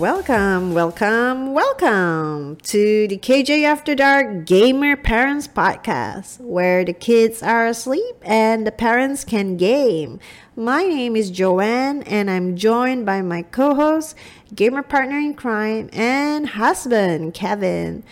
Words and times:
Welcome, 0.00 0.72
welcome, 0.72 1.52
welcome 1.52 2.56
to 2.62 3.06
the 3.06 3.18
KJ 3.18 3.64
After 3.64 3.94
Dark 3.94 4.46
Gamer 4.46 4.96
Parents 4.96 5.46
Podcast, 5.46 6.40
where 6.40 6.86
the 6.86 6.94
kids 6.94 7.42
are 7.42 7.66
asleep 7.66 8.16
and 8.22 8.66
the 8.66 8.72
parents 8.72 9.26
can 9.26 9.58
game. 9.58 10.18
My 10.56 10.84
name 10.84 11.16
is 11.16 11.30
Joanne, 11.30 12.02
and 12.04 12.30
I'm 12.30 12.56
joined 12.56 13.04
by 13.04 13.20
my 13.20 13.42
co 13.42 13.74
host, 13.74 14.16
gamer 14.54 14.82
partner 14.82 15.18
in 15.18 15.34
crime, 15.34 15.90
and 15.92 16.48
husband, 16.48 17.34
Kevin. 17.34 18.02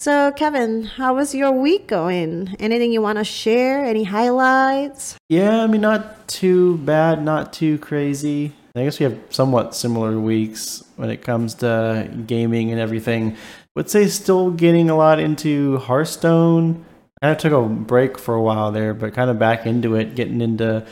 So, 0.00 0.32
Kevin, 0.32 0.86
how 0.86 1.14
was 1.14 1.36
your 1.36 1.52
week 1.52 1.86
going? 1.86 2.56
Anything 2.58 2.90
you 2.90 3.00
want 3.00 3.18
to 3.18 3.24
share? 3.24 3.84
Any 3.84 4.02
highlights? 4.02 5.16
Yeah, 5.28 5.62
I 5.62 5.68
mean, 5.68 5.82
not 5.82 6.26
too 6.26 6.78
bad, 6.78 7.22
not 7.22 7.52
too 7.52 7.78
crazy. 7.78 8.54
I 8.78 8.84
guess 8.84 8.98
we 8.98 9.04
have 9.04 9.18
somewhat 9.30 9.74
similar 9.74 10.18
weeks 10.18 10.84
when 10.96 11.10
it 11.10 11.22
comes 11.22 11.54
to 11.54 12.10
gaming 12.26 12.70
and 12.70 12.80
everything. 12.80 13.36
Would 13.76 13.90
say 13.90 14.06
still 14.08 14.50
getting 14.50 14.90
a 14.90 14.96
lot 14.96 15.20
into 15.20 15.78
Hearthstone. 15.78 16.84
I 17.22 17.34
took 17.34 17.52
a 17.52 17.62
break 17.62 18.18
for 18.18 18.34
a 18.34 18.42
while 18.42 18.72
there, 18.72 18.94
but 18.94 19.14
kind 19.14 19.30
of 19.30 19.38
back 19.38 19.66
into 19.66 19.94
it, 19.94 20.14
getting 20.14 20.40
into 20.40 20.86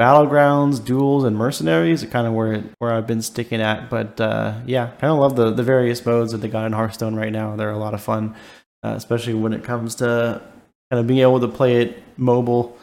battlegrounds, 0.00 0.84
duels, 0.84 1.24
and 1.24 1.36
mercenaries. 1.36 2.04
Kind 2.04 2.26
of 2.26 2.32
where 2.34 2.62
where 2.78 2.92
I've 2.92 3.06
been 3.06 3.22
sticking 3.22 3.60
at. 3.60 3.88
But 3.88 4.20
uh, 4.20 4.60
yeah, 4.66 4.88
kind 4.98 5.12
of 5.12 5.18
love 5.18 5.36
the 5.36 5.52
the 5.52 5.62
various 5.62 6.04
modes 6.04 6.32
that 6.32 6.38
they 6.38 6.48
got 6.48 6.66
in 6.66 6.72
Hearthstone 6.72 7.14
right 7.14 7.32
now. 7.32 7.56
They're 7.56 7.70
a 7.70 7.78
lot 7.78 7.94
of 7.94 8.02
fun, 8.02 8.34
uh, 8.82 8.94
especially 8.96 9.34
when 9.34 9.52
it 9.52 9.64
comes 9.64 9.94
to 9.96 10.42
kind 10.90 11.00
of 11.00 11.06
being 11.06 11.20
able 11.20 11.40
to 11.40 11.48
play 11.48 11.82
it 11.82 12.02
mobile 12.16 12.76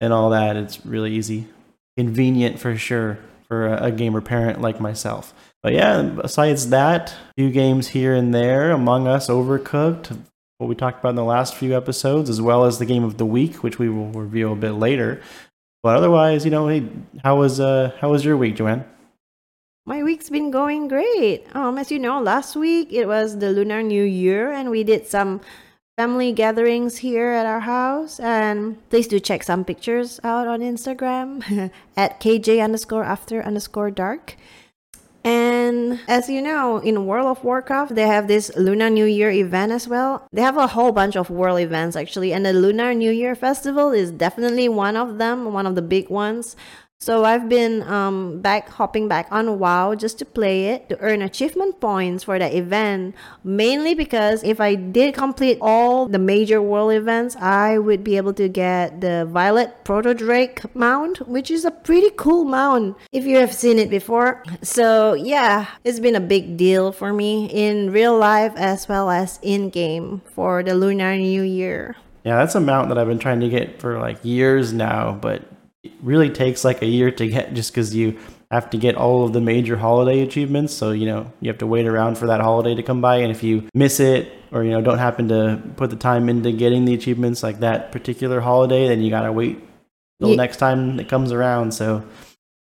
and 0.00 0.12
all 0.12 0.30
that. 0.30 0.56
It's 0.56 0.84
really 0.84 1.14
easy, 1.14 1.48
convenient 1.96 2.58
for 2.58 2.76
sure 2.76 3.18
for 3.52 3.66
a, 3.66 3.84
a 3.88 3.92
gamer 3.92 4.22
parent 4.22 4.62
like 4.62 4.80
myself. 4.80 5.34
But 5.62 5.74
yeah, 5.74 6.00
besides 6.00 6.70
that, 6.70 7.14
few 7.36 7.50
games 7.50 7.88
here 7.88 8.14
and 8.14 8.34
there. 8.34 8.70
Among 8.70 9.06
Us, 9.06 9.28
Overcooked, 9.28 10.16
what 10.56 10.68
we 10.68 10.74
talked 10.74 11.00
about 11.00 11.10
in 11.10 11.16
the 11.16 11.24
last 11.24 11.54
few 11.54 11.76
episodes, 11.76 12.30
as 12.30 12.40
well 12.40 12.64
as 12.64 12.78
the 12.78 12.86
game 12.86 13.04
of 13.04 13.18
the 13.18 13.26
week, 13.26 13.62
which 13.62 13.78
we 13.78 13.90
will 13.90 14.08
review 14.08 14.50
a 14.50 14.56
bit 14.56 14.72
later. 14.72 15.20
But 15.82 15.96
otherwise, 15.96 16.46
you 16.46 16.50
know, 16.50 16.66
hey, 16.68 16.88
how 17.22 17.36
was 17.36 17.60
uh 17.60 17.92
how 18.00 18.10
was 18.10 18.24
your 18.24 18.38
week, 18.38 18.56
Joanne? 18.56 18.86
My 19.84 20.02
week's 20.02 20.30
been 20.30 20.50
going 20.50 20.88
great. 20.88 21.44
Um, 21.54 21.76
as 21.76 21.90
you 21.90 21.98
know, 21.98 22.22
last 22.22 22.56
week 22.56 22.90
it 22.90 23.04
was 23.06 23.36
the 23.38 23.50
Lunar 23.50 23.82
New 23.82 24.04
Year, 24.04 24.50
and 24.50 24.70
we 24.70 24.82
did 24.82 25.06
some 25.06 25.42
family 25.98 26.32
gatherings 26.32 26.98
here 26.98 27.28
at 27.32 27.46
our 27.46 27.60
house. 27.60 28.18
And 28.18 28.78
please 28.90 29.06
do 29.08 29.20
check 29.20 29.42
some 29.42 29.64
pictures 29.64 30.20
out 30.24 30.48
on 30.48 30.60
Instagram 30.60 31.70
at 31.96 32.20
kj 32.20 32.62
underscore 32.62 33.04
after 33.04 33.42
underscore 33.42 33.90
dark. 33.90 34.36
And 35.24 36.00
as 36.08 36.28
you 36.28 36.42
know, 36.42 36.78
in 36.78 37.06
World 37.06 37.26
of 37.26 37.44
Warcraft, 37.44 37.94
they 37.94 38.08
have 38.08 38.26
this 38.26 38.50
Lunar 38.56 38.90
New 38.90 39.04
Year 39.04 39.30
event 39.30 39.70
as 39.70 39.86
well. 39.86 40.26
They 40.32 40.42
have 40.42 40.56
a 40.56 40.66
whole 40.66 40.90
bunch 40.90 41.14
of 41.14 41.30
world 41.30 41.60
events 41.60 41.94
actually, 41.94 42.32
and 42.32 42.44
the 42.44 42.52
Lunar 42.52 42.92
New 42.92 43.12
Year 43.12 43.36
Festival 43.36 43.92
is 43.92 44.10
definitely 44.10 44.68
one 44.68 44.96
of 44.96 45.18
them, 45.18 45.52
one 45.52 45.66
of 45.66 45.76
the 45.76 45.82
big 45.82 46.10
ones. 46.10 46.56
So 47.02 47.24
I've 47.24 47.48
been 47.48 47.82
um, 47.82 48.40
back 48.42 48.68
hopping 48.68 49.08
back 49.08 49.26
on 49.32 49.58
WoW 49.58 49.96
just 49.96 50.20
to 50.20 50.24
play 50.24 50.66
it 50.66 50.88
to 50.88 50.96
earn 51.00 51.20
achievement 51.20 51.80
points 51.80 52.22
for 52.22 52.38
the 52.38 52.56
event. 52.56 53.16
Mainly 53.42 53.96
because 53.96 54.44
if 54.44 54.60
I 54.60 54.76
did 54.76 55.12
complete 55.12 55.58
all 55.60 56.06
the 56.06 56.20
major 56.20 56.62
world 56.62 56.92
events, 56.92 57.34
I 57.34 57.76
would 57.76 58.04
be 58.04 58.16
able 58.16 58.34
to 58.34 58.48
get 58.48 59.00
the 59.00 59.26
Violet 59.28 59.82
Proto 59.82 60.14
Drake 60.14 60.62
mount, 60.76 61.26
which 61.26 61.50
is 61.50 61.64
a 61.64 61.72
pretty 61.72 62.10
cool 62.16 62.44
mount 62.44 62.96
if 63.10 63.24
you 63.24 63.36
have 63.38 63.52
seen 63.52 63.80
it 63.80 63.90
before. 63.90 64.44
So 64.62 65.14
yeah, 65.14 65.66
it's 65.82 65.98
been 65.98 66.14
a 66.14 66.20
big 66.20 66.56
deal 66.56 66.92
for 66.92 67.12
me 67.12 67.46
in 67.46 67.90
real 67.90 68.16
life 68.16 68.52
as 68.54 68.88
well 68.88 69.10
as 69.10 69.40
in 69.42 69.70
game 69.70 70.22
for 70.36 70.62
the 70.62 70.76
Lunar 70.76 71.16
New 71.16 71.42
Year. 71.42 71.96
Yeah, 72.22 72.36
that's 72.36 72.54
a 72.54 72.60
mount 72.60 72.90
that 72.90 72.98
I've 72.98 73.08
been 73.08 73.18
trying 73.18 73.40
to 73.40 73.48
get 73.48 73.80
for 73.80 73.98
like 73.98 74.24
years 74.24 74.72
now, 74.72 75.18
but 75.20 75.42
it 75.82 75.92
really 76.00 76.30
takes 76.30 76.64
like 76.64 76.82
a 76.82 76.86
year 76.86 77.10
to 77.10 77.28
get 77.28 77.54
just 77.54 77.72
because 77.72 77.94
you 77.94 78.18
have 78.50 78.70
to 78.70 78.76
get 78.76 78.94
all 78.94 79.24
of 79.24 79.32
the 79.32 79.40
major 79.40 79.76
holiday 79.76 80.20
achievements. 80.20 80.72
So, 80.74 80.92
you 80.92 81.06
know, 81.06 81.32
you 81.40 81.48
have 81.48 81.58
to 81.58 81.66
wait 81.66 81.86
around 81.86 82.18
for 82.18 82.26
that 82.26 82.40
holiday 82.40 82.74
to 82.74 82.82
come 82.82 83.00
by. 83.00 83.16
And 83.16 83.32
if 83.32 83.42
you 83.42 83.68
miss 83.74 83.98
it 83.98 84.32
or, 84.52 84.62
you 84.62 84.70
know, 84.70 84.80
don't 84.80 84.98
happen 84.98 85.28
to 85.28 85.60
put 85.76 85.90
the 85.90 85.96
time 85.96 86.28
into 86.28 86.52
getting 86.52 86.84
the 86.84 86.94
achievements 86.94 87.42
like 87.42 87.60
that 87.60 87.90
particular 87.90 88.40
holiday, 88.40 88.88
then 88.88 89.00
you 89.00 89.10
got 89.10 89.22
to 89.22 89.32
wait 89.32 89.58
till 90.20 90.30
Ye- 90.30 90.36
next 90.36 90.58
time 90.58 91.00
it 91.00 91.08
comes 91.08 91.32
around. 91.32 91.72
So 91.72 92.04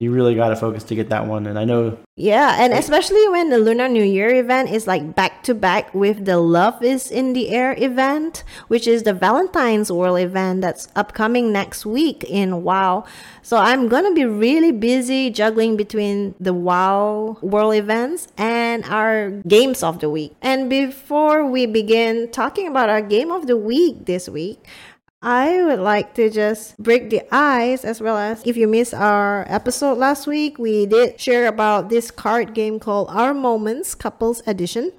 you 0.06 0.12
really 0.12 0.36
got 0.36 0.50
to 0.50 0.56
focus 0.56 0.84
to 0.84 0.94
get 0.94 1.10
that 1.10 1.26
one. 1.26 1.48
And 1.48 1.58
I 1.58 1.66
know, 1.66 1.98
Yeah, 2.16 2.58
and 2.60 2.72
especially 2.74 3.28
when 3.28 3.50
the 3.50 3.58
Lunar 3.58 3.90
New 3.90 4.04
Year 4.04 4.30
event 4.36 4.70
is 4.70 4.86
like 4.86 5.16
back 5.16 5.42
to 5.50 5.56
back 5.56 5.94
with 5.96 6.26
the 6.26 6.38
Love 6.38 6.84
is 6.84 7.10
in 7.10 7.34
the 7.34 7.50
Air 7.50 7.74
event, 7.78 8.44
which 8.68 8.86
is 8.86 9.02
the 9.02 9.14
Valentine's 9.14 9.92
World 9.92 10.20
event 10.20 10.62
that's 10.62 10.88
upcoming 10.96 11.52
next 11.52 11.88
week 11.88 12.24
in 12.24 12.62
WoW. 12.62 13.04
So 13.42 13.58
I'm 13.58 13.90
gonna 13.90 14.14
be 14.14 14.26
really 14.26 14.72
busy 14.72 15.32
juggling 15.32 15.76
between 15.76 16.36
the 16.40 16.54
WoW 16.54 17.38
World 17.42 17.74
events 17.74 18.28
and 18.38 18.86
our 18.86 19.42
games 19.48 19.82
of 19.82 20.00
the 20.02 20.10
week. 20.10 20.38
And 20.40 20.70
before 20.70 21.50
we 21.50 21.66
begin 21.66 22.30
talking 22.30 22.68
about 22.68 22.90
our 22.90 23.02
game 23.02 23.32
of 23.32 23.48
the 23.48 23.58
week 23.58 24.06
this 24.06 24.30
week, 24.30 24.62
I 25.26 25.64
would 25.64 25.80
like 25.80 26.14
to 26.22 26.30
just 26.30 26.78
break 26.78 27.10
the 27.10 27.24
ice 27.34 27.84
as 27.84 28.00
well 28.00 28.16
as 28.16 28.46
if 28.46 28.56
you 28.56 28.68
missed 28.68 28.94
our 28.94 29.44
episode 29.50 29.98
last 29.98 30.28
week, 30.28 30.60
we 30.60 30.86
did 30.86 31.20
share 31.20 31.48
about 31.48 31.90
this 31.90 32.12
card 32.12 32.54
game 32.54 32.80
called 32.80 33.10
Our 33.10 33.34
Moments 33.34 33.96
Couples 33.96 34.44
Edition. 34.46 34.92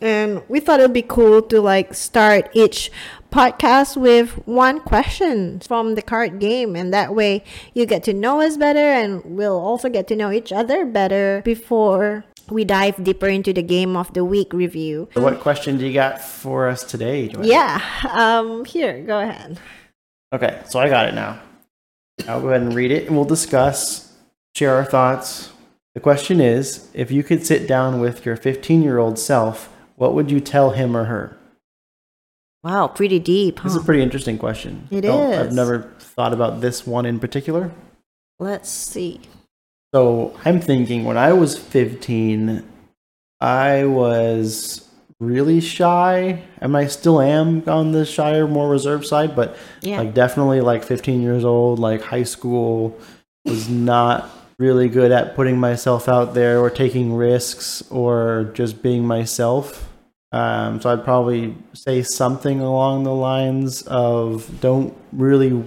And 0.00 0.42
we 0.48 0.60
thought 0.60 0.80
it'd 0.80 0.92
be 0.92 1.02
cool 1.02 1.42
to 1.42 1.60
like 1.60 1.94
start 1.94 2.50
each 2.52 2.90
podcast 3.30 3.96
with 3.96 4.32
one 4.46 4.80
question 4.80 5.60
from 5.60 5.94
the 5.94 6.02
card 6.02 6.38
game 6.38 6.74
and 6.74 6.94
that 6.94 7.14
way 7.14 7.44
you 7.74 7.84
get 7.84 8.02
to 8.04 8.12
know 8.14 8.40
us 8.40 8.56
better 8.56 8.78
and 8.78 9.22
we'll 9.24 9.58
also 9.58 9.88
get 9.88 10.08
to 10.08 10.16
know 10.16 10.32
each 10.32 10.50
other 10.50 10.86
better 10.86 11.42
before 11.44 12.24
we 12.48 12.64
dive 12.64 13.02
deeper 13.04 13.28
into 13.28 13.52
the 13.52 13.62
game 13.62 13.96
of 13.96 14.12
the 14.14 14.24
week 14.24 14.54
review. 14.54 15.08
what 15.12 15.40
question 15.40 15.76
do 15.76 15.86
you 15.86 15.92
got 15.92 16.22
for 16.22 16.68
us 16.68 16.82
today, 16.82 17.28
Joanne? 17.28 17.44
Yeah, 17.44 17.82
um 18.10 18.64
here, 18.64 19.02
go 19.02 19.20
ahead. 19.20 19.60
Okay, 20.32 20.62
so 20.66 20.78
I 20.78 20.88
got 20.88 21.08
it 21.08 21.14
now. 21.14 21.40
I'll 22.26 22.40
go 22.40 22.48
ahead 22.48 22.62
and 22.62 22.74
read 22.74 22.90
it 22.90 23.06
and 23.06 23.16
we'll 23.16 23.26
discuss, 23.26 24.12
share 24.54 24.74
our 24.74 24.84
thoughts. 24.84 25.52
The 25.94 26.00
question 26.00 26.40
is 26.40 26.88
if 26.94 27.10
you 27.10 27.22
could 27.22 27.44
sit 27.44 27.68
down 27.68 28.00
with 28.00 28.24
your 28.24 28.36
15 28.36 28.82
year 28.82 28.98
old 28.98 29.18
self, 29.18 29.68
what 29.98 30.14
would 30.14 30.30
you 30.30 30.40
tell 30.40 30.70
him 30.70 30.96
or 30.96 31.04
her? 31.04 31.36
Wow, 32.64 32.88
pretty 32.88 33.18
deep, 33.18 33.62
This 33.62 33.72
is 33.74 33.80
a 33.82 33.84
pretty 33.84 34.02
interesting 34.02 34.36
question. 34.38 34.88
It 34.90 35.02
Don't- 35.02 35.32
I've 35.34 35.52
never 35.52 35.90
thought 36.00 36.32
about 36.32 36.60
this 36.60 36.86
one 36.86 37.06
in 37.06 37.20
particular. 37.20 37.70
Let's 38.40 38.68
see. 38.68 39.20
So 39.94 40.34
I'm 40.44 40.60
thinking 40.60 41.04
when 41.04 41.16
I 41.16 41.32
was 41.32 41.56
15, 41.56 42.62
I 43.40 43.84
was 43.84 44.84
really 45.20 45.60
shy. 45.60 46.42
And 46.60 46.76
I 46.76 46.86
still 46.86 47.20
am 47.20 47.62
on 47.68 47.92
the 47.92 48.04
shyer, 48.04 48.46
more 48.46 48.68
reserved 48.68 49.06
side, 49.06 49.34
but 49.36 49.56
Yeah. 49.80 49.98
like 50.00 50.14
definitely 50.14 50.60
like 50.60 50.82
15 50.84 51.22
years 51.22 51.44
old, 51.44 51.78
like 51.78 52.02
high 52.02 52.22
school, 52.24 52.96
was 53.44 53.68
not 53.68 54.28
really 54.58 54.88
good 54.88 55.10
at 55.12 55.34
putting 55.36 55.58
myself 55.58 56.08
out 56.08 56.34
there 56.34 56.58
or 56.60 56.68
taking 56.70 57.14
risks 57.14 57.82
or 57.90 58.50
just 58.54 58.82
being 58.82 59.06
myself. 59.06 59.87
Um, 60.32 60.80
so 60.80 60.90
I'd 60.90 61.04
probably 61.04 61.56
say 61.72 62.02
something 62.02 62.60
along 62.60 63.04
the 63.04 63.14
lines 63.14 63.82
of 63.82 64.60
don't 64.60 64.94
really 65.12 65.64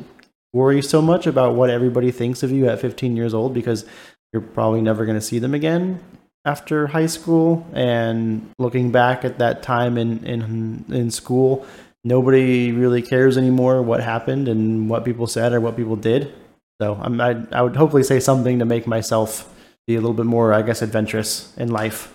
worry 0.53 0.81
so 0.81 1.01
much 1.01 1.25
about 1.25 1.55
what 1.55 1.69
everybody 1.69 2.11
thinks 2.11 2.43
of 2.43 2.51
you 2.51 2.67
at 2.67 2.79
15 2.79 3.15
years 3.15 3.33
old 3.33 3.53
because 3.53 3.85
you're 4.31 4.41
probably 4.41 4.81
never 4.81 5.05
going 5.05 5.17
to 5.17 5.25
see 5.25 5.39
them 5.39 5.53
again 5.53 5.99
after 6.45 6.87
high 6.87 7.05
school 7.05 7.65
and 7.73 8.51
looking 8.59 8.91
back 8.91 9.23
at 9.23 9.39
that 9.39 9.63
time 9.63 9.97
in 9.97 10.23
in 10.25 10.83
in 10.89 11.09
school 11.09 11.65
nobody 12.03 12.71
really 12.71 13.01
cares 13.01 13.37
anymore 13.37 13.81
what 13.81 14.01
happened 14.01 14.47
and 14.47 14.89
what 14.89 15.05
people 15.05 15.27
said 15.27 15.53
or 15.53 15.61
what 15.61 15.77
people 15.77 15.95
did 15.95 16.33
so 16.81 16.99
I'm, 16.99 17.21
I, 17.21 17.37
I 17.51 17.61
would 17.61 17.75
hopefully 17.75 18.01
say 18.01 18.19
something 18.19 18.57
to 18.57 18.65
make 18.65 18.87
myself 18.87 19.47
be 19.85 19.95
a 19.95 19.99
little 19.99 20.15
bit 20.15 20.25
more, 20.25 20.51
I 20.51 20.63
guess, 20.63 20.81
adventurous 20.81 21.55
in 21.55 21.69
life. 21.69 22.11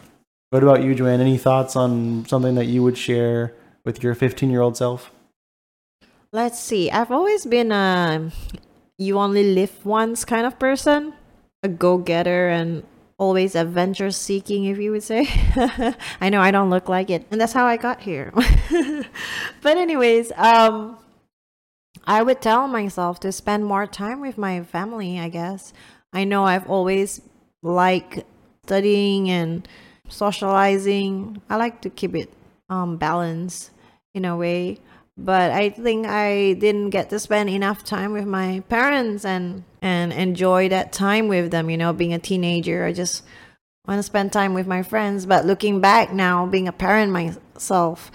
What 0.50 0.62
about 0.62 0.82
you, 0.82 0.94
Joanne? 0.94 1.20
Any 1.20 1.38
thoughts 1.38 1.76
on 1.76 2.26
something 2.26 2.54
that 2.54 2.66
you 2.66 2.82
would 2.82 2.96
share 2.96 3.54
with 3.84 4.02
your 4.02 4.14
15 4.14 4.50
year 4.50 4.60
old 4.60 4.76
self? 4.76 5.10
Let's 6.32 6.60
see. 6.60 6.90
I've 6.90 7.10
always 7.10 7.46
been 7.46 7.72
a 7.72 8.31
you 8.98 9.19
only 9.19 9.54
live 9.54 9.84
once 9.84 10.25
kind 10.25 10.46
of 10.46 10.58
person, 10.58 11.12
a 11.62 11.69
go 11.69 11.98
getter 11.98 12.48
and 12.48 12.82
always 13.19 13.54
adventure 13.54 14.10
seeking, 14.10 14.64
if 14.64 14.78
you 14.78 14.90
would 14.93 15.02
say. 15.02 15.28
I 16.20 16.28
know 16.31 16.40
I 16.40 16.50
don't 16.50 16.70
look 16.70 16.88
like 16.88 17.10
it, 17.10 17.26
and 17.31 17.40
that's 17.40 17.52
how 17.52 17.66
I 17.66 17.76
got 17.76 18.00
here. 18.02 18.32
but, 19.62 19.76
anyways, 19.76 20.32
um, 20.37 20.98
I 22.04 22.22
would 22.22 22.40
tell 22.40 22.69
myself 22.69 23.20
to 23.20 23.32
spend 23.32 23.64
more 23.64 23.87
time 23.87 24.20
with 24.20 24.38
my 24.38 24.62
family, 24.62 25.19
I 25.19 25.28
guess. 25.28 25.72
I 26.12 26.25
know 26.25 26.44
I've 26.44 26.69
always 26.69 27.20
liked 27.62 28.22
studying 28.64 29.31
and 29.31 29.66
socializing. 30.08 31.43
I 31.49 31.56
like 31.56 31.81
to 31.82 31.91
keep 31.91 32.14
it 32.14 32.32
um, 32.69 32.97
balanced 32.97 33.70
in 34.14 34.25
a 34.25 34.37
way 34.37 34.81
but 35.17 35.50
I 35.50 35.70
think 35.70 36.06
I 36.06 36.53
didn't 36.55 36.91
get 36.91 37.11
to 37.11 37.19
spend 37.19 37.49
enough 37.49 37.85
time 37.85 38.12
with 38.12 38.26
my 38.26 38.62
parents 38.69 39.25
and 39.25 39.64
and 39.81 40.12
enjoy 40.12 40.69
that 40.69 40.93
time 40.93 41.29
with 41.29 41.50
them. 41.50 41.70
You 41.70 41.79
know, 41.79 41.93
being 41.93 42.12
a 42.12 42.19
teenager, 42.19 42.85
I 42.85 42.93
just 42.93 43.25
want 43.87 43.99
to 43.99 44.03
spend 44.03 44.32
time 44.32 44.53
with 44.53 44.67
my 44.67 44.82
friends. 44.82 45.25
But 45.25 45.47
looking 45.47 45.81
back 45.81 46.12
now, 46.12 46.44
being 46.47 46.69
a 46.69 46.73
parent 46.73 47.12
myself, 47.12 48.11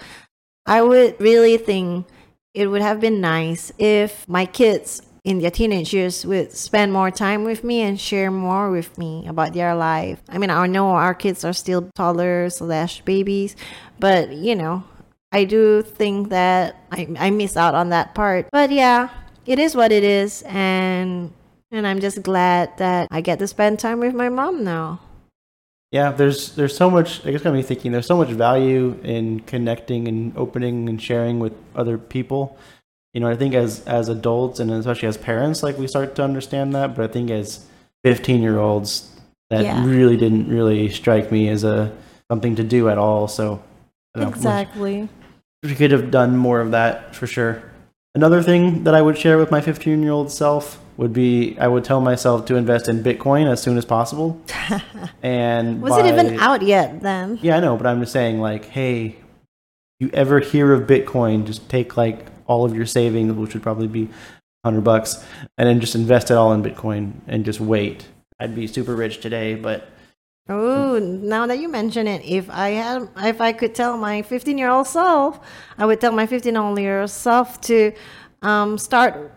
I 0.64 0.82
would 0.82 1.20
really 1.20 1.56
think 1.56 2.06
it 2.54 2.68
would 2.68 2.82
have 2.82 3.00
been 3.00 3.20
nice 3.20 3.72
if 3.78 4.28
my 4.28 4.46
kids 4.46 5.02
in 5.24 5.38
their 5.38 5.50
teenage 5.50 5.94
years 5.94 6.26
would 6.26 6.52
spend 6.52 6.92
more 6.92 7.10
time 7.10 7.44
with 7.44 7.62
me 7.62 7.80
and 7.80 8.00
share 8.00 8.30
more 8.30 8.70
with 8.70 8.98
me 8.98 9.24
about 9.28 9.52
their 9.52 9.74
life. 9.74 10.20
I 10.28 10.38
mean, 10.38 10.50
I 10.50 10.66
know 10.66 10.90
our 10.90 11.14
kids 11.14 11.44
are 11.44 11.52
still 11.52 11.90
toddlers 11.94 12.56
slash 12.56 13.02
babies, 13.02 13.54
but 14.00 14.32
you 14.32 14.56
know, 14.56 14.84
I 15.30 15.44
do 15.44 15.82
think 15.82 16.30
that 16.30 16.76
I, 16.90 17.08
I 17.18 17.30
miss 17.30 17.56
out 17.56 17.74
on 17.74 17.90
that 17.90 18.14
part. 18.14 18.48
But 18.50 18.70
yeah, 18.70 19.10
it 19.46 19.58
is 19.58 19.76
what 19.76 19.92
it 19.92 20.04
is. 20.04 20.42
And 20.46 21.32
and 21.70 21.86
I'm 21.86 22.00
just 22.00 22.22
glad 22.22 22.76
that 22.78 23.08
I 23.10 23.20
get 23.20 23.38
to 23.38 23.46
spend 23.46 23.78
time 23.78 24.00
with 24.00 24.14
my 24.14 24.28
mom 24.28 24.64
now. 24.64 25.00
Yeah, 25.92 26.10
there's 26.10 26.56
there's 26.56 26.76
so 26.76 26.90
much. 26.90 27.24
I 27.24 27.30
guess 27.30 27.42
got 27.42 27.54
me 27.54 27.62
thinking. 27.62 27.92
There's 27.92 28.06
so 28.06 28.16
much 28.16 28.30
value 28.30 28.98
in 29.02 29.40
connecting 29.40 30.08
and 30.08 30.36
opening 30.36 30.88
and 30.88 31.00
sharing 31.00 31.38
with 31.38 31.52
other 31.76 31.96
people. 31.96 32.58
You 33.12 33.20
know, 33.20 33.28
I 33.28 33.36
think 33.36 33.54
as 33.54 33.84
as 33.84 34.08
adults 34.08 34.60
and 34.60 34.70
especially 34.70 35.08
as 35.08 35.16
parents, 35.16 35.62
like 35.62 35.78
we 35.78 35.86
start 35.86 36.14
to 36.16 36.24
understand 36.24 36.74
that. 36.74 36.94
But 36.94 37.10
I 37.10 37.12
think 37.12 37.30
as 37.30 37.66
15 38.04 38.42
year 38.42 38.58
olds, 38.58 39.10
that 39.50 39.64
yeah. 39.64 39.84
really 39.84 40.16
didn't 40.16 40.48
really 40.48 40.88
strike 40.88 41.30
me 41.30 41.48
as 41.48 41.64
a 41.64 41.92
something 42.30 42.56
to 42.56 42.64
do 42.64 42.88
at 42.88 42.98
all. 42.98 43.28
So 43.28 43.62
exactly 44.14 45.08
we 45.62 45.74
could 45.74 45.92
have 45.92 46.10
done 46.10 46.36
more 46.36 46.60
of 46.60 46.72
that 46.72 47.14
for 47.14 47.26
sure. 47.26 47.62
Another 48.14 48.42
thing 48.42 48.84
that 48.84 48.94
I 48.94 49.00
would 49.00 49.16
share 49.16 49.38
with 49.38 49.50
my 49.50 49.60
15 49.60 50.02
year 50.02 50.12
old 50.12 50.30
self 50.30 50.80
would 50.96 51.12
be 51.12 51.56
I 51.58 51.68
would 51.68 51.84
tell 51.84 52.00
myself 52.00 52.44
to 52.46 52.56
invest 52.56 52.88
in 52.88 53.02
Bitcoin 53.02 53.50
as 53.50 53.62
soon 53.62 53.78
as 53.78 53.84
possible. 53.84 54.40
and 55.22 55.80
was 55.80 55.92
by, 55.92 56.00
it 56.00 56.12
even 56.12 56.38
out 56.38 56.62
yet 56.62 57.00
then? 57.00 57.38
Yeah, 57.40 57.56
I 57.56 57.60
know, 57.60 57.76
but 57.76 57.86
I'm 57.86 58.00
just 58.00 58.12
saying, 58.12 58.40
like, 58.40 58.66
hey, 58.66 59.16
you 60.02 60.10
ever 60.12 60.40
hear 60.40 60.72
of 60.72 60.82
Bitcoin, 60.82 61.46
just 61.46 61.68
take 61.68 61.96
like 61.96 62.26
all 62.46 62.64
of 62.64 62.74
your 62.74 62.86
savings, 62.86 63.32
which 63.32 63.54
would 63.54 63.62
probably 63.62 63.86
be 63.86 64.04
100 64.62 64.82
bucks, 64.82 65.24
and 65.56 65.68
then 65.68 65.80
just 65.80 65.94
invest 65.94 66.30
it 66.30 66.34
all 66.34 66.52
in 66.52 66.62
Bitcoin 66.62 67.12
and 67.26 67.44
just 67.44 67.60
wait. 67.60 68.08
I'd 68.38 68.54
be 68.54 68.66
super 68.66 68.96
rich 68.96 69.20
today, 69.20 69.54
but 69.54 69.88
Oh, 70.48 70.98
now 70.98 71.46
that 71.46 71.60
you 71.60 71.68
mention 71.68 72.08
it, 72.08 72.24
if 72.24 72.50
I 72.50 72.70
had, 72.70 73.08
if 73.18 73.40
I 73.40 73.52
could 73.52 73.76
tell 73.76 73.96
my 73.96 74.22
15 74.22 74.58
year 74.58 74.70
old 74.70 74.88
self, 74.88 75.38
I 75.78 75.86
would 75.86 76.00
tell 76.00 76.10
my 76.10 76.26
15 76.26 76.76
year 76.76 77.00
old 77.00 77.10
self 77.10 77.60
to 77.62 77.92
um, 78.42 78.76
start 78.76 79.32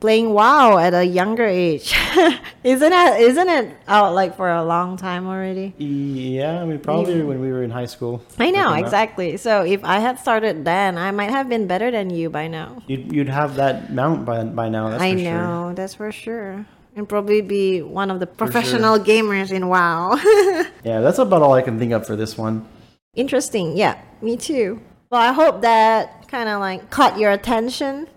playing 0.00 0.32
WoW 0.32 0.78
at 0.78 0.94
a 0.94 1.04
younger 1.04 1.44
age. 1.44 1.94
isn't 2.64 2.92
it? 2.92 3.20
Isn't 3.20 3.48
it 3.48 3.76
out 3.86 4.14
like 4.14 4.36
for 4.36 4.50
a 4.50 4.64
long 4.64 4.96
time 4.96 5.26
already? 5.26 5.74
Yeah, 5.78 6.60
I 6.60 6.64
mean 6.64 6.78
probably 6.80 7.22
when 7.22 7.40
we 7.40 7.50
were 7.50 7.62
in 7.62 7.70
high 7.70 7.86
school. 7.86 8.22
I 8.38 8.50
know 8.50 8.74
exactly. 8.74 9.36
So 9.36 9.64
if 9.64 9.84
I 9.84 9.98
had 9.98 10.18
started 10.18 10.64
then, 10.64 10.98
I 10.98 11.10
might 11.10 11.30
have 11.30 11.48
been 11.48 11.66
better 11.66 11.90
than 11.90 12.10
you 12.10 12.30
by 12.30 12.48
now. 12.48 12.82
You'd 12.86 13.12
you'd 13.12 13.28
have 13.28 13.56
that 13.56 13.92
mount 13.92 14.24
by 14.24 14.44
by 14.44 14.68
now. 14.68 14.90
That's 14.90 15.02
I 15.02 15.12
know. 15.12 15.22
Sure. 15.22 15.74
That's 15.74 15.94
for 15.94 16.12
sure 16.12 16.66
and 16.98 17.08
probably 17.08 17.40
be 17.40 17.80
one 17.80 18.10
of 18.10 18.18
the 18.18 18.26
professional 18.26 18.96
sure. 18.96 19.04
gamers 19.04 19.52
in 19.52 19.68
WoW. 19.68 20.16
yeah, 20.84 21.00
that's 21.00 21.18
about 21.18 21.42
all 21.42 21.52
I 21.52 21.62
can 21.62 21.78
think 21.78 21.92
of 21.92 22.04
for 22.04 22.16
this 22.16 22.36
one. 22.36 22.66
Interesting. 23.14 23.76
Yeah, 23.76 24.00
me 24.20 24.36
too. 24.36 24.82
Well, 25.10 25.20
I 25.20 25.32
hope 25.32 25.62
that 25.62 26.28
kind 26.28 26.48
of 26.48 26.60
like 26.60 26.90
caught 26.90 27.18
your 27.18 27.30
attention. 27.30 28.08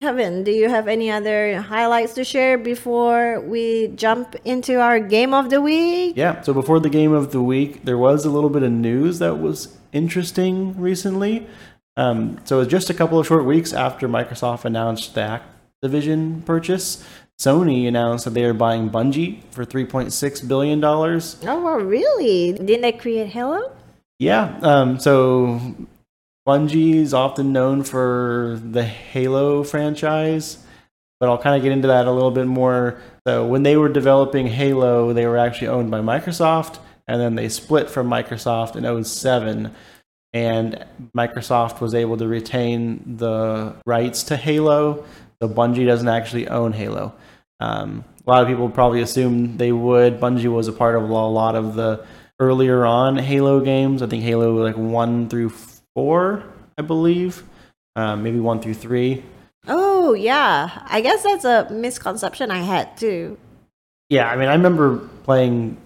Kevin, 0.00 0.44
do 0.44 0.52
you 0.52 0.68
have 0.68 0.86
any 0.86 1.10
other 1.10 1.60
highlights 1.60 2.14
to 2.14 2.24
share 2.24 2.56
before 2.56 3.40
we 3.40 3.88
jump 3.88 4.36
into 4.44 4.80
our 4.80 5.00
game 5.00 5.34
of 5.34 5.50
the 5.50 5.60
week? 5.60 6.14
Yeah, 6.16 6.40
so 6.42 6.54
before 6.54 6.78
the 6.78 6.88
game 6.88 7.12
of 7.12 7.32
the 7.32 7.42
week, 7.42 7.84
there 7.84 7.98
was 7.98 8.24
a 8.24 8.30
little 8.30 8.50
bit 8.50 8.62
of 8.62 8.70
news 8.70 9.18
that 9.18 9.38
was 9.40 9.76
interesting 9.92 10.78
recently. 10.80 11.48
Um, 11.96 12.38
so, 12.44 12.56
it 12.56 12.58
was 12.60 12.68
just 12.68 12.90
a 12.90 12.94
couple 12.94 13.18
of 13.18 13.26
short 13.26 13.44
weeks 13.44 13.72
after 13.72 14.08
Microsoft 14.08 14.64
announced 14.64 15.16
the 15.16 15.40
Activision 15.82 16.44
purchase, 16.44 17.04
Sony 17.40 17.86
announced 17.86 18.24
that 18.24 18.34
they 18.34 18.44
are 18.44 18.54
buying 18.54 18.90
Bungie 18.90 19.42
for 19.52 19.64
$3.6 19.64 20.48
billion. 20.48 20.84
Oh, 20.84 21.20
well, 21.42 21.78
really? 21.78 22.52
Didn't 22.52 22.82
they 22.82 22.92
create 22.92 23.28
Halo? 23.28 23.72
Yeah. 24.18 24.58
Um, 24.62 24.98
so 24.98 25.60
Bungie 26.48 26.94
is 26.94 27.12
often 27.12 27.52
known 27.52 27.82
for 27.82 28.58
the 28.64 28.82
Halo 28.82 29.62
franchise, 29.62 30.64
but 31.20 31.28
I'll 31.28 31.36
kind 31.36 31.56
of 31.56 31.62
get 31.62 31.72
into 31.72 31.88
that 31.88 32.06
a 32.06 32.10
little 32.10 32.30
bit 32.30 32.46
more. 32.46 32.98
So 33.26 33.46
when 33.46 33.64
they 33.64 33.76
were 33.76 33.90
developing 33.90 34.46
Halo, 34.46 35.12
they 35.12 35.26
were 35.26 35.36
actually 35.36 35.68
owned 35.68 35.90
by 35.90 36.00
Microsoft, 36.00 36.78
and 37.06 37.20
then 37.20 37.34
they 37.34 37.50
split 37.50 37.90
from 37.90 38.08
Microsoft 38.08 38.76
in 38.76 39.04
07 39.04 39.74
and 40.32 40.84
Microsoft 41.16 41.80
was 41.80 41.94
able 41.94 42.16
to 42.16 42.26
retain 42.28 43.16
the 43.16 43.74
rights 43.86 44.22
to 44.24 44.36
Halo. 44.36 45.04
So 45.40 45.48
Bungie 45.48 45.86
doesn't 45.86 46.08
actually 46.08 46.48
own 46.48 46.72
Halo. 46.72 47.14
Um, 47.60 48.04
a 48.26 48.30
lot 48.30 48.42
of 48.42 48.48
people 48.48 48.68
probably 48.68 49.00
assume 49.00 49.56
they 49.56 49.72
would. 49.72 50.20
Bungie 50.20 50.52
was 50.52 50.68
a 50.68 50.72
part 50.72 50.96
of 50.96 51.02
a 51.02 51.06
lot 51.06 51.56
of 51.56 51.74
the 51.74 52.04
earlier 52.40 52.84
on 52.84 53.16
Halo 53.16 53.60
games. 53.60 54.02
I 54.02 54.06
think 54.06 54.22
Halo 54.22 54.62
like 54.62 54.76
one 54.76 55.28
through 55.28 55.50
four, 55.98 56.44
I 56.78 56.82
believe, 56.82 57.42
um, 57.96 58.22
maybe 58.22 58.38
one 58.38 58.60
through 58.60 58.74
three. 58.74 59.24
Oh 59.66 60.14
yeah, 60.14 60.86
I 60.88 61.00
guess 61.00 61.24
that's 61.24 61.44
a 61.44 61.66
misconception 61.72 62.52
I 62.52 62.58
had 62.58 62.96
too. 62.96 63.36
Yeah, 64.08 64.30
I 64.30 64.36
mean, 64.36 64.46
I 64.48 64.52
remember 64.52 64.98
playing 65.24 65.76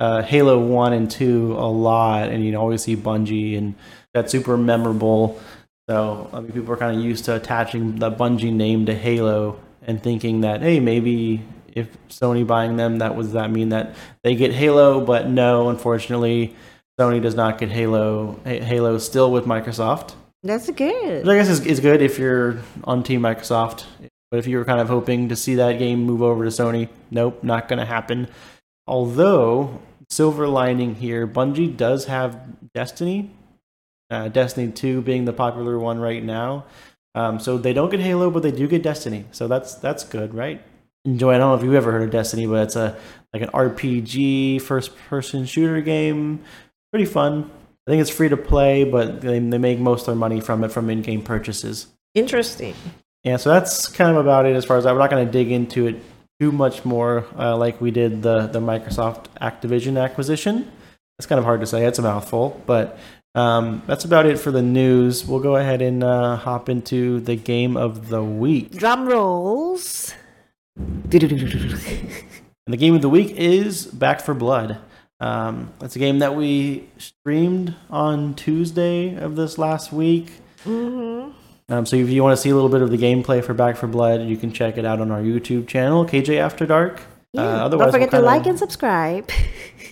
uh, 0.00 0.22
Halo 0.22 0.58
One 0.58 0.92
and 0.92 1.08
Two 1.08 1.52
a 1.52 1.70
lot, 1.70 2.30
and 2.30 2.44
you 2.44 2.56
always 2.56 2.82
see 2.82 2.96
Bungie, 2.96 3.56
and 3.56 3.76
that's 4.12 4.32
super 4.32 4.56
memorable. 4.56 5.40
So 5.88 6.28
I 6.32 6.40
mean, 6.40 6.50
people 6.50 6.74
are 6.74 6.76
kind 6.76 6.98
of 6.98 7.04
used 7.04 7.24
to 7.26 7.36
attaching 7.36 8.00
the 8.00 8.10
Bungie 8.10 8.52
name 8.52 8.86
to 8.86 8.94
Halo 8.96 9.60
and 9.86 10.02
thinking 10.02 10.40
that 10.40 10.62
hey 10.62 10.80
maybe 10.80 11.44
if 11.68 11.86
Sony 12.08 12.44
buying 12.44 12.76
them 12.76 12.98
that 12.98 13.14
was 13.14 13.34
that 13.34 13.52
mean 13.52 13.68
that 13.68 13.94
they 14.24 14.34
get 14.34 14.50
Halo 14.50 15.00
but 15.04 15.28
no 15.28 15.68
unfortunately 15.68 16.56
Sony 16.98 17.20
does 17.20 17.34
not 17.34 17.58
get 17.58 17.70
Halo 17.70 18.38
Halo 18.44 18.98
still 18.98 19.30
with 19.30 19.44
Microsoft 19.44 20.14
that's 20.42 20.70
good 20.70 21.28
I 21.28 21.36
guess 21.36 21.48
it's, 21.48 21.66
it's 21.66 21.80
good 21.80 22.02
if 22.02 22.18
you're 22.18 22.58
on 22.84 23.02
team 23.02 23.20
Microsoft 23.20 23.84
but 24.30 24.38
if 24.38 24.46
you 24.46 24.58
were 24.58 24.64
kind 24.64 24.80
of 24.80 24.88
hoping 24.88 25.28
to 25.28 25.36
see 25.36 25.56
that 25.56 25.78
game 25.78 26.02
move 26.04 26.22
over 26.22 26.44
to 26.44 26.50
Sony 26.50 26.88
nope 27.10 27.42
not 27.42 27.68
gonna 27.68 27.86
happen 27.86 28.28
although 28.86 29.80
silver 30.10 30.46
lining 30.46 30.94
here 30.94 31.26
Bungie 31.26 31.76
does 31.76 32.06
have 32.06 32.38
Destiny 32.72 33.30
uh, 34.10 34.28
Destiny 34.28 34.70
2 34.70 35.02
being 35.02 35.24
the 35.24 35.32
popular 35.32 35.78
one 35.78 35.98
right 35.98 36.22
now 36.22 36.64
um, 37.14 37.38
so 37.38 37.58
they 37.58 37.72
don't 37.72 37.90
get 37.90 38.00
Halo, 38.00 38.30
but 38.30 38.42
they 38.42 38.50
do 38.50 38.66
get 38.66 38.82
Destiny. 38.82 39.24
So 39.30 39.46
that's 39.46 39.76
that's 39.76 40.04
good, 40.04 40.34
right? 40.34 40.62
Enjoy. 41.04 41.34
I 41.34 41.38
don't 41.38 41.50
know 41.50 41.54
if 41.54 41.62
you've 41.62 41.74
ever 41.74 41.92
heard 41.92 42.02
of 42.02 42.10
Destiny, 42.10 42.46
but 42.46 42.64
it's 42.64 42.76
a 42.76 42.96
like 43.32 43.42
an 43.42 43.50
RPG 43.50 44.60
first 44.62 44.96
person 45.08 45.46
shooter 45.46 45.80
game. 45.80 46.40
Pretty 46.94 47.06
fun. 47.06 47.50
I 47.88 47.90
think 47.90 48.00
it's 48.02 48.08
free 48.08 48.28
to 48.28 48.36
play, 48.36 48.84
but 48.84 49.20
they, 49.20 49.40
they 49.40 49.58
make 49.58 49.80
most 49.80 50.02
of 50.02 50.06
their 50.06 50.14
money 50.14 50.40
from 50.40 50.62
it 50.62 50.70
from 50.70 50.88
in 50.88 51.02
game 51.02 51.22
purchases. 51.22 51.88
Interesting. 52.14 52.76
Yeah, 53.24 53.36
so 53.36 53.50
that's 53.50 53.88
kind 53.88 54.12
of 54.12 54.16
about 54.16 54.46
it 54.46 54.54
as 54.54 54.64
far 54.64 54.76
as 54.76 54.84
that. 54.84 54.92
We're 54.92 55.00
not 55.00 55.10
going 55.10 55.26
to 55.26 55.32
dig 55.32 55.50
into 55.50 55.88
it 55.88 55.96
too 56.38 56.52
much 56.52 56.84
more 56.84 57.26
uh, 57.36 57.56
like 57.56 57.80
we 57.80 57.90
did 57.90 58.22
the, 58.22 58.46
the 58.46 58.60
Microsoft 58.60 59.24
Activision 59.42 60.00
acquisition. 60.00 60.70
It's 61.18 61.26
kind 61.26 61.40
of 61.40 61.44
hard 61.44 61.62
to 61.62 61.66
say. 61.66 61.84
It's 61.84 61.98
a 61.98 62.02
mouthful, 62.02 62.62
but 62.64 62.96
um, 63.34 63.82
that's 63.88 64.04
about 64.04 64.26
it 64.26 64.38
for 64.38 64.52
the 64.52 64.62
news. 64.62 65.26
We'll 65.26 65.40
go 65.40 65.56
ahead 65.56 65.82
and 65.82 66.04
uh, 66.04 66.36
hop 66.36 66.68
into 66.68 67.18
the 67.18 67.34
game 67.34 67.76
of 67.76 68.08
the 68.08 68.22
week. 68.22 68.70
Drum 68.70 69.08
rolls. 69.08 70.14
And 72.66 72.72
the 72.72 72.78
game 72.78 72.94
of 72.94 73.02
the 73.02 73.10
week 73.10 73.32
is 73.32 73.84
Back 73.84 74.22
4 74.22 74.34
Blood. 74.36 74.78
Um, 75.20 75.72
it's 75.80 75.96
a 75.96 75.98
game 75.98 76.18
that 76.18 76.34
we 76.34 76.88
streamed 76.98 77.74
on 77.88 78.34
Tuesday 78.34 79.14
of 79.16 79.36
this 79.36 79.58
last 79.58 79.92
week. 79.92 80.32
Mm-hmm. 80.64 81.32
Um, 81.72 81.86
so 81.86 81.96
if 81.96 82.10
you 82.10 82.22
want 82.22 82.36
to 82.36 82.42
see 82.42 82.50
a 82.50 82.54
little 82.54 82.68
bit 82.68 82.82
of 82.82 82.90
the 82.90 82.98
gameplay 82.98 83.42
for 83.42 83.54
Back 83.54 83.76
4 83.76 83.88
Blood, 83.88 84.22
you 84.22 84.36
can 84.36 84.52
check 84.52 84.76
it 84.76 84.84
out 84.84 85.00
on 85.00 85.10
our 85.10 85.20
YouTube 85.20 85.66
channel, 85.66 86.04
KJ 86.04 86.38
After 86.38 86.66
Dark. 86.66 87.00
Yeah. 87.32 87.64
Uh, 87.64 87.68
Don't 87.68 87.90
forget 87.90 88.12
we'll 88.12 88.20
to 88.20 88.26
like 88.26 88.46
and 88.46 88.58
subscribe. 88.58 89.30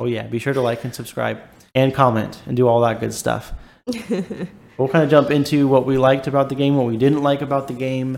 Oh 0.01 0.07
yeah, 0.07 0.23
be 0.27 0.39
sure 0.39 0.55
to 0.55 0.61
like 0.63 0.85
and 0.85 0.95
subscribe 0.95 1.39
and 1.75 1.95
comment 1.95 2.41
and 2.47 2.57
do 2.57 2.67
all 2.67 2.81
that 2.81 2.99
good 2.99 3.13
stuff. 3.13 3.53
we'll 3.87 4.89
kind 4.89 5.05
of 5.05 5.11
jump 5.11 5.31
into 5.31 5.69
what 5.69 5.85
we 5.85 5.99
liked 5.99 6.27
about 6.27 6.49
the 6.49 6.55
game, 6.55 6.77
what 6.77 6.87
we 6.87 6.97
didn't 6.97 7.23
like 7.23 7.43
about 7.43 7.69
the 7.69 7.75
game. 7.75 8.17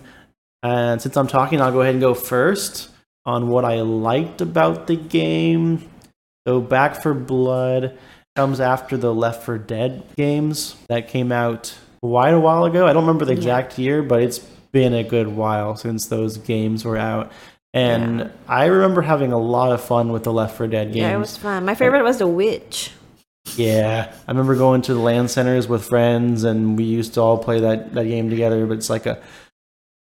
And 0.63 1.03
since 1.03 1.17
I'm 1.17 1.27
talking, 1.27 1.61
I'll 1.61 1.73
go 1.73 1.81
ahead 1.81 1.95
and 1.95 2.01
go 2.01 2.15
first 2.15 2.91
on 3.27 3.49
what 3.49 3.65
I 3.65 3.81
liked 3.81 4.41
about 4.41 4.87
the 4.87 4.95
game. 4.95 5.91
So 6.47 6.61
Back 6.61 7.03
4 7.03 7.15
Blood 7.15 7.97
comes 8.37 8.61
after 8.61 8.97
the 8.97 9.15
Left 9.15 9.43
4 9.45 9.59
Dead 9.59 10.03
games 10.17 10.77
that 10.89 11.09
came 11.09 11.33
out 11.33 11.75
quite 12.03 12.35
a 12.35 12.41
while 12.41 12.65
ago. 12.65 12.87
I 12.87 12.93
don't 12.93 13.05
remember 13.05 13.25
the 13.25 13.33
Yeah. 13.33 13.39
exact 13.39 13.79
year, 13.79 14.03
but 14.03 14.21
it's 14.23 14.39
been 14.73 14.93
a 14.93 15.03
good 15.05 15.29
while 15.29 15.77
since 15.77 16.07
those 16.07 16.37
games 16.37 16.85
were 16.85 16.99
out. 16.99 17.33
And 17.73 18.19
Yeah. 18.21 18.29
I 18.49 18.67
remember 18.67 19.03
having 19.03 19.33
a 19.33 19.39
lot 19.39 19.73
of 19.73 19.81
fun 19.81 20.13
with 20.13 20.25
the 20.25 20.33
Left 20.33 20.57
4 20.57 20.67
Dead 20.67 20.89
games. 20.89 20.97
yeah, 20.97 21.15
it 21.15 21.19
was 21.19 21.37
fun. 21.37 21.65
My 21.65 21.75
favorite 21.75 22.03
was 22.05 22.19
the 22.19 22.27
witch. 22.27 22.91
Yeah, 23.57 24.11
I 24.27 24.31
remember 24.31 24.55
going 24.55 24.83
to 24.83 24.95
the 24.95 25.01
LAN 25.01 25.29
centers 25.29 25.69
with 25.69 25.85
friends, 25.85 26.45
and 26.45 26.77
we 26.77 26.85
used 26.85 27.15
to 27.15 27.21
all 27.21 27.39
play 27.39 27.61
that, 27.61 27.93
that 27.95 28.05
game 28.05 28.29
together. 28.31 28.67
But 28.67 28.79
it's 28.79 28.91
like 28.91 29.07
a 29.07 29.19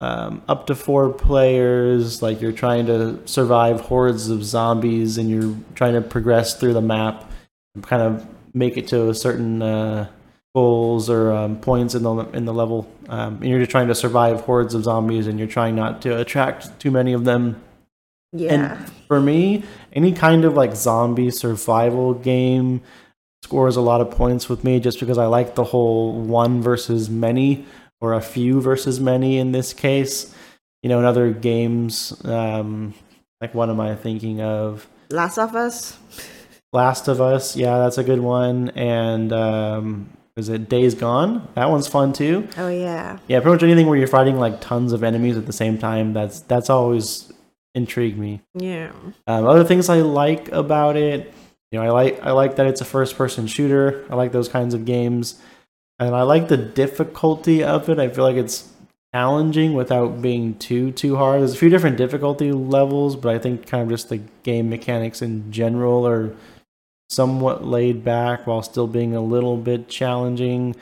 um, 0.04 0.42
up 0.50 0.68
to 0.68 0.76
four 0.76 1.10
players. 1.10 2.22
Like 2.22 2.42
you're 2.42 2.52
trying 2.52 2.86
to 2.88 3.26
survive 3.26 3.80
hordes 3.80 4.30
of 4.30 4.44
zombies, 4.44 5.18
and 5.18 5.30
you're 5.30 5.56
trying 5.76 5.94
to 5.94 6.02
progress 6.02 6.56
through 6.60 6.74
the 6.74 6.82
map, 6.82 7.32
and 7.74 7.84
kind 7.84 8.02
of 8.02 8.28
make 8.54 8.76
it 8.76 8.88
to 8.90 9.10
a 9.10 9.16
certain 9.16 9.62
uh, 9.62 10.10
goals 10.54 11.10
or 11.10 11.32
um, 11.32 11.58
points 11.58 11.96
in 11.96 12.04
the 12.04 12.16
in 12.34 12.44
the 12.44 12.54
level. 12.54 12.92
Um, 13.08 13.36
and 13.36 13.46
you're 13.46 13.60
just 13.60 13.72
trying 13.72 13.88
to 13.88 13.96
survive 13.96 14.42
hordes 14.42 14.74
of 14.74 14.84
zombies, 14.84 15.28
and 15.28 15.40
you're 15.40 15.48
trying 15.48 15.76
not 15.76 16.02
to 16.02 16.20
attract 16.20 16.78
too 16.80 16.92
many 16.92 17.14
of 17.14 17.24
them. 17.24 17.62
Yeah. 18.34 18.54
And 18.54 18.92
for 19.08 19.22
me, 19.22 19.64
any 19.94 20.12
kind 20.12 20.44
of 20.44 20.54
like 20.56 20.76
zombie 20.76 21.32
survival 21.32 22.14
game 22.14 22.82
scores 23.44 23.76
a 23.76 23.82
lot 23.82 24.02
of 24.02 24.10
points 24.10 24.50
with 24.50 24.64
me 24.64 24.80
just 24.80 25.00
because 25.00 25.18
I 25.18 25.28
like 25.28 25.56
the 25.56 25.64
whole 25.64 26.14
one 26.14 26.62
versus 26.62 27.10
many 27.10 27.66
or 28.04 28.14
a 28.14 28.22
few 28.22 28.60
versus 28.60 29.00
many 29.00 29.38
in 29.38 29.54
this 29.54 29.74
case. 29.74 30.36
You 30.84 30.90
know, 30.90 31.00
in 31.00 31.06
other 31.06 31.32
games, 31.32 32.14
um, 32.26 32.94
like 33.40 33.56
what 33.56 33.70
am 33.70 33.80
I 33.80 33.96
thinking 33.96 34.42
of? 34.42 34.86
Last 35.10 35.38
of 35.38 35.56
Us. 35.56 35.98
Last 36.74 37.08
of 37.08 37.22
Us, 37.22 37.56
yeah, 37.56 37.78
that's 37.80 37.98
a 37.98 38.04
good 38.04 38.20
one. 38.20 38.70
And 38.72 39.32
um, 39.32 40.10
is 40.36 40.50
it 40.50 40.68
Days 40.68 40.96
Gone? 40.96 41.48
That 41.56 41.70
one's 41.70 41.88
fun 41.88 42.12
too. 42.12 42.50
Oh 42.58 42.68
yeah. 42.68 43.20
Yeah, 43.30 43.40
pretty 43.40 43.54
much 43.54 43.64
anything 43.64 43.88
where 43.88 43.98
you're 43.98 44.08
fighting 44.08 44.38
like 44.38 44.60
tons 44.60 44.92
of 44.92 45.04
enemies 45.04 45.38
at 45.38 45.46
the 45.46 45.54
same 45.54 45.78
time. 45.78 46.12
That's 46.12 46.42
that's 46.42 46.70
always 46.70 47.32
intrigued 47.74 48.18
me. 48.18 48.42
Yeah. 48.54 48.92
Um, 49.26 49.48
other 49.48 49.64
things 49.64 49.88
I 49.88 50.02
like 50.02 50.52
about 50.52 50.98
it, 50.98 51.34
you 51.72 51.80
know, 51.80 51.86
I 51.86 51.92
like 51.92 52.22
I 52.22 52.32
like 52.32 52.58
that 52.58 52.66
it's 52.66 52.82
a 52.82 52.86
first-person 52.86 53.48
shooter. 53.48 54.06
I 54.10 54.16
like 54.16 54.34
those 54.34 54.50
kinds 54.50 54.74
of 54.74 54.84
games, 54.84 55.40
and 56.00 56.16
I 56.16 56.24
like 56.24 56.48
the 56.48 56.58
difficulty 56.58 57.64
of 57.64 57.90
it. 57.90 58.00
I 58.00 58.10
feel 58.10 58.24
like 58.24 58.36
it's 58.36 58.70
challenging 59.14 59.74
without 59.74 60.22
being 60.22 60.58
too 60.58 60.92
too 60.92 61.16
hard. 61.16 61.42
There's 61.42 61.54
a 61.54 61.58
few 61.58 61.70
different 61.70 61.98
difficulty 61.98 62.52
levels, 62.52 63.16
but 63.16 63.36
I 63.36 63.40
think 63.40 63.68
kind 63.68 63.84
of 63.84 63.90
just 63.90 64.10
the 64.10 64.22
game 64.44 64.70
mechanics 64.70 65.22
in 65.22 65.52
general 65.52 66.08
are 66.08 66.36
somewhat 67.10 67.64
laid 67.66 68.04
back 68.04 68.48
while 68.48 68.64
still 68.64 68.88
being 68.88 69.16
a 69.16 69.22
little 69.22 69.58
bit 69.58 69.88
challenging. 69.88 70.76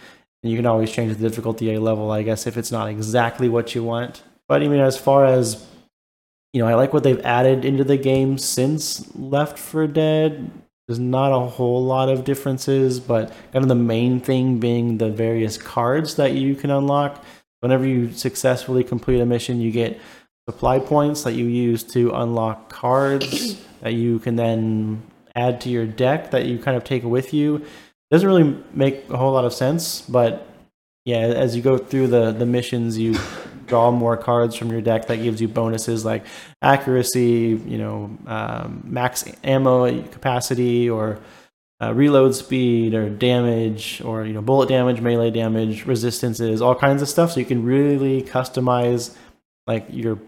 And 0.44 0.52
you 0.52 0.58
can 0.58 0.66
always 0.66 0.92
change 0.92 1.16
the 1.16 1.30
difficulty 1.30 1.78
level, 1.78 2.10
I 2.10 2.24
guess, 2.24 2.48
if 2.48 2.58
it's 2.58 2.72
not 2.72 2.90
exactly 2.90 3.50
what 3.50 3.76
you 3.76 3.84
want. 3.84 4.24
But 4.48 4.64
I 4.64 4.68
mean, 4.68 4.80
as 4.80 4.98
far 4.98 5.26
as 5.26 5.66
you 6.54 6.62
know, 6.62 6.68
I 6.68 6.76
like 6.76 6.94
what 6.94 7.04
they've 7.04 7.22
added 7.22 7.64
into 7.64 7.84
the 7.84 7.98
game 7.98 8.38
since 8.38 9.16
Left 9.16 9.58
4 9.58 9.88
Dead. 9.88 10.52
There's 10.92 11.00
not 11.00 11.32
a 11.32 11.40
whole 11.48 11.82
lot 11.86 12.10
of 12.10 12.26
differences, 12.26 13.00
but 13.00 13.30
kind 13.54 13.64
of 13.64 13.70
the 13.70 13.76
main 13.76 14.20
thing 14.20 14.60
being 14.60 14.98
the 14.98 15.10
various 15.10 15.58
cards 15.58 16.16
that 16.16 16.34
you 16.34 16.54
can 16.54 16.70
unlock. 16.70 17.24
Whenever 17.62 17.88
you 17.88 18.12
successfully 18.12 18.84
complete 18.84 19.22
a 19.22 19.26
mission, 19.26 19.62
you 19.62 19.72
get 19.72 19.98
supply 20.50 20.80
points 20.80 21.24
that 21.24 21.32
you 21.32 21.46
use 21.46 21.82
to 21.94 22.12
unlock 22.12 22.68
cards 22.68 23.56
that 23.80 23.94
you 23.94 24.20
can 24.20 24.36
then 24.36 25.02
add 25.34 25.62
to 25.62 25.70
your 25.70 25.86
deck 25.86 26.32
that 26.32 26.46
you 26.46 26.60
kind 26.60 26.76
of 26.76 26.84
take 26.84 27.06
with 27.06 27.34
you. 27.34 27.56
It 27.56 27.64
Doesn't 28.12 28.28
really 28.28 28.62
make 28.74 29.10
a 29.10 29.16
whole 29.16 29.32
lot 29.32 29.46
of 29.46 29.54
sense, 29.54 30.02
but 30.02 30.46
yeah, 31.06 31.20
as 31.20 31.56
you 31.56 31.62
go 31.62 31.78
through 31.78 32.08
the 32.08 32.34
the 32.34 32.46
missions, 32.46 32.98
you 32.98 33.18
draw 33.72 33.90
more 33.90 34.18
cards 34.18 34.54
from 34.54 34.70
your 34.70 34.82
deck 34.82 35.08
that 35.08 35.24
gives 35.24 35.40
you 35.40 35.48
bonuses 35.48 36.04
like 36.04 36.26
accuracy, 36.62 37.58
you 37.66 37.78
know, 37.78 38.18
um, 38.28 38.84
max 38.84 39.24
ammo 39.46 40.04
capacity, 40.10 40.90
or 40.90 41.20
uh, 41.82 41.94
reload 41.94 42.36
speed, 42.36 42.94
or 42.94 43.10
damage, 43.10 44.02
or 44.04 44.26
you 44.26 44.34
know, 44.34 44.42
bullet 44.42 44.68
damage, 44.68 45.00
melee 45.00 45.32
damage, 45.32 45.86
resistances, 45.86 46.62
all 46.62 46.76
kinds 46.76 47.02
of 47.02 47.08
stuff. 47.08 47.32
So 47.32 47.40
you 47.40 47.46
can 47.46 47.64
really 47.64 48.22
customize 48.24 49.16
like 49.68 49.86
your 49.90 50.20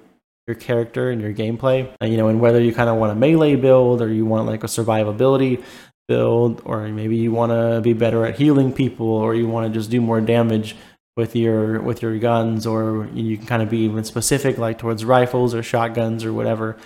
your 0.48 0.56
character 0.56 1.12
and 1.12 1.22
your 1.22 1.34
gameplay. 1.34 1.94
Uh, 2.02 2.06
you 2.06 2.16
know, 2.16 2.30
and 2.30 2.40
whether 2.40 2.62
you 2.62 2.74
kind 2.74 2.90
of 2.90 2.96
want 2.96 3.12
a 3.12 3.16
melee 3.16 3.58
build 3.58 4.02
or 4.02 4.08
you 4.08 4.26
want 4.26 4.48
like 4.48 4.64
a 4.64 4.68
survivability 4.68 5.62
build, 6.08 6.62
or 6.64 6.88
maybe 6.88 7.18
you 7.18 7.34
want 7.34 7.52
to 7.52 7.82
be 7.82 7.92
better 7.92 8.26
at 8.26 8.38
healing 8.38 8.72
people, 8.72 9.08
or 9.08 9.36
you 9.36 9.50
want 9.50 9.68
to 9.68 9.78
just 9.78 9.92
do 9.92 10.00
more 10.00 10.22
damage 10.22 10.78
with 11.16 11.36
your 11.36 11.82
with 11.82 12.02
your 12.02 12.18
guns, 12.20 12.66
or 12.66 13.08
you 13.14 13.38
can 13.38 13.46
kind 13.46 13.62
of 13.62 13.70
be 13.70 13.80
even 13.80 14.04
specific, 14.04 14.58
like 14.58 14.78
towards 14.78 15.06
rifles 15.06 15.54
or 15.54 15.64
shotguns 15.64 16.26
or 16.26 16.34
whatever. 16.34 16.78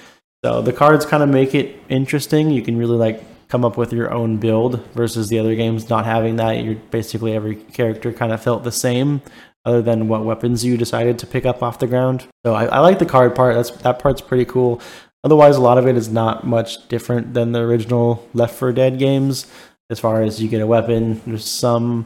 So 0.44 0.62
the 0.62 0.74
cards 0.74 1.06
kind 1.06 1.24
of 1.24 1.30
make 1.30 1.56
it 1.56 1.80
interesting. 1.90 2.52
You 2.52 2.62
can 2.62 2.78
really 2.78 2.98
like 2.98 3.24
come 3.48 3.64
up 3.64 3.78
with 3.78 3.94
your 3.94 4.14
own 4.14 4.38
build 4.38 4.86
versus 4.94 5.30
the 5.30 5.40
other 5.40 5.56
games 5.56 5.90
not 5.90 6.06
having 6.06 6.36
that. 6.36 6.64
You're 6.64 6.76
basically 6.76 7.34
every 7.34 7.56
character 7.56 8.12
kind 8.12 8.32
of 8.32 8.42
felt 8.42 8.64
the 8.64 8.72
same, 8.72 9.22
other 9.66 9.82
than 9.82 10.08
what 10.08 10.26
weapons 10.26 10.64
you 10.64 10.78
decided 10.78 11.20
to 11.20 11.28
pick 11.28 11.46
up 11.46 11.64
off 11.64 11.80
the 11.80 11.88
ground. 11.88 12.26
So 12.46 12.54
I, 12.54 12.66
I 12.66 12.80
like 12.80 13.00
the 13.00 13.06
card 13.06 13.36
part. 13.36 13.56
That's 13.56 13.72
that 13.72 14.00
part's 14.00 14.22
pretty 14.22 14.46
cool. 14.46 14.82
Otherwise, 15.24 15.58
a 15.58 15.62
lot 15.62 15.78
of 15.78 15.88
it 15.88 15.98
is 15.98 16.10
not 16.10 16.46
much 16.46 16.88
different 16.88 17.34
than 17.34 17.52
the 17.52 17.60
original 17.60 18.28
Left 18.34 18.56
4 18.56 18.72
Dead 18.72 19.00
games. 19.00 19.48
As 19.90 20.00
far 20.00 20.22
as 20.22 20.42
you 20.42 20.48
get 20.48 20.62
a 20.62 20.68
weapon, 20.68 21.22
there's 21.26 21.46
some 21.46 22.06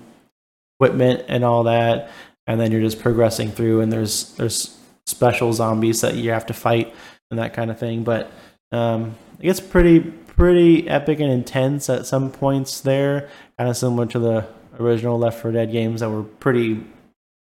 equipment 0.81 1.25
and 1.27 1.43
all 1.43 1.63
that, 1.63 2.09
and 2.47 2.59
then 2.59 2.71
you're 2.71 2.81
just 2.81 2.99
progressing 2.99 3.51
through, 3.51 3.81
and 3.81 3.91
there's 3.91 4.33
there's 4.35 4.77
special 5.05 5.53
zombies 5.53 6.01
that 6.01 6.15
you 6.15 6.31
have 6.31 6.45
to 6.47 6.53
fight 6.53 6.93
and 7.29 7.39
that 7.39 7.53
kind 7.53 7.69
of 7.69 7.79
thing. 7.79 8.03
But 8.03 8.31
um, 8.71 9.15
it 9.39 9.43
gets 9.43 9.59
pretty 9.59 9.99
pretty 9.99 10.87
epic 10.89 11.19
and 11.19 11.31
intense 11.31 11.89
at 11.89 12.05
some 12.05 12.31
points 12.31 12.81
there, 12.81 13.29
kind 13.57 13.69
of 13.69 13.77
similar 13.77 14.05
to 14.07 14.19
the 14.19 14.47
original 14.79 15.19
Left 15.19 15.39
4 15.41 15.51
Dead 15.51 15.71
games 15.71 15.99
that 15.99 16.09
were 16.09 16.23
pretty 16.23 16.83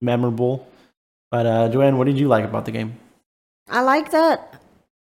memorable. 0.00 0.66
But 1.30 1.46
uh, 1.46 1.68
Joanne, 1.68 1.98
what 1.98 2.06
did 2.06 2.18
you 2.18 2.26
like 2.26 2.44
about 2.44 2.64
the 2.64 2.72
game? 2.72 2.98
I 3.68 3.82
like 3.82 4.10
that 4.12 4.58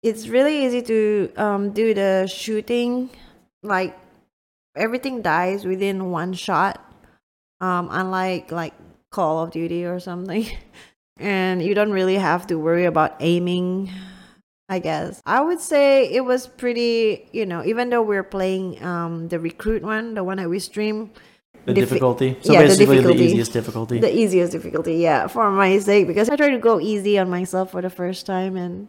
it's 0.04 0.28
really 0.28 0.66
easy 0.66 0.82
to 0.82 1.32
um, 1.38 1.72
do 1.72 1.94
the 1.94 2.28
shooting. 2.28 3.10
Like 3.64 3.98
everything 4.76 5.22
dies 5.22 5.66
within 5.66 6.12
one 6.12 6.34
shot. 6.34 6.91
Um, 7.62 7.88
unlike 7.92 8.52
like 8.52 8.74
Call 9.12 9.44
of 9.44 9.52
Duty 9.52 9.86
or 9.86 10.00
something. 10.02 10.46
and 11.18 11.62
you 11.64 11.74
don't 11.76 11.92
really 11.92 12.16
have 12.18 12.48
to 12.48 12.56
worry 12.58 12.86
about 12.86 13.16
aiming. 13.22 13.90
I 14.70 14.80
guess 14.80 15.22
I 15.26 15.42
would 15.42 15.60
say 15.60 16.10
it 16.12 16.22
was 16.26 16.48
pretty. 16.48 17.30
You 17.32 17.46
know, 17.46 17.64
even 17.64 17.90
though 17.90 18.02
we're 18.02 18.24
playing 18.24 18.82
um, 18.84 19.28
the 19.28 19.38
recruit 19.40 19.84
one, 19.84 20.14
the 20.16 20.24
one 20.24 20.38
that 20.38 20.50
we 20.50 20.60
stream, 20.60 21.12
The 21.66 21.74
Diffi- 21.74 21.76
difficulty. 21.76 22.38
So 22.42 22.54
yeah, 22.54 22.62
the 22.62 22.68
basically, 22.70 22.86
the, 22.86 23.02
difficulty. 23.04 23.26
easiest 23.26 23.54
difficulty. 23.54 24.00
the 24.00 24.16
easiest 24.16 24.52
difficulty 24.52 24.96
yeah 24.96 25.28
for 25.28 25.52
my 25.52 25.78
sake 25.78 26.08
because 26.08 26.28
i 26.30 26.36
try 26.36 26.50
to 26.50 26.58
go 26.58 26.80
easy 26.80 27.20
on 27.20 27.30
myself 27.30 27.70
for 27.72 27.82
the 27.84 27.90
first 27.92 28.26
time 28.26 28.58
and 28.58 28.88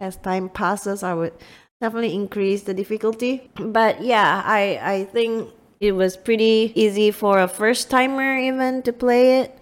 as 0.00 0.16
time 0.16 0.48
passes 0.48 1.02
i 1.02 1.12
would 1.12 1.34
definitely 1.82 2.14
increase 2.14 2.62
the 2.62 2.72
difficulty 2.72 3.50
but 3.60 4.00
yeah 4.00 4.40
i 4.46 4.80
i 4.80 5.04
think 5.04 5.50
it 5.80 5.92
was 5.92 6.16
pretty 6.16 6.72
easy 6.74 7.10
for 7.10 7.38
a 7.38 7.48
first 7.48 7.90
timer 7.90 8.36
even 8.36 8.82
to 8.82 8.92
play 8.92 9.40
it 9.40 9.58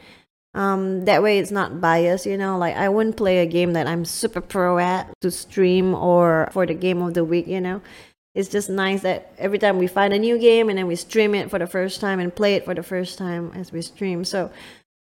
um 0.54 1.04
that 1.04 1.23
way 1.23 1.38
it's 1.38 1.50
not 1.50 1.80
biased 1.80 2.26
you 2.26 2.37
know 2.37 2.56
like 2.59 2.76
i 2.76 2.88
wouldn't 2.88 3.16
play 3.16 3.38
a 3.38 3.47
game 3.47 3.73
that 3.73 3.87
i'm 3.87 4.04
super 4.04 4.40
pro 4.40 4.78
at 4.78 5.11
to 5.21 5.30
stream 5.30 5.94
or 5.94 6.49
for 6.52 6.66
the 6.66 6.75
game 6.75 7.02
of 7.02 7.14
the 7.14 7.25
week 7.25 7.47
you 7.47 7.61
know 7.61 7.80
it's 8.35 8.49
just 8.49 8.68
nice 8.68 9.02
that 9.02 9.33
every 9.38 9.59
time 9.59 9.78
we 9.78 9.87
find 9.87 10.12
a 10.12 10.18
new 10.18 10.38
game 10.38 10.68
and 10.68 10.76
then 10.76 10.87
we 10.88 10.97
stream 10.97 11.35
it 11.35 11.50
for 11.50 11.59
the 11.59 11.66
first 11.66 12.00
time 12.00 12.18
and 12.18 12.35
play 12.35 12.54
it 12.54 12.64
for 12.64 12.75
the 12.75 12.83
first 12.83 13.16
time 13.16 13.52
as 13.54 13.71
we 13.71 13.80
stream. 13.80 14.25
So 14.25 14.50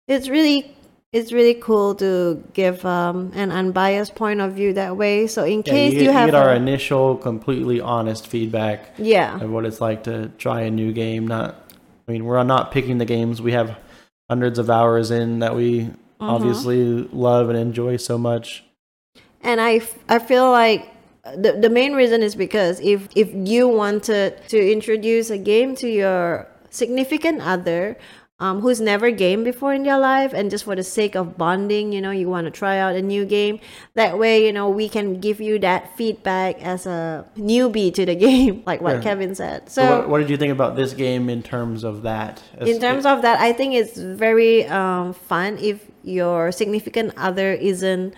it's 0.07 0.27
really 0.27 0.75
it's 1.13 1.33
really 1.33 1.55
cool 1.55 1.93
to 1.95 2.41
give 2.53 2.85
um, 2.85 3.31
an 3.35 3.51
unbiased 3.51 4.15
point 4.15 4.39
of 4.39 4.53
view 4.53 4.71
that 4.73 4.95
way. 4.95 5.27
So 5.27 5.43
in 5.43 5.61
Yeah, 5.65 5.73
case 5.73 5.93
you, 5.93 5.99
you, 5.99 6.05
get, 6.05 6.13
have 6.13 6.25
you 6.27 6.31
get 6.31 6.35
our 6.35 6.51
a- 6.51 6.55
initial, 6.55 7.17
completely 7.17 7.81
honest 7.81 8.27
feedback 8.27 8.93
yeah, 8.97 9.37
of 9.41 9.49
what 9.49 9.65
it's 9.65 9.81
like 9.81 10.03
to 10.05 10.29
try 10.37 10.61
a 10.61 10.71
new 10.71 10.93
game. 10.93 11.27
Not, 11.27 11.55
I 12.07 12.11
mean, 12.13 12.23
we're 12.23 12.41
not 12.43 12.71
picking 12.71 12.97
the 12.97 13.05
games. 13.05 13.41
We 13.41 13.51
have 13.51 13.77
hundreds 14.29 14.57
of 14.57 14.69
hours 14.69 15.11
in 15.11 15.39
that 15.39 15.55
we 15.55 15.89
Mm-hmm. 16.21 16.35
obviously 16.35 16.83
love 17.11 17.49
and 17.49 17.57
enjoy 17.57 17.97
so 17.97 18.15
much. 18.15 18.63
and 19.41 19.59
I, 19.59 19.77
f- 19.77 19.97
I 20.07 20.19
feel 20.19 20.51
like 20.51 20.87
the, 21.35 21.53
the 21.59 21.67
main 21.69 21.93
reason 21.93 22.21
is 22.21 22.35
because 22.35 22.79
if 22.79 23.07
if 23.15 23.31
you 23.33 23.67
wanted 23.67 24.37
to 24.49 24.71
introduce 24.71 25.31
a 25.31 25.39
game 25.39 25.75
to 25.77 25.89
your 25.89 26.47
significant 26.69 27.41
other 27.41 27.97
um, 28.41 28.59
who's 28.61 28.81
never 28.81 29.11
gamed 29.11 29.45
before 29.45 29.71
in 29.73 29.83
their 29.83 29.99
life 29.99 30.33
and 30.33 30.49
just 30.49 30.63
for 30.65 30.75
the 30.75 30.83
sake 30.83 31.15
of 31.15 31.37
bonding 31.37 31.93
you 31.93 32.01
know 32.01 32.09
you 32.11 32.27
want 32.27 32.45
to 32.45 32.51
try 32.51 32.77
out 32.79 32.95
a 32.95 33.01
new 33.01 33.23
game 33.23 33.59
that 33.93 34.17
way 34.17 34.43
you 34.45 34.51
know 34.51 34.67
we 34.67 34.89
can 34.89 35.19
give 35.21 35.39
you 35.39 35.59
that 35.59 35.95
feedback 35.95 36.59
as 36.73 36.85
a 36.85 37.23
newbie 37.37 37.93
to 37.93 38.03
the 38.05 38.15
game 38.27 38.63
like 38.65 38.81
what 38.81 38.95
Yeah. 38.95 39.01
kevin 39.01 39.35
said 39.35 39.69
So, 39.69 39.81
so 39.81 39.97
what, 39.99 40.09
what 40.09 40.17
did 40.19 40.29
you 40.29 40.37
think 40.37 40.51
about 40.51 40.75
this 40.75 40.93
game 40.93 41.29
in 41.29 41.43
terms 41.43 41.83
of 41.83 42.01
that? 42.01 42.41
As- 42.57 42.67
in 42.67 42.79
terms 42.81 43.05
of 43.05 43.21
that 43.21 43.39
i 43.39 43.53
think 43.53 43.73
it's 43.75 43.95
very 43.97 44.65
um, 44.65 45.13
fun 45.13 45.57
if 45.61 45.85
your 46.03 46.51
significant 46.51 47.13
other 47.15 47.53
isn't 47.53 48.13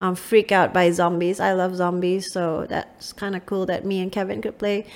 um, 0.00 0.14
freak 0.14 0.50
out 0.52 0.72
by 0.72 0.90
zombies 0.90 1.38
i 1.38 1.52
love 1.52 1.76
zombies 1.76 2.32
so 2.32 2.66
that's 2.68 3.12
kind 3.12 3.36
of 3.36 3.44
cool 3.44 3.66
that 3.66 3.84
me 3.84 4.00
and 4.00 4.10
kevin 4.10 4.40
could 4.40 4.56
play 4.58 4.86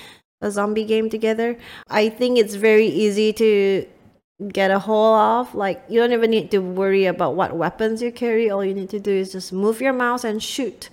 a 0.40 0.50
zombie 0.50 0.84
game 0.84 1.10
together 1.10 1.56
i 1.90 2.08
think 2.08 2.38
it's 2.38 2.54
very 2.54 2.86
easy 2.86 3.30
to 3.32 3.84
get 4.48 4.70
a 4.70 4.78
hold 4.78 5.18
of 5.20 5.54
like 5.54 5.82
you 5.88 6.00
don't 6.00 6.12
even 6.12 6.30
need 6.30 6.50
to 6.50 6.58
worry 6.58 7.04
about 7.06 7.34
what 7.34 7.56
weapons 7.56 8.00
you 8.00 8.10
carry 8.10 8.50
all 8.50 8.64
you 8.64 8.72
need 8.74 8.88
to 8.90 8.98
do 9.00 9.10
is 9.12 9.32
just 9.32 9.52
move 9.52 9.80
your 9.80 9.92
mouse 9.92 10.24
and 10.24 10.42
shoot 10.42 10.88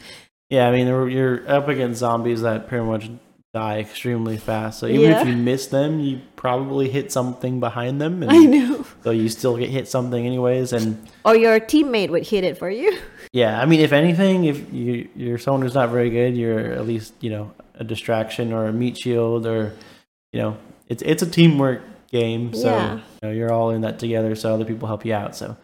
Yeah, 0.50 0.68
I 0.68 0.72
mean, 0.72 0.88
you're- 0.88 1.46
up 1.48 1.68
against 1.68 2.00
zombies 2.00 2.42
that 2.42 2.68
pretty 2.68 2.86
much 2.86 3.10
die 3.54 3.80
extremely 3.80 4.38
fast. 4.38 4.80
So 4.80 4.86
even 4.88 5.10
Yeah. 5.12 5.22
if 5.22 5.28
you 5.28 5.36
miss 5.36 5.68
them, 5.68 6.00
you 6.00 6.20
probably 6.36 6.90
hit 6.90 7.12
something 7.12 7.60
behind 7.60 8.00
them, 8.02 8.24
i 8.28 8.46
know 8.46 8.86
so 9.04 9.12
you 9.12 9.30
still 9.30 9.58
get 9.58 9.70
hit 9.70 9.88
something 9.88 10.26
anyways. 10.26 10.74
And 10.74 10.98
or 11.26 11.36
your 11.36 11.60
teammate 11.60 12.10
would 12.10 12.28
hit 12.28 12.44
it 12.44 12.58
for 12.58 12.70
you 12.70 12.98
yeah, 13.34 13.60
I 13.62 13.66
mean, 13.66 13.80
if 13.80 13.94
anything, 13.94 14.46
if 14.46 14.72
you 14.74 15.08
you're 15.16 15.38
someone 15.38 15.62
who's 15.64 15.74
not 15.76 15.90
very 15.90 16.10
good, 16.10 16.36
you're 16.38 16.72
at 16.74 16.86
least 16.86 17.14
you 17.22 17.30
know 17.30 17.52
a 17.80 17.84
distraction 17.84 18.52
or 18.54 18.66
a 18.68 18.74
meat 18.74 18.98
shield, 18.98 19.46
or 19.48 19.74
you 20.34 20.40
know, 20.42 20.58
it's 20.88 21.02
it's 21.04 21.24
a 21.24 21.30
teamwork 21.30 21.82
game. 22.12 22.54
So 22.54 22.70
Yeah. 22.70 23.00
Know, 23.28 23.34
you're 23.34 23.52
all 23.52 23.70
in 23.72 23.82
that 23.82 24.00
together, 24.00 24.36
so 24.36 24.54
other 24.54 24.66
people 24.66 24.88
help 24.88 25.06
you 25.06 25.14
out. 25.14 25.36
So 25.36 25.56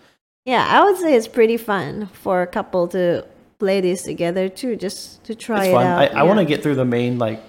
Yeah, 0.45 0.65
I 0.69 0.83
would 0.83 0.97
say 0.97 1.15
it's 1.15 1.27
pretty 1.27 1.57
fun 1.57 2.07
for 2.07 2.41
a 2.41 2.47
couple 2.47 2.87
to 2.89 3.25
play 3.59 3.81
this 3.81 4.03
together 4.03 4.49
too, 4.49 4.75
just 4.75 5.23
to 5.25 5.35
try 5.35 5.65
it's 5.65 5.67
it 5.69 5.73
fun. 5.73 5.87
out. 5.87 5.99
I, 6.15 6.19
I 6.19 6.23
want 6.23 6.39
to 6.39 6.45
get 6.45 6.63
through 6.63 6.75
the 6.75 6.85
main 6.85 7.17
like 7.19 7.41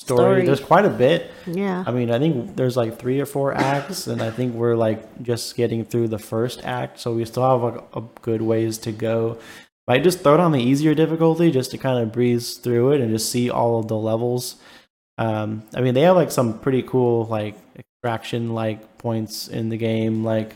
story. 0.00 0.18
Story. 0.18 0.46
There's 0.46 0.60
quite 0.60 0.84
a 0.84 0.90
bit. 0.90 1.30
Yeah. 1.46 1.84
I 1.86 1.90
mean, 1.92 2.10
I 2.10 2.18
think 2.18 2.56
there's 2.56 2.76
like 2.76 2.98
three 2.98 3.20
or 3.20 3.26
four 3.26 3.54
acts, 3.54 4.06
and 4.06 4.20
I 4.20 4.30
think 4.30 4.54
we're 4.54 4.74
like 4.76 5.22
just 5.22 5.56
getting 5.56 5.84
through 5.84 6.08
the 6.08 6.18
first 6.18 6.60
act, 6.64 7.00
so 7.00 7.14
we 7.14 7.24
still 7.24 7.48
have 7.48 7.62
like 7.62 7.84
a 7.94 8.02
good 8.22 8.42
ways 8.42 8.78
to 8.78 8.92
go. 8.92 9.38
I 9.86 9.98
just 9.98 10.20
throw 10.20 10.34
it 10.34 10.40
on 10.40 10.52
the 10.52 10.62
easier 10.62 10.94
difficulty 10.94 11.50
just 11.50 11.70
to 11.72 11.78
kind 11.78 12.02
of 12.02 12.10
breeze 12.10 12.54
through 12.54 12.92
it 12.92 13.00
and 13.02 13.10
just 13.10 13.30
see 13.30 13.50
all 13.50 13.78
of 13.78 13.88
the 13.88 13.96
levels. 13.96 14.56
Um, 15.18 15.62
I 15.74 15.82
mean, 15.82 15.94
they 15.94 16.00
have 16.02 16.16
like 16.16 16.30
some 16.30 16.58
pretty 16.58 16.82
cool 16.82 17.26
like 17.26 17.56
extraction 18.04 18.52
like 18.54 18.98
points 18.98 19.48
in 19.48 19.70
the 19.70 19.78
game. 19.78 20.24
Like, 20.24 20.54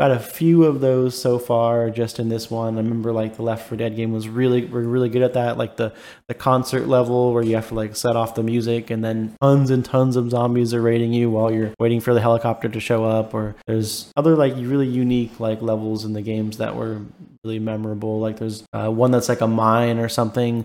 got 0.00 0.10
a 0.10 0.18
few 0.18 0.64
of 0.64 0.80
those 0.80 1.20
so 1.20 1.38
far 1.38 1.90
just 1.90 2.18
in 2.18 2.28
this 2.28 2.50
one. 2.50 2.74
I 2.74 2.78
remember 2.78 3.12
like 3.12 3.36
the 3.36 3.42
Left 3.42 3.68
4 3.68 3.78
Dead 3.78 3.94
game 3.94 4.12
was 4.12 4.28
really 4.28 4.64
we're 4.64 4.82
really 4.82 5.08
good 5.08 5.22
at 5.22 5.34
that. 5.34 5.58
Like 5.58 5.76
the 5.76 5.92
the 6.26 6.34
concert 6.34 6.88
level 6.88 7.32
where 7.32 7.44
you 7.44 7.54
have 7.54 7.68
to 7.68 7.74
like 7.74 7.94
set 7.94 8.16
off 8.16 8.34
the 8.34 8.42
music 8.42 8.90
and 8.90 9.04
then 9.04 9.36
tons 9.40 9.70
and 9.70 9.84
tons 9.84 10.16
of 10.16 10.30
zombies 10.30 10.74
are 10.74 10.82
raiding 10.82 11.12
you 11.12 11.30
while 11.30 11.52
you're 11.52 11.72
waiting 11.78 12.00
for 12.00 12.14
the 12.14 12.20
helicopter 12.20 12.68
to 12.68 12.80
show 12.80 13.04
up. 13.04 13.32
Or 13.32 13.54
there's 13.66 14.10
other 14.16 14.34
like 14.34 14.54
really 14.56 14.88
unique 14.88 15.38
like 15.38 15.62
levels 15.62 16.04
in 16.04 16.14
the 16.14 16.22
games 16.22 16.58
that 16.58 16.74
were 16.74 17.02
really 17.44 17.60
memorable. 17.60 18.18
Like 18.18 18.40
there's 18.40 18.64
uh, 18.72 18.90
one 18.90 19.12
that's 19.12 19.28
like 19.28 19.40
a 19.40 19.46
mine 19.46 19.98
or 19.98 20.08
something. 20.08 20.64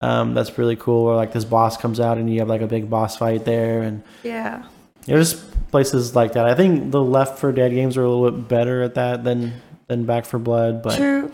Um, 0.00 0.34
that's 0.34 0.58
really 0.58 0.76
cool. 0.76 1.06
Where 1.06 1.16
like 1.16 1.32
this 1.32 1.44
boss 1.44 1.76
comes 1.76 1.98
out 1.98 2.18
and 2.18 2.32
you 2.32 2.38
have 2.38 2.48
like 2.48 2.60
a 2.60 2.68
big 2.68 2.88
boss 2.88 3.16
fight 3.16 3.44
there, 3.44 3.82
and 3.82 4.04
Yeah. 4.22 4.66
There's 5.06 5.34
places 5.70 6.14
like 6.14 6.32
that. 6.34 6.46
I 6.46 6.54
think 6.54 6.90
the 6.90 7.02
Left 7.02 7.38
4 7.38 7.52
Dead 7.52 7.72
games 7.72 7.96
are 7.96 8.04
a 8.04 8.10
little 8.10 8.30
bit 8.30 8.48
better 8.48 8.82
at 8.82 8.94
that 8.94 9.24
than 9.24 9.60
than 9.88 10.04
Back 10.04 10.26
4 10.26 10.40
Blood, 10.40 10.82
but 10.82 10.96
True. 10.96 11.32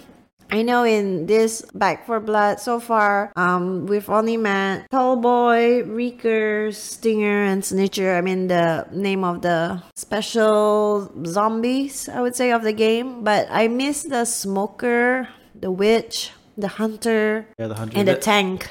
I 0.51 0.61
know 0.61 0.85
in 0.85 1.25
this 1.25 1.63
Back 1.73 2.05
4 2.05 2.21
Blood 2.21 2.61
so 2.61 2.79
far, 2.79 3.33
um, 3.37 3.87
we've 3.87 4.11
only 4.11 4.37
met 4.37 4.91
Tallboy, 4.91 5.89
Reeker, 5.89 6.75
Stinger, 6.75 7.45
and 7.45 7.63
Snitcher. 7.63 8.17
I 8.17 8.21
mean 8.21 8.49
the 8.49 8.87
name 8.93 9.25
of 9.25 9.41
the 9.41 9.83
special 9.97 11.11
zombies, 11.25 12.09
I 12.09 12.21
would 12.21 12.37
say, 12.37 12.53
of 12.53 12.63
the 12.63 12.75
game. 12.75 13.25
But 13.25 13.49
I 13.51 13.69
miss 13.69 14.03
the 14.03 14.27
smoker, 14.27 15.29
the 15.55 15.71
witch, 15.71 16.33
the 16.59 16.69
hunter, 16.69 17.47
yeah, 17.59 17.69
the 17.69 17.75
hundred 17.75 17.97
and 17.97 18.09
the 18.09 18.17
tank 18.17 18.69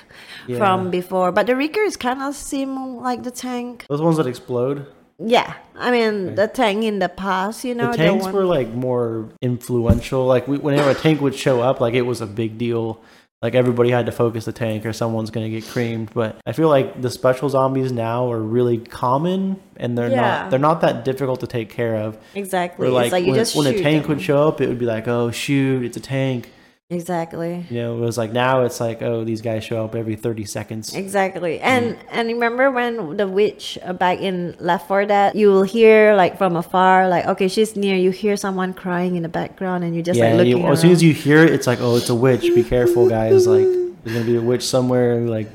Yeah. 0.48 0.58
from 0.58 0.90
before. 0.92 1.32
But 1.32 1.48
the 1.48 1.56
Reekers 1.56 1.96
kind 1.98 2.22
of 2.22 2.36
seem 2.36 2.98
like 2.98 3.24
the 3.24 3.32
tank. 3.32 3.86
those 3.90 4.02
ones 4.02 4.18
that 4.18 4.28
explode. 4.28 4.86
Yeah, 5.24 5.54
I 5.78 5.92
mean 5.92 6.34
the 6.36 6.48
tank 6.48 6.84
in 6.84 6.98
the 6.98 7.08
past, 7.10 7.64
you 7.64 7.76
know, 7.76 7.92
the 7.92 7.98
tanks 7.98 8.26
one- 8.26 8.34
were 8.34 8.46
like 8.46 8.70
more 8.74 9.30
influential. 9.42 10.26
Like 10.26 10.48
we, 10.48 10.58
whenever 10.58 10.90
a 10.90 10.96
tank 10.96 11.22
would 11.22 11.36
show 11.36 11.62
up, 11.62 11.80
like 11.80 11.94
it 11.94 12.02
was 12.04 12.22
a 12.22 12.26
big 12.28 12.58
deal. 12.58 13.00
Like 13.44 13.56
everybody 13.56 13.90
had 13.90 14.06
to 14.06 14.12
focus 14.12 14.46
the 14.46 14.52
tank, 14.52 14.86
or 14.86 14.94
someone's 14.94 15.32
gonna 15.32 15.50
get 15.50 15.66
creamed. 15.68 16.12
But 16.14 16.38
I 16.46 16.52
feel 16.54 16.70
like 16.70 17.02
the 17.02 17.10
special 17.10 17.50
zombies 17.50 17.92
now 17.92 18.32
are 18.32 18.40
really 18.40 18.78
common, 18.78 19.60
and 19.78 19.98
they're 19.98 20.10
Yeah. 20.12 20.22
not 20.22 20.50
they're 20.52 20.60
not 20.60 20.82
that 20.82 21.06
difficult 21.06 21.40
to 21.42 21.48
take 21.48 21.70
care 21.70 21.96
of. 21.96 22.18
exactly. 22.36 22.84
Where 22.86 22.94
like, 22.94 23.06
it's 23.06 23.14
like 23.14 23.26
you 23.26 23.32
when, 23.32 23.40
just 23.40 23.56
when 23.56 23.68
a 23.68 23.82
tank 23.82 24.04
them. 24.04 24.10
would 24.16 24.22
show 24.22 24.48
up, 24.48 24.62
it 24.62 24.68
would 24.70 24.80
be 24.80 24.86
like, 24.86 25.08
oh 25.08 25.30
shoot, 25.32 25.84
it's 25.84 25.98
a 25.98 26.02
tank. 26.02 26.52
Exactly. 26.92 27.66
You 27.70 27.82
know, 27.82 27.98
it 27.98 28.02
was 28.02 28.18
like 28.18 28.32
now 28.32 28.62
it's 28.64 28.80
like, 28.80 29.02
oh, 29.02 29.24
these 29.24 29.42
guys 29.42 29.64
show 29.64 29.84
up 29.84 29.96
every 29.96 30.16
thirty 30.16 30.46
seconds. 30.46 30.94
Exactly. 30.94 31.60
And 31.60 31.98
and 32.12 32.28
remember 32.28 32.70
when 32.70 33.18
the 33.18 33.28
witch 33.28 33.80
uh, 33.84 33.94
back 33.94 34.20
in 34.20 34.56
Left 34.60 34.88
4 34.88 35.06
Dead, 35.06 35.36
you 35.36 35.50
will 35.50 35.64
hear 35.64 36.14
like 36.14 36.38
from 36.38 36.56
afar, 36.56 37.08
like 37.08 37.26
okay, 37.26 37.48
she's 37.48 37.76
near. 37.76 37.96
You 37.96 38.12
hear 38.12 38.38
someone 38.38 38.74
crying 38.74 39.16
in 39.16 39.24
the 39.24 39.30
background, 39.30 39.84
and 39.84 39.96
you 39.96 40.04
just 40.04 40.20
yeah, 40.20 40.34
like 40.34 40.48
you, 40.48 40.60
as 40.68 40.82
soon 40.82 40.92
as 40.92 41.02
you 41.02 41.14
hear 41.14 41.44
it, 41.44 41.52
it's 41.52 41.66
like, 41.66 41.80
oh, 41.82 41.96
it's 41.96 42.10
a 42.10 42.16
witch. 42.16 42.42
Be 42.42 42.64
careful, 42.64 43.10
guys. 43.10 43.48
Like, 43.48 43.66
there's 44.04 44.18
gonna 44.18 44.26
be 44.26 44.36
a 44.36 44.42
witch 44.42 44.64
somewhere. 44.64 45.22
Like, 45.22 45.48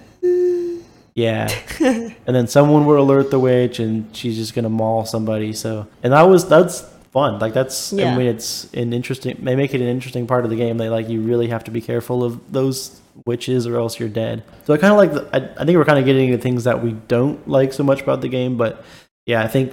yeah. 1.15 1.49
and 1.81 2.15
then 2.27 2.47
someone 2.47 2.87
will 2.87 3.01
alert 3.01 3.31
the 3.31 3.39
witch, 3.39 3.79
and 3.79 4.15
she's 4.17 4.37
just 4.37 4.55
gonna 4.55 4.69
maul 4.69 5.05
somebody. 5.05 5.53
So, 5.53 5.87
and 6.03 6.13
that 6.13 6.23
was 6.23 6.49
that's 6.49 6.83
fun. 7.17 7.39
Like, 7.39 7.55
that's 7.55 7.95
Yeah. 7.95 8.13
I 8.13 8.19
mean, 8.19 8.27
it's 8.27 8.71
an 8.75 8.93
interesting. 8.93 9.39
They 9.43 9.57
make 9.57 9.73
it 9.73 9.81
an 9.81 9.87
interesting 9.87 10.27
part 10.27 10.45
of 10.45 10.51
the 10.51 10.57
game. 10.57 10.77
They 10.77 10.91
like 10.91 11.09
you 11.09 11.23
really 11.23 11.49
have 11.49 11.65
to 11.65 11.71
be 11.71 11.81
careful 11.81 12.23
of 12.23 12.53
those 12.53 13.01
witches, 13.25 13.67
or 13.67 13.79
else 13.79 13.99
you're 13.99 14.11
dead. 14.11 14.43
So 14.67 14.75
I 14.75 14.77
kind 14.77 14.93
of 14.93 14.99
like. 14.99 15.13
The, 15.15 15.23
I, 15.35 15.63
I 15.63 15.65
think 15.65 15.79
we're 15.79 15.87
kind 15.87 15.99
of 15.99 16.05
getting 16.05 16.29
into 16.29 16.43
things 16.43 16.65
that 16.65 16.83
we 16.83 16.93
don't 17.09 17.49
like 17.49 17.73
so 17.73 17.83
much 17.83 18.03
about 18.03 18.21
the 18.21 18.29
game, 18.29 18.59
but 18.59 18.85
yeah, 19.25 19.43
I 19.43 19.49
think 19.49 19.73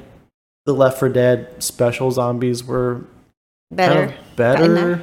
the 0.65 0.73
Left 0.73 0.97
4 0.97 1.10
Dead 1.10 1.62
special 1.62 2.10
zombies 2.12 2.63
were 2.63 3.01
better. 3.69 4.08
kind 4.08 4.13
of 4.13 4.36
better. 4.38 5.01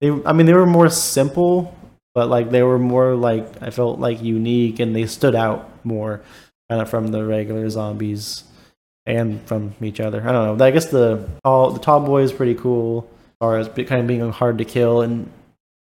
They, 0.00 0.10
I 0.24 0.32
mean, 0.32 0.46
they 0.46 0.54
were 0.54 0.66
more 0.66 0.88
simple, 0.88 1.76
but 2.14 2.28
like 2.28 2.50
they 2.50 2.62
were 2.62 2.78
more 2.78 3.16
like 3.16 3.44
I 3.60 3.70
felt 3.70 3.98
like 3.98 4.22
unique, 4.22 4.78
and 4.78 4.94
they 4.94 5.06
stood 5.06 5.34
out 5.34 5.68
more, 5.84 6.22
kind 6.70 6.80
of 6.80 6.88
from 6.88 7.08
the 7.08 7.24
regular 7.24 7.68
zombies 7.68 8.44
and 9.06 9.42
from 9.46 9.74
each 9.80 10.00
other. 10.00 10.20
I 10.26 10.32
don't 10.32 10.58
know. 10.58 10.64
I 10.64 10.70
guess 10.70 10.86
the 10.86 11.28
all 11.44 11.70
the 11.70 11.80
tall 11.80 12.00
boy 12.00 12.22
is 12.22 12.32
pretty 12.32 12.54
cool, 12.54 13.08
as 13.10 13.36
far 13.40 13.58
as 13.58 13.68
kind 13.68 14.00
of 14.00 14.06
being 14.06 14.30
hard 14.30 14.58
to 14.58 14.64
kill 14.64 15.02
and 15.02 15.30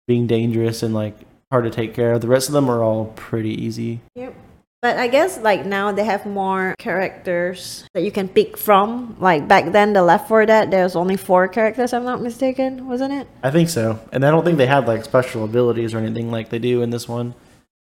being 0.07 0.27
dangerous 0.27 0.83
and 0.83 0.93
like 0.93 1.15
hard 1.51 1.65
to 1.65 1.69
take 1.69 1.93
care 1.93 2.13
of. 2.13 2.21
The 2.21 2.27
rest 2.27 2.47
of 2.47 2.53
them 2.53 2.69
are 2.69 2.81
all 2.81 3.05
pretty 3.15 3.51
easy. 3.51 3.99
Yep. 4.15 4.33
But 4.81 4.97
I 4.97 5.07
guess 5.07 5.37
like 5.37 5.63
now 5.63 5.91
they 5.91 6.03
have 6.05 6.25
more 6.25 6.73
characters 6.79 7.85
that 7.93 8.01
you 8.01 8.11
can 8.11 8.27
pick 8.27 8.57
from. 8.57 9.15
Like 9.19 9.47
back 9.47 9.71
then, 9.71 9.93
the 9.93 10.01
Left 10.01 10.27
4 10.27 10.47
Dead, 10.47 10.71
there 10.71 10.83
was 10.83 10.95
only 10.95 11.17
four 11.17 11.47
characters. 11.47 11.93
I'm 11.93 12.03
not 12.03 12.19
mistaken, 12.19 12.87
wasn't 12.87 13.13
it? 13.13 13.27
I 13.43 13.51
think 13.51 13.69
so, 13.69 13.99
and 14.11 14.25
I 14.25 14.31
don't 14.31 14.43
think 14.43 14.57
they 14.57 14.65
had 14.65 14.87
like 14.87 15.03
special 15.05 15.45
abilities 15.45 15.93
or 15.93 15.99
anything 15.99 16.31
like 16.31 16.49
they 16.49 16.57
do 16.57 16.81
in 16.81 16.89
this 16.89 17.07
one. 17.07 17.35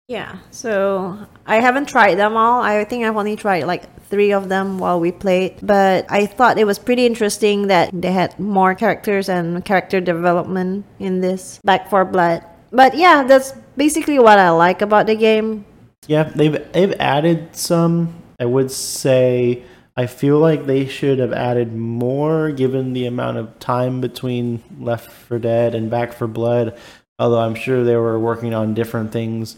Yeah, 0.08 0.38
so 0.50 1.16
I 1.46 1.60
haven't 1.60 1.88
tried 1.88 2.16
them 2.16 2.36
all. 2.36 2.60
I 2.60 2.84
think 2.84 3.04
I've 3.04 3.16
only 3.16 3.36
tried 3.36 3.64
like 3.64 3.88
three 4.06 4.32
of 4.32 4.48
them 4.48 4.78
while 4.78 5.00
we 5.00 5.12
played, 5.12 5.58
but 5.62 6.04
I 6.10 6.26
thought 6.26 6.58
it 6.58 6.66
was 6.66 6.78
pretty 6.78 7.06
interesting 7.06 7.68
that 7.68 7.90
they 7.92 8.12
had 8.12 8.38
more 8.38 8.74
characters 8.74 9.28
and 9.28 9.64
character 9.64 10.00
development 10.00 10.84
in 10.98 11.20
this 11.20 11.60
Back 11.64 11.88
4 11.88 12.04
Blood. 12.04 12.44
But 12.72 12.94
yeah, 12.94 13.22
that's 13.22 13.52
basically 13.76 14.18
what 14.18 14.38
I 14.38 14.50
like 14.50 14.82
about 14.82 15.06
the 15.06 15.14
game. 15.14 15.64
Yeah, 16.06 16.24
they've 16.24 16.60
they've 16.72 16.92
added 16.98 17.54
some. 17.54 18.12
I 18.40 18.44
would 18.44 18.70
say 18.72 19.62
I 19.96 20.06
feel 20.06 20.38
like 20.38 20.66
they 20.66 20.86
should 20.86 21.20
have 21.20 21.32
added 21.32 21.72
more 21.74 22.50
given 22.50 22.92
the 22.92 23.06
amount 23.06 23.38
of 23.38 23.58
time 23.60 24.00
between 24.00 24.62
Left 24.80 25.10
4 25.10 25.38
Dead 25.38 25.74
and 25.74 25.90
Back 25.90 26.12
4 26.12 26.26
Blood. 26.26 26.76
Although 27.18 27.40
I'm 27.40 27.54
sure 27.54 27.84
they 27.84 27.96
were 27.96 28.18
working 28.18 28.52
on 28.52 28.74
different 28.74 29.12
things, 29.12 29.56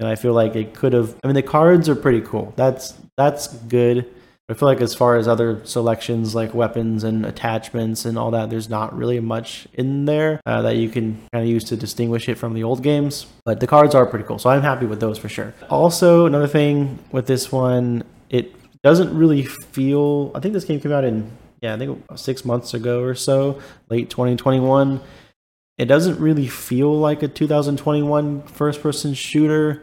and 0.00 0.08
I 0.08 0.16
feel 0.16 0.32
like 0.32 0.56
it 0.56 0.74
could 0.74 0.92
have. 0.94 1.14
I 1.22 1.28
mean, 1.28 1.34
the 1.34 1.42
cards 1.42 1.88
are 1.88 1.94
pretty 1.94 2.22
cool. 2.22 2.52
That's 2.56 2.94
that's 3.16 3.48
good. 3.48 4.12
I 4.48 4.54
feel 4.54 4.66
like 4.66 4.80
as 4.80 4.96
far 4.96 5.16
as 5.16 5.28
other 5.28 5.64
selections 5.64 6.34
like 6.34 6.54
weapons 6.54 7.04
and 7.04 7.24
attachments 7.24 8.04
and 8.04 8.18
all 8.18 8.32
that, 8.32 8.50
there's 8.50 8.68
not 8.68 8.96
really 8.96 9.20
much 9.20 9.68
in 9.74 10.06
there 10.06 10.40
uh, 10.44 10.62
that 10.62 10.74
you 10.74 10.88
can 10.88 11.20
kind 11.32 11.44
of 11.44 11.46
use 11.46 11.62
to 11.64 11.76
distinguish 11.76 12.28
it 12.28 12.34
from 12.34 12.54
the 12.54 12.64
old 12.64 12.82
games. 12.82 13.26
But 13.44 13.60
the 13.60 13.68
cards 13.68 13.94
are 13.94 14.04
pretty 14.06 14.24
cool, 14.24 14.40
so 14.40 14.50
I'm 14.50 14.62
happy 14.62 14.86
with 14.86 14.98
those 14.98 15.18
for 15.18 15.28
sure. 15.28 15.54
Also, 15.68 16.26
another 16.26 16.48
thing 16.48 16.98
with 17.12 17.28
this 17.28 17.52
one, 17.52 18.02
it 18.28 18.52
doesn't 18.82 19.16
really 19.16 19.44
feel. 19.44 20.32
I 20.34 20.40
think 20.40 20.54
this 20.54 20.64
game 20.64 20.80
came 20.80 20.90
out 20.90 21.04
in 21.04 21.30
yeah, 21.60 21.74
I 21.74 21.78
think 21.78 22.02
six 22.16 22.44
months 22.44 22.74
ago 22.74 23.02
or 23.02 23.14
so, 23.14 23.60
late 23.88 24.10
2021. 24.10 25.00
It 25.78 25.84
doesn't 25.86 26.18
really 26.18 26.48
feel 26.48 26.98
like 26.98 27.22
a 27.22 27.28
2021 27.28 28.42
first-person 28.42 29.14
shooter 29.14 29.82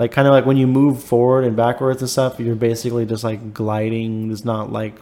like 0.00 0.12
kind 0.12 0.26
of 0.26 0.32
like 0.32 0.46
when 0.46 0.56
you 0.56 0.66
move 0.66 1.04
forward 1.04 1.44
and 1.44 1.54
backwards 1.54 2.00
and 2.00 2.08
stuff, 2.10 2.40
you're 2.40 2.56
basically 2.56 3.04
just 3.04 3.22
like 3.22 3.52
gliding. 3.52 4.28
There's 4.28 4.46
not 4.46 4.72
like 4.72 4.94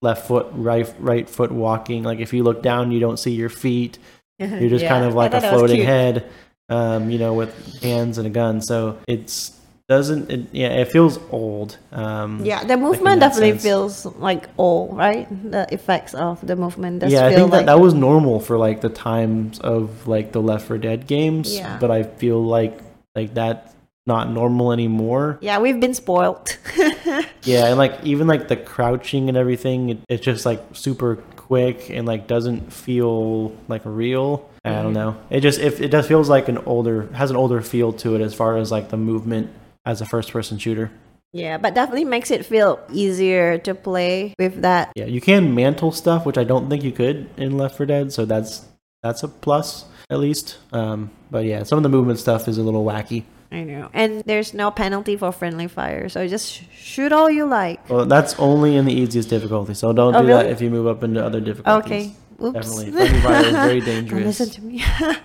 left 0.00 0.26
foot, 0.26 0.46
right 0.52 0.92
right 0.98 1.28
foot 1.28 1.52
walking. 1.52 2.02
Like 2.02 2.20
if 2.20 2.32
you 2.32 2.42
look 2.42 2.62
down, 2.62 2.90
you 2.90 2.98
don't 2.98 3.18
see 3.18 3.32
your 3.32 3.50
feet. 3.50 3.98
You're 4.38 4.68
just 4.68 4.82
Yeah, 4.82 4.88
kind 4.90 5.04
of 5.04 5.14
like 5.14 5.32
a 5.32 5.40
that 5.40 5.50
floating 5.50 5.82
head, 5.82 6.28
um, 6.68 7.10
you 7.10 7.18
know, 7.18 7.32
with 7.34 7.82
hands 7.82 8.18
and 8.18 8.26
a 8.26 8.30
gun. 8.30 8.60
So 8.60 8.98
it's 9.06 9.52
doesn't. 9.88 10.30
It, 10.30 10.46
yeah, 10.52 10.68
it 10.68 10.88
feels 10.88 11.18
old. 11.30 11.78
Um, 11.92 12.44
Yeah, 12.44 12.64
the 12.64 12.76
movement 12.76 13.20
that 13.20 13.28
definitely 13.28 13.52
sense. 13.52 13.62
feels 13.62 14.06
like 14.16 14.48
old, 14.58 14.96
right? 14.96 15.28
The 15.50 15.66
effects 15.72 16.14
of 16.14 16.44
the 16.46 16.56
movement 16.56 17.00
does 17.00 17.12
yeah, 17.12 17.26
I 17.26 17.30
feel 17.30 17.40
think 17.40 17.52
like 17.52 17.66
that 17.66 17.76
that 17.76 17.80
was 17.80 17.94
normal 17.94 18.40
for 18.40 18.58
like 18.58 18.80
the 18.80 18.88
times 18.88 19.58
of 19.60 20.06
like 20.08 20.32
the 20.32 20.42
Left 20.42 20.66
4 20.66 20.78
Dead 20.78 21.06
games. 21.06 21.54
Yeah. 21.54 21.78
But 21.78 21.90
I 21.90 22.02
feel 22.02 22.42
like 22.42 22.80
like 23.14 23.32
that's 23.34 23.75
not 24.06 24.30
normal 24.30 24.72
anymore. 24.72 25.38
yeah, 25.40 25.58
we've 25.58 25.80
been 25.80 25.94
spoiled. 25.94 26.56
Yeah, 27.42 27.66
and 27.68 27.78
like 27.78 28.02
even 28.04 28.26
like 28.26 28.48
the 28.48 28.56
crouching 28.56 29.28
and 29.28 29.36
everything, 29.38 29.90
it, 29.90 29.98
it's 30.08 30.24
just 30.24 30.44
like 30.44 30.60
super 30.72 31.16
quick 31.36 31.90
and 31.90 32.04
like 32.06 32.26
doesn't 32.26 32.72
feel 32.72 33.52
like 33.68 33.82
real. 33.84 34.50
I 34.64 34.70
Mm-hmm. 34.70 34.82
don't 34.82 34.92
know. 34.94 35.16
It 35.30 35.40
just 35.40 35.60
if 35.60 35.80
it 35.80 35.92
just 35.92 36.08
feels 36.08 36.28
like 36.28 36.48
an 36.48 36.58
older 36.58 37.06
has 37.12 37.30
an 37.30 37.36
older 37.36 37.62
feel 37.62 37.92
to 38.02 38.16
it 38.16 38.20
as 38.20 38.34
far 38.34 38.56
as 38.56 38.72
like 38.72 38.88
the 38.88 38.96
movement 38.96 39.50
as 39.84 40.00
a 40.00 40.06
first 40.06 40.32
person 40.32 40.58
shooter. 40.58 40.90
yeah, 41.32 41.56
but 41.58 41.74
definitely 41.74 42.04
makes 42.04 42.32
it 42.32 42.44
feel 42.44 42.80
easier 42.92 43.58
to 43.58 43.74
play 43.76 44.34
with 44.40 44.62
that. 44.62 44.90
Yeah, 44.96 45.04
you 45.06 45.20
can 45.20 45.54
mantle 45.54 45.92
stuff, 45.92 46.26
which 46.26 46.36
I 46.38 46.42
don't 46.44 46.68
think 46.68 46.82
you 46.82 46.90
could 46.92 47.28
in 47.36 47.56
Left 47.56 47.76
4 47.76 47.86
Dead, 47.86 48.12
so 48.12 48.24
that's 48.24 48.64
that's 49.04 49.22
a 49.22 49.28
plus 49.28 49.84
at 50.10 50.18
least. 50.18 50.58
Um, 50.72 51.10
but 51.30 51.44
yeah, 51.44 51.62
some 51.62 51.76
of 51.78 51.84
the 51.84 51.88
movement 51.88 52.18
stuff 52.18 52.48
is 52.48 52.58
a 52.58 52.62
little 52.64 52.84
wacky. 52.84 53.22
I 53.56 53.64
know. 53.64 53.88
And 53.94 54.22
there's 54.26 54.52
no 54.52 54.70
penalty 54.70 55.16
for 55.16 55.32
friendly 55.32 55.66
fire, 55.66 56.08
so 56.08 56.26
just 56.28 56.52
sh- 56.52 56.62
shoot 56.76 57.10
all 57.12 57.30
you 57.30 57.46
like. 57.46 57.88
Well, 57.88 58.04
that's 58.04 58.38
only 58.38 58.76
in 58.76 58.84
the 58.84 58.92
easiest 58.92 59.30
difficulty, 59.30 59.72
so 59.74 59.92
don't 59.92 60.14
Oh, 60.14 60.20
do 60.20 60.26
that 60.28 60.46
if 60.46 60.60
you 60.60 60.68
move 60.70 60.86
up 60.86 61.02
into 61.02 61.24
other 61.24 61.40
difficulties. 61.40 61.86
Okay. 61.86 62.12
Oops. 62.44 62.52
Definitely, 62.52 62.90
friendly 62.92 63.20
fire 63.20 63.44
is 63.44 63.52
very 63.52 63.80
Don't 63.86 63.86
dangerous. 64.08 64.24
listen 64.40 64.50
to 64.50 64.60
me. 64.62 64.84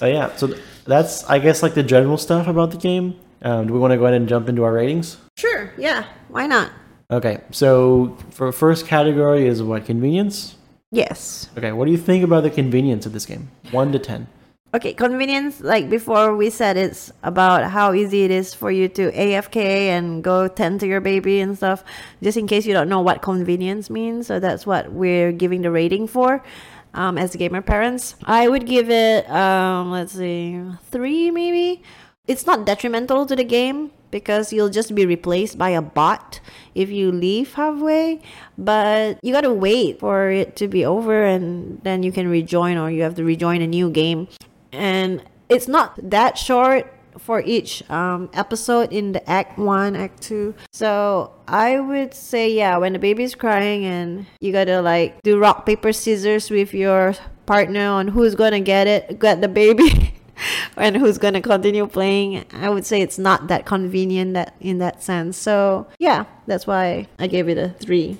Oh 0.00 0.06
yeah, 0.06 0.30
so 0.36 0.54
that's 0.84 1.24
I 1.28 1.40
guess 1.40 1.60
like 1.60 1.74
the 1.74 1.82
general 1.82 2.18
stuff 2.18 2.46
about 2.46 2.70
the 2.70 2.76
game. 2.76 3.18
Um, 3.42 3.66
do 3.66 3.72
we 3.72 3.80
want 3.80 3.90
to 3.90 3.96
go 3.96 4.04
ahead 4.04 4.14
and 4.14 4.28
jump 4.28 4.48
into 4.48 4.62
our 4.62 4.72
ratings? 4.72 5.16
sure. 5.36 5.72
Yeah. 5.76 6.04
Why 6.28 6.46
not? 6.46 6.70
Okay, 7.10 7.40
so 7.50 8.16
for 8.30 8.52
first 8.52 8.86
category 8.86 9.48
is 9.48 9.60
what 9.60 9.86
convenience. 9.86 10.54
Yes. 10.92 11.48
Okay, 11.58 11.72
what 11.72 11.86
do 11.86 11.90
you 11.90 11.98
think 11.98 12.22
about 12.22 12.44
the 12.44 12.50
convenience 12.50 13.06
of 13.06 13.12
this 13.12 13.26
game? 13.26 13.50
One 13.72 13.90
to 13.90 13.98
ten. 13.98 14.28
Okay, 14.74 14.92
convenience, 14.92 15.62
like 15.62 15.88
before 15.88 16.36
we 16.36 16.50
said, 16.50 16.76
it's 16.76 17.10
about 17.22 17.70
how 17.70 17.94
easy 17.94 18.24
it 18.24 18.30
is 18.30 18.52
for 18.52 18.70
you 18.70 18.86
to 18.88 19.10
AFK 19.12 19.56
and 19.56 20.22
go 20.22 20.46
tend 20.46 20.80
to 20.80 20.86
your 20.86 21.00
baby 21.00 21.40
and 21.40 21.56
stuff, 21.56 21.82
just 22.22 22.36
in 22.36 22.46
case 22.46 22.66
you 22.66 22.74
don't 22.74 22.90
know 22.90 23.00
what 23.00 23.22
convenience 23.22 23.88
means. 23.88 24.26
So 24.26 24.38
that's 24.38 24.66
what 24.66 24.92
we're 24.92 25.32
giving 25.32 25.62
the 25.62 25.70
rating 25.70 26.06
for 26.06 26.44
um, 26.92 27.16
as 27.16 27.34
gamer 27.34 27.62
parents. 27.62 28.16
I 28.24 28.46
would 28.46 28.66
give 28.66 28.90
it, 28.90 29.30
um, 29.30 29.90
let's 29.90 30.12
see, 30.12 30.60
three 30.90 31.30
maybe. 31.30 31.82
It's 32.26 32.44
not 32.44 32.66
detrimental 32.66 33.24
to 33.24 33.34
the 33.34 33.44
game 33.44 33.90
because 34.10 34.52
you'll 34.52 34.68
just 34.68 34.94
be 34.94 35.06
replaced 35.06 35.56
by 35.56 35.70
a 35.70 35.80
bot 35.82 36.40
if 36.74 36.90
you 36.90 37.12
leave 37.12 37.54
halfway 37.54 38.20
but 38.56 39.18
you 39.22 39.32
gotta 39.32 39.52
wait 39.52 39.98
for 40.00 40.30
it 40.30 40.56
to 40.56 40.68
be 40.68 40.84
over 40.84 41.24
and 41.24 41.80
then 41.82 42.02
you 42.02 42.12
can 42.12 42.28
rejoin 42.28 42.78
or 42.78 42.90
you 42.90 43.02
have 43.02 43.14
to 43.14 43.24
rejoin 43.24 43.60
a 43.60 43.66
new 43.66 43.90
game 43.90 44.28
and 44.72 45.22
it's 45.48 45.68
not 45.68 45.98
that 46.10 46.36
short 46.38 46.92
for 47.18 47.40
each 47.40 47.88
um, 47.90 48.30
episode 48.32 48.92
in 48.92 49.12
the 49.12 49.28
act 49.28 49.58
one 49.58 49.96
act 49.96 50.22
two. 50.22 50.54
So 50.72 51.32
i 51.48 51.80
would 51.80 52.14
say 52.14 52.52
yeah 52.52 52.76
when 52.76 52.92
the 52.92 52.98
baby's 52.98 53.34
crying 53.34 53.84
and 53.84 54.26
you 54.40 54.52
gotta 54.52 54.80
like 54.82 55.20
do 55.22 55.38
rock 55.38 55.66
paper 55.66 55.92
scissors 55.92 56.50
with 56.50 56.74
your 56.74 57.14
partner 57.46 57.86
on 57.88 58.08
who's 58.08 58.34
gonna 58.34 58.60
get 58.60 58.86
it 58.86 59.18
get 59.18 59.40
the 59.40 59.48
baby 59.48 60.14
and 60.76 60.96
who's 60.96 61.16
gonna 61.16 61.40
continue 61.40 61.86
playing 61.86 62.44
i 62.52 62.68
would 62.68 62.84
say 62.84 63.00
it's 63.00 63.18
not 63.18 63.48
that 63.48 63.64
convenient 63.64 64.34
that 64.34 64.54
in 64.60 64.78
that 64.78 65.02
sense. 65.02 65.36
So 65.36 65.86
yeah 65.98 66.26
that's 66.46 66.66
why 66.66 67.08
i 67.18 67.26
gave 67.26 67.48
it 67.48 67.58
a 67.58 67.70
three. 67.70 68.18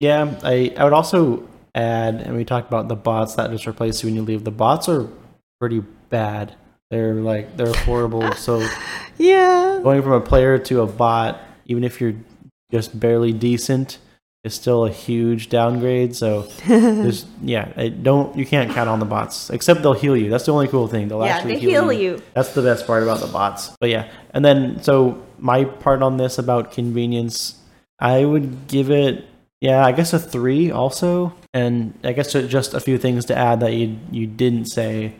Yeah, 0.00 0.38
I 0.42 0.72
I 0.78 0.84
would 0.84 0.94
also 0.94 1.46
add, 1.74 2.22
and 2.22 2.34
we 2.34 2.44
talked 2.44 2.68
about 2.68 2.88
the 2.88 2.96
bots 2.96 3.34
that 3.34 3.50
just 3.50 3.66
replace 3.66 4.02
you 4.02 4.06
when 4.08 4.16
you 4.16 4.22
leave. 4.22 4.44
The 4.44 4.50
bots 4.50 4.88
are 4.88 5.08
pretty 5.60 5.84
bad. 6.08 6.54
They're 6.90 7.14
like 7.14 7.56
they're 7.56 7.72
horrible. 7.72 8.32
so 8.32 8.66
yeah 9.18 9.78
going 9.82 10.02
from 10.02 10.12
a 10.12 10.20
player 10.20 10.58
to 10.58 10.80
a 10.80 10.86
bot, 10.86 11.40
even 11.66 11.84
if 11.84 12.00
you're 12.00 12.14
just 12.72 12.98
barely 12.98 13.32
decent, 13.32 13.98
is 14.42 14.54
still 14.54 14.86
a 14.86 14.90
huge 14.90 15.50
downgrade. 15.50 16.16
So 16.16 16.42
there's 16.66 17.26
yeah, 17.42 17.72
I 17.76 17.88
don't 17.88 18.36
you 18.36 18.44
can't 18.44 18.72
count 18.72 18.88
on 18.88 18.98
the 18.98 19.06
bots 19.06 19.50
except 19.50 19.82
they'll 19.82 19.92
heal 19.92 20.16
you. 20.16 20.30
That's 20.30 20.46
the 20.46 20.52
only 20.52 20.66
cool 20.66 20.88
thing. 20.88 21.06
They'll 21.08 21.24
yeah 21.24 21.36
actually 21.36 21.54
they 21.54 21.60
heal 21.60 21.92
you 21.92 22.20
That's 22.34 22.54
the 22.54 22.62
best 22.62 22.86
part 22.86 23.04
about 23.04 23.20
the 23.20 23.28
bots. 23.28 23.70
But 23.78 23.90
yeah, 23.90 24.10
and 24.32 24.44
then 24.44 24.82
so 24.82 25.22
my 25.38 25.64
part 25.64 26.02
on 26.02 26.16
this 26.16 26.38
about 26.38 26.72
convenience, 26.72 27.54
I 28.00 28.24
would 28.24 28.66
give 28.66 28.90
it 28.90 29.26
yeah, 29.60 29.84
I 29.84 29.92
guess 29.92 30.14
a 30.14 30.18
three 30.18 30.70
also, 30.70 31.34
and 31.52 31.92
I 32.02 32.12
guess 32.12 32.32
just 32.32 32.72
a 32.72 32.80
few 32.80 32.96
things 32.96 33.26
to 33.26 33.36
add 33.36 33.60
that 33.60 33.74
you 33.74 33.98
you 34.10 34.26
didn't 34.26 34.66
say. 34.66 35.14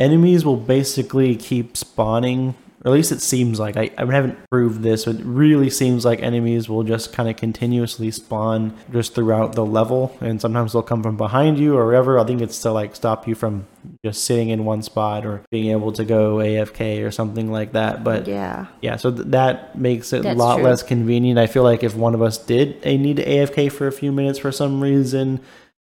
Enemies 0.00 0.44
will 0.44 0.56
basically 0.56 1.36
keep 1.36 1.76
spawning, 1.76 2.54
or 2.84 2.90
at 2.90 2.92
least 2.92 3.12
it 3.12 3.20
seems 3.20 3.60
like. 3.60 3.76
I, 3.76 3.90
I 3.98 4.06
haven't 4.06 4.38
proved 4.50 4.82
this, 4.82 5.04
but 5.04 5.16
it 5.16 5.24
really 5.24 5.68
seems 5.68 6.04
like 6.04 6.22
enemies 6.22 6.68
will 6.68 6.82
just 6.82 7.12
kind 7.12 7.28
of 7.28 7.36
continuously 7.36 8.10
spawn 8.10 8.74
just 8.90 9.14
throughout 9.14 9.54
the 9.54 9.64
level, 9.64 10.16
and 10.20 10.40
sometimes 10.40 10.72
they'll 10.72 10.82
come 10.82 11.02
from 11.02 11.18
behind 11.18 11.58
you 11.58 11.76
or 11.76 11.84
wherever. 11.84 12.18
I 12.18 12.24
think 12.24 12.40
it's 12.40 12.60
to 12.62 12.72
like 12.72 12.96
stop 12.96 13.28
you 13.28 13.34
from 13.34 13.66
just 14.04 14.24
sitting 14.24 14.50
in 14.50 14.64
one 14.64 14.82
spot 14.82 15.24
or 15.24 15.42
being 15.50 15.70
able 15.70 15.92
to 15.92 16.04
go 16.04 16.36
AFK 16.36 17.06
or 17.06 17.10
something 17.10 17.50
like 17.50 17.72
that. 17.72 18.04
But 18.04 18.26
yeah 18.26 18.66
yeah, 18.80 18.96
so 18.96 19.10
th- 19.10 19.28
that 19.28 19.78
makes 19.78 20.12
it 20.12 20.24
a 20.24 20.34
lot 20.34 20.56
true. 20.56 20.64
less 20.64 20.82
convenient. 20.82 21.38
I 21.38 21.46
feel 21.46 21.62
like 21.62 21.82
if 21.82 21.94
one 21.94 22.14
of 22.14 22.22
us 22.22 22.38
did 22.38 22.78
a 22.84 22.96
need 22.96 23.16
to 23.16 23.24
AFK 23.24 23.70
for 23.72 23.86
a 23.86 23.92
few 23.92 24.12
minutes 24.12 24.38
for 24.38 24.52
some 24.52 24.82
reason, 24.82 25.40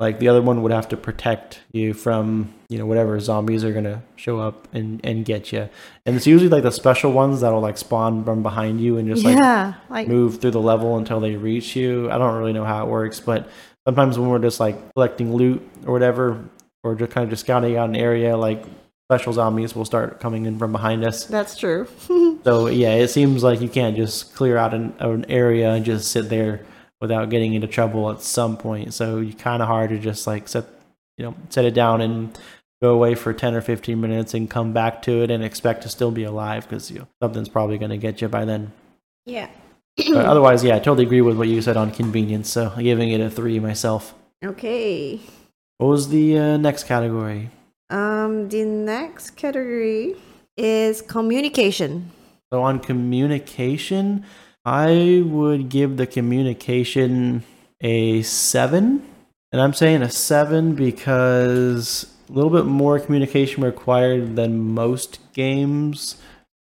like 0.01 0.19
the 0.19 0.29
other 0.29 0.43
one 0.43 0.63
would 0.63 0.73
have 0.73 0.89
to 0.89 0.97
protect 0.97 1.61
you 1.73 1.95
from 1.95 2.53
you 2.69 2.79
know 2.79 2.87
whatever 2.87 3.19
zombies 3.21 3.63
are 3.65 3.73
gonna 3.73 4.03
show 4.17 4.39
up 4.41 4.69
and 4.75 5.01
and 5.05 5.25
get 5.25 5.53
you. 5.53 5.69
And 6.05 6.17
it's 6.17 6.27
usually 6.27 6.51
like 6.51 6.63
the 6.65 6.73
special 6.73 7.13
ones 7.13 7.41
that'll 7.41 7.61
like 7.61 7.79
spawn 7.79 8.25
from 8.25 8.43
behind 8.43 8.81
you 8.81 8.99
and 8.99 9.09
just 9.09 9.25
like 9.25 9.37
yeah 9.37 9.75
like 9.89 10.09
move 10.09 10.41
through 10.41 10.51
the 10.53 10.61
level 10.61 10.97
until 10.97 11.21
they 11.21 11.37
reach 11.37 11.77
you. 11.77 12.11
I 12.11 12.19
don't 12.19 12.37
really 12.37 12.53
know 12.53 12.65
how 12.65 12.85
it 12.85 12.91
works, 12.91 13.21
but 13.21 13.49
sometimes 13.87 14.19
when 14.19 14.29
we're 14.29 14.39
just 14.41 14.61
like 14.61 14.77
collecting 14.95 15.35
loot 15.35 15.63
or 15.87 15.93
whatever, 15.93 16.45
or 16.83 16.95
just 16.95 17.13
kind 17.13 17.25
of 17.25 17.31
just 17.31 17.45
scouting 17.45 17.77
out 17.77 17.89
an 17.89 17.97
area, 17.97 18.37
like 18.37 18.65
special 19.11 19.33
zombies 19.33 19.77
will 19.77 19.85
start 19.85 20.19
coming 20.19 20.47
in 20.47 20.59
from 20.59 20.73
behind 20.73 21.05
us. 21.05 21.27
that's 21.27 21.57
true 21.59 21.87
So 22.45 22.67
yeah, 22.69 22.95
it 22.95 23.09
seems 23.09 23.43
like 23.45 23.61
you 23.61 23.69
can't 23.69 23.97
just 23.97 24.35
clear 24.35 24.57
out 24.57 24.75
an, 24.75 24.95
an 24.99 25.27
area 25.29 25.73
and 25.73 25.85
just 25.85 26.11
sit 26.11 26.29
there 26.31 26.65
without 27.05 27.29
getting 27.31 27.55
into 27.55 27.67
trouble 27.69 28.11
at 28.11 28.23
some 28.23 28.57
point. 28.57 28.95
So 28.95 29.19
you 29.19 29.35
kind 29.35 29.63
of 29.63 29.69
hard 29.69 29.91
to 29.91 29.99
just 29.99 30.27
like 30.27 30.49
set, 30.49 30.65
you 31.19 31.25
know, 31.25 31.35
set 31.51 31.65
it 31.65 31.75
down 31.75 32.01
and 32.01 32.37
go 32.83 32.93
away 32.95 33.15
for 33.15 33.33
10 33.33 33.55
or 33.55 33.61
15 33.61 34.01
minutes 34.01 34.35
and 34.35 34.51
come 34.51 34.73
back 34.73 35.03
to 35.03 35.23
it 35.23 35.31
and 35.31 35.45
expect 35.45 35.83
to 35.83 35.89
still 35.89 36.11
be 36.11 36.25
alive 36.25 36.69
because 36.69 36.91
you 36.91 36.99
know, 37.01 37.09
something's 37.23 37.49
probably 37.49 37.79
going 37.79 37.91
to 37.91 37.97
get 38.07 38.21
you 38.21 38.29
by 38.29 38.45
then. 38.45 38.73
yeah 39.27 39.49
otherwise, 40.17 40.65
yeah, 40.65 40.77
I 40.77 40.81
totally 40.81 41.05
agree 41.07 41.21
with 41.21 41.37
what 41.37 41.49
you 41.49 41.63
said 41.63 41.77
on 41.77 41.93
convenience. 41.93 42.51
So 42.51 42.73
giving 42.79 43.11
it 43.11 43.21
a 43.21 43.31
three 43.31 43.59
myself. 43.61 44.15
okay 44.45 45.21
What 45.79 45.89
was 45.89 46.09
the 46.09 46.39
uh, 46.39 46.57
next 46.57 46.85
category? 46.85 47.51
um 47.91 48.49
the 48.49 48.65
next 48.65 49.31
category 49.37 50.17
is 50.57 51.03
communication 51.03 52.11
So 52.53 52.63
on 52.63 52.79
communication, 52.81 54.25
I 54.65 55.23
would 55.25 55.69
give 55.69 55.97
the 55.97 56.07
communication 56.07 57.45
a 57.81 58.23
seven. 58.23 59.07
And 59.53 59.61
I'm 59.61 59.75
saying 59.75 60.03
a 60.03 60.11
seven 60.11 60.75
because 60.75 62.13
a 62.29 62.33
little 62.33 62.51
bit 62.51 62.65
more 62.65 62.99
communication 62.99 63.63
required 63.63 64.37
than 64.37 64.59
most 64.59 65.21
games. 65.33 66.17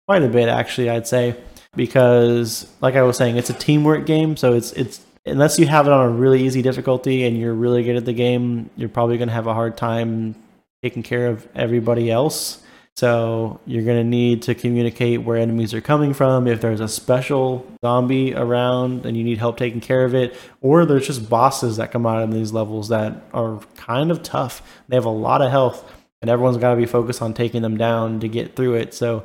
Quite 0.08 0.22
a 0.22 0.28
bit, 0.28 0.48
actually, 0.48 0.90
I'd 0.90 1.06
say. 1.06 1.36
Because, 1.76 2.72
like 2.80 2.96
I 2.96 3.02
was 3.02 3.16
saying, 3.16 3.36
it's 3.36 3.50
a 3.50 3.54
teamwork 3.54 4.04
game, 4.04 4.36
so 4.36 4.54
it's 4.54 4.72
it's 4.72 5.00
unless 5.24 5.58
you 5.58 5.66
have 5.66 5.86
it 5.86 5.92
on 5.92 6.04
a 6.04 6.10
really 6.10 6.42
easy 6.42 6.62
difficulty 6.62 7.24
and 7.24 7.38
you're 7.38 7.54
really 7.54 7.84
good 7.84 7.94
at 7.94 8.04
the 8.04 8.12
game, 8.12 8.70
you're 8.76 8.88
probably 8.88 9.18
going 9.18 9.28
to 9.28 9.34
have 9.34 9.46
a 9.46 9.54
hard 9.54 9.76
time 9.76 10.34
taking 10.82 11.04
care 11.04 11.28
of 11.28 11.46
everybody 11.54 12.10
else. 12.10 12.60
So 13.00 13.58
you're 13.64 13.84
going 13.84 13.96
to 13.96 14.04
need 14.04 14.42
to 14.42 14.54
communicate 14.54 15.22
where 15.22 15.38
enemies 15.38 15.72
are 15.72 15.80
coming 15.80 16.12
from. 16.12 16.46
If 16.46 16.60
there's 16.60 16.80
a 16.80 16.86
special 16.86 17.66
zombie 17.82 18.34
around 18.34 19.06
and 19.06 19.16
you 19.16 19.24
need 19.24 19.38
help 19.38 19.56
taking 19.56 19.80
care 19.80 20.04
of 20.04 20.14
it, 20.14 20.36
or 20.60 20.84
there's 20.84 21.06
just 21.06 21.30
bosses 21.30 21.78
that 21.78 21.92
come 21.92 22.04
out 22.04 22.22
in 22.22 22.28
these 22.28 22.52
levels 22.52 22.90
that 22.90 23.22
are 23.32 23.58
kind 23.74 24.10
of 24.10 24.22
tough. 24.22 24.60
They 24.88 24.96
have 24.96 25.06
a 25.06 25.08
lot 25.08 25.40
of 25.40 25.50
health, 25.50 25.90
and 26.20 26.30
everyone's 26.30 26.58
got 26.58 26.72
to 26.72 26.76
be 26.76 26.84
focused 26.84 27.22
on 27.22 27.32
taking 27.32 27.62
them 27.62 27.78
down 27.78 28.20
to 28.20 28.28
get 28.28 28.54
through 28.54 28.74
it. 28.74 28.92
So 28.92 29.24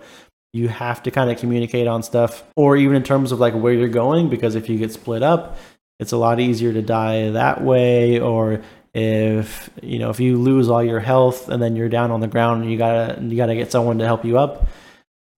you 0.54 0.70
have 0.70 1.04
to 1.04 1.12
kind 1.12 1.30
of 1.30 1.38
communicate 1.38 1.86
on 1.86 2.02
stuff, 2.02 2.46
or 2.56 2.78
even 2.78 2.96
in 2.96 3.04
terms 3.04 3.34
of 3.34 3.42
like 3.42 3.56
where 3.56 3.74
you're 3.74 3.90
going, 3.90 4.30
because 4.30 4.56
if 4.56 4.70
you 4.70 4.78
get 4.78 4.94
split 4.94 5.22
up, 5.22 5.58
it's 6.00 6.14
a 6.14 6.18
lot 6.18 6.40
easier 6.40 6.72
to 6.72 6.82
die 6.82 7.30
that 7.32 7.62
way 7.62 8.22
or 8.22 8.62
if 8.96 9.70
you 9.82 10.00
know 10.00 10.10
if 10.10 10.20
you 10.20 10.38
lose 10.38 10.70
all 10.70 10.84
your 10.84 11.02
health 11.02 11.50
and 11.50 11.62
then 11.62 11.76
you're 11.76 11.90
down 11.90 12.12
on 12.12 12.22
the 12.22 12.28
ground 12.28 12.64
and 12.64 12.72
you 12.72 12.78
gotta 12.78 13.22
you 13.22 13.36
gotta 13.36 13.54
get 13.54 13.72
someone 13.72 14.00
to 14.00 14.06
help 14.06 14.24
you 14.26 14.38
up 14.38 14.66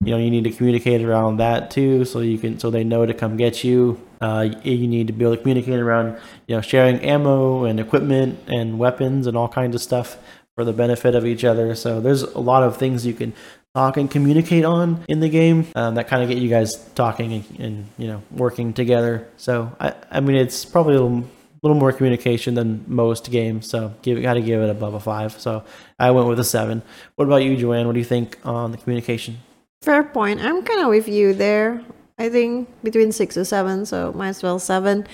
you 0.02 0.12
know 0.12 0.17
you 0.17 0.30
need 0.30 0.43
to 0.43 0.52
communicate 0.52 1.02
around 1.02 1.38
that 1.38 1.72
too 1.72 2.06
so 2.06 2.20
you 2.20 2.38
can 2.38 2.60
so 2.60 2.70
they 2.70 2.84
know 2.84 3.06
to 3.06 3.13
come 3.13 3.38
get 3.38 3.63
you. 3.63 4.00
Uh, 4.20 4.50
you 4.63 4.88
need 4.88 5.08
to 5.08 5.13
be 5.13 5.24
able 5.24 5.36
to 5.36 5.41
communicate 5.41 5.80
around 5.80 6.20
you 6.48 6.56
know 6.56 6.62
sharing 6.62 7.00
ammo 7.00 7.65
and 7.65 7.80
equipment 7.80 8.39
and 8.48 8.78
weapons 8.80 9.28
and 9.28 9.36
all 9.36 9.48
kinds 9.48 9.76
of 9.76 9.82
stuff 9.82 10.17
for 10.56 10.63
the 10.63 10.74
benefit 10.74 11.15
of 11.15 11.26
each 11.26 11.43
other. 11.43 11.76
So 11.76 12.00
there's 12.00 12.24
a 12.24 12.39
lot 12.39 12.63
of 12.63 12.78
things 12.78 13.06
you 13.06 13.13
can 13.13 13.34
talk 13.76 13.98
and 13.98 14.10
communicate 14.10 14.65
on 14.65 15.04
in 15.08 15.20
the 15.20 15.30
game 15.30 15.67
um, 15.76 15.96
that 15.96 16.08
kind 16.08 16.24
of 16.24 16.30
get 16.30 16.39
you 16.39 16.50
guys 16.50 16.76
talking 16.96 17.34
and, 17.34 17.60
and, 17.60 17.86
you 17.98 18.08
know 18.08 18.22
working 18.32 18.74
together. 18.74 19.28
So 19.38 19.76
i, 19.80 19.93
I 20.12 20.20
mean 20.20 20.36
it's 20.36 20.63
probably 20.63 20.96
a 20.96 21.02
little 21.02 21.28
little 21.63 21.78
more 21.78 21.91
communication 21.91 22.56
than 22.56 22.84
most 22.88 23.32
games. 23.32 23.70
So 23.70 23.93
give 24.02 24.22
got 24.22 24.36
to 24.36 24.41
give 24.41 24.62
it 24.62 24.70
above 24.70 24.93
a 24.93 25.00
five. 25.00 25.39
So 25.39 25.63
I 26.00 26.12
went 26.12 26.28
with 26.28 26.39
a 26.39 26.43
seven. 26.43 26.82
What 27.15 27.26
about 27.26 27.43
you, 27.43 27.56
Joanne? 27.58 27.88
What 27.88 27.93
do 27.93 28.00
you 28.00 28.06
think 28.06 28.38
on 28.43 28.72
the 28.72 28.78
communication? 28.78 29.38
Fair 29.82 30.04
point. 30.04 30.41
I'm 30.41 30.63
kind 30.63 30.82
of 30.82 30.89
with 30.89 31.08
you 31.08 31.34
there. 31.34 31.84
I 32.17 32.30
think 32.30 32.67
between 32.84 33.12
six 33.12 33.38
or 33.38 33.46
seven, 33.46 33.86
so 33.86 34.12
might 34.13 34.30
as 34.30 34.43
well 34.43 34.60
seven. 34.60 35.06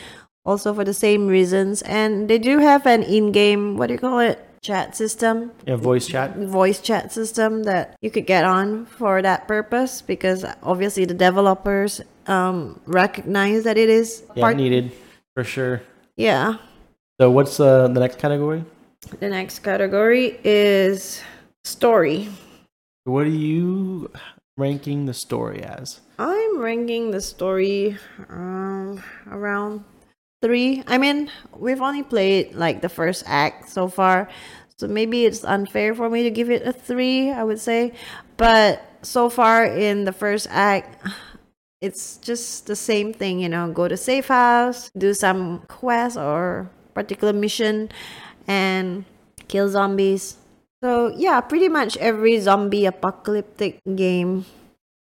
Also 0.46 0.74
for 0.74 0.84
the 0.84 0.94
same 0.94 1.28
reasons, 1.28 1.82
and 1.84 2.30
they 2.30 2.38
do 2.38 2.60
have 2.60 2.86
an 2.86 3.04
in-game 3.04 3.78
what 3.78 3.88
do 3.88 3.94
you 3.94 4.00
call 4.00 4.20
it? 4.20 4.46
Chat 4.62 4.96
system. 4.96 5.52
Yeah, 5.68 5.76
voice 5.76 6.08
chat. 6.08 6.38
Voice 6.38 6.80
chat 6.80 7.12
system 7.12 7.64
that 7.64 7.98
you 8.02 8.10
could 8.10 8.26
get 8.26 8.46
on 8.46 8.86
for 8.86 9.22
that 9.22 9.46
purpose 9.48 10.02
because 10.02 10.46
obviously 10.64 11.04
the 11.04 11.14
developers 11.14 12.00
um, 12.28 12.80
recognize 12.86 13.66
that 13.66 13.78
it 13.78 13.90
is 13.90 14.24
yeah, 14.36 14.42
part- 14.42 14.56
needed 14.56 14.94
for 15.34 15.44
sure. 15.44 15.82
Yeah. 16.16 16.58
So 17.20 17.32
what's 17.32 17.60
uh, 17.60 17.88
the 17.88 18.00
next 18.00 18.20
category? 18.20 18.64
The 19.20 19.30
next 19.30 19.60
category 19.60 20.40
is 20.44 21.22
story. 21.64 22.30
What 23.06 23.26
are 23.26 23.30
you 23.30 24.12
ranking 24.58 25.06
the 25.06 25.14
story 25.14 25.62
as? 25.64 26.02
I'm 26.20 26.60
ranking 26.60 27.12
the 27.12 27.22
story 27.22 27.98
um, 28.30 29.04
around 29.30 29.84
three. 30.42 30.84
I 30.88 30.98
mean, 30.98 31.30
we've 31.58 31.82
only 31.82 32.04
played 32.04 32.54
like 32.54 32.82
the 32.82 32.90
first 32.90 33.24
act 33.26 33.70
so 33.70 33.88
far, 33.88 34.30
so 34.78 34.88
maybe 34.88 35.26
it's 35.26 35.44
unfair 35.44 35.96
for 35.96 36.10
me 36.10 36.24
to 36.24 36.32
give 36.32 36.50
it 36.50 36.66
a 36.66 36.74
three, 36.74 37.32
I 37.32 37.44
would 37.44 37.60
say. 37.60 37.94
But 38.38 38.84
so 39.02 39.30
far 39.30 39.66
in 39.66 40.06
the 40.06 40.14
first 40.14 40.48
act, 40.50 41.08
it's 41.84 42.16
just 42.24 42.66
the 42.66 42.78
same 42.78 43.12
thing, 43.12 43.42
you 43.42 43.50
know, 43.50 43.70
go 43.70 43.90
to 43.90 43.98
safe 43.98 44.30
house, 44.30 44.90
do 44.98 45.14
some 45.14 45.60
quest 45.68 46.16
or 46.16 46.72
particular 46.94 47.34
mission 47.34 47.92
and 48.48 49.04
kill 49.50 49.68
zombies. 49.68 50.38
So 50.82 51.12
yeah, 51.18 51.42
pretty 51.42 51.68
much 51.68 51.98
every 51.98 52.40
zombie 52.40 52.86
apocalyptic 52.86 53.80
game. 53.96 54.46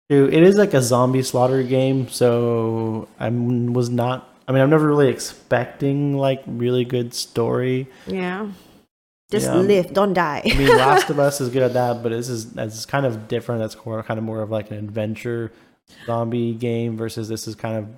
Dude, 0.08 0.32
it 0.32 0.42
is 0.42 0.56
like 0.56 0.72
a 0.72 0.80
zombie 0.80 1.22
slaughter 1.22 1.62
game, 1.64 2.08
so 2.08 3.08
I 3.18 3.28
was 3.28 3.90
not 3.90 4.28
I 4.46 4.52
mean, 4.52 4.62
I'm 4.62 4.70
never 4.70 4.86
really 4.86 5.08
expecting 5.08 6.16
like 6.16 6.42
really 6.46 6.84
good 6.84 7.12
story. 7.12 7.88
Yeah. 8.06 8.48
Just 9.30 9.46
yeah. 9.46 9.56
live, 9.56 9.92
don't 9.92 10.14
die. 10.14 10.42
I 10.42 10.56
mean, 10.56 10.68
Last 10.68 11.10
of 11.10 11.18
Us 11.18 11.42
is 11.42 11.50
good 11.50 11.62
at 11.62 11.74
that, 11.74 12.02
but 12.02 12.10
this 12.10 12.30
is 12.30 12.52
that's 12.52 12.86
kind 12.86 13.04
of 13.04 13.28
different. 13.28 13.60
That's 13.60 13.76
more, 13.84 14.02
kind 14.02 14.16
of 14.16 14.24
more 14.24 14.40
of 14.40 14.50
like 14.50 14.70
an 14.70 14.78
adventure 14.78 15.52
zombie 16.06 16.54
game 16.54 16.96
versus 16.96 17.28
this 17.28 17.46
is 17.48 17.54
kind 17.54 17.76
of 17.76 17.88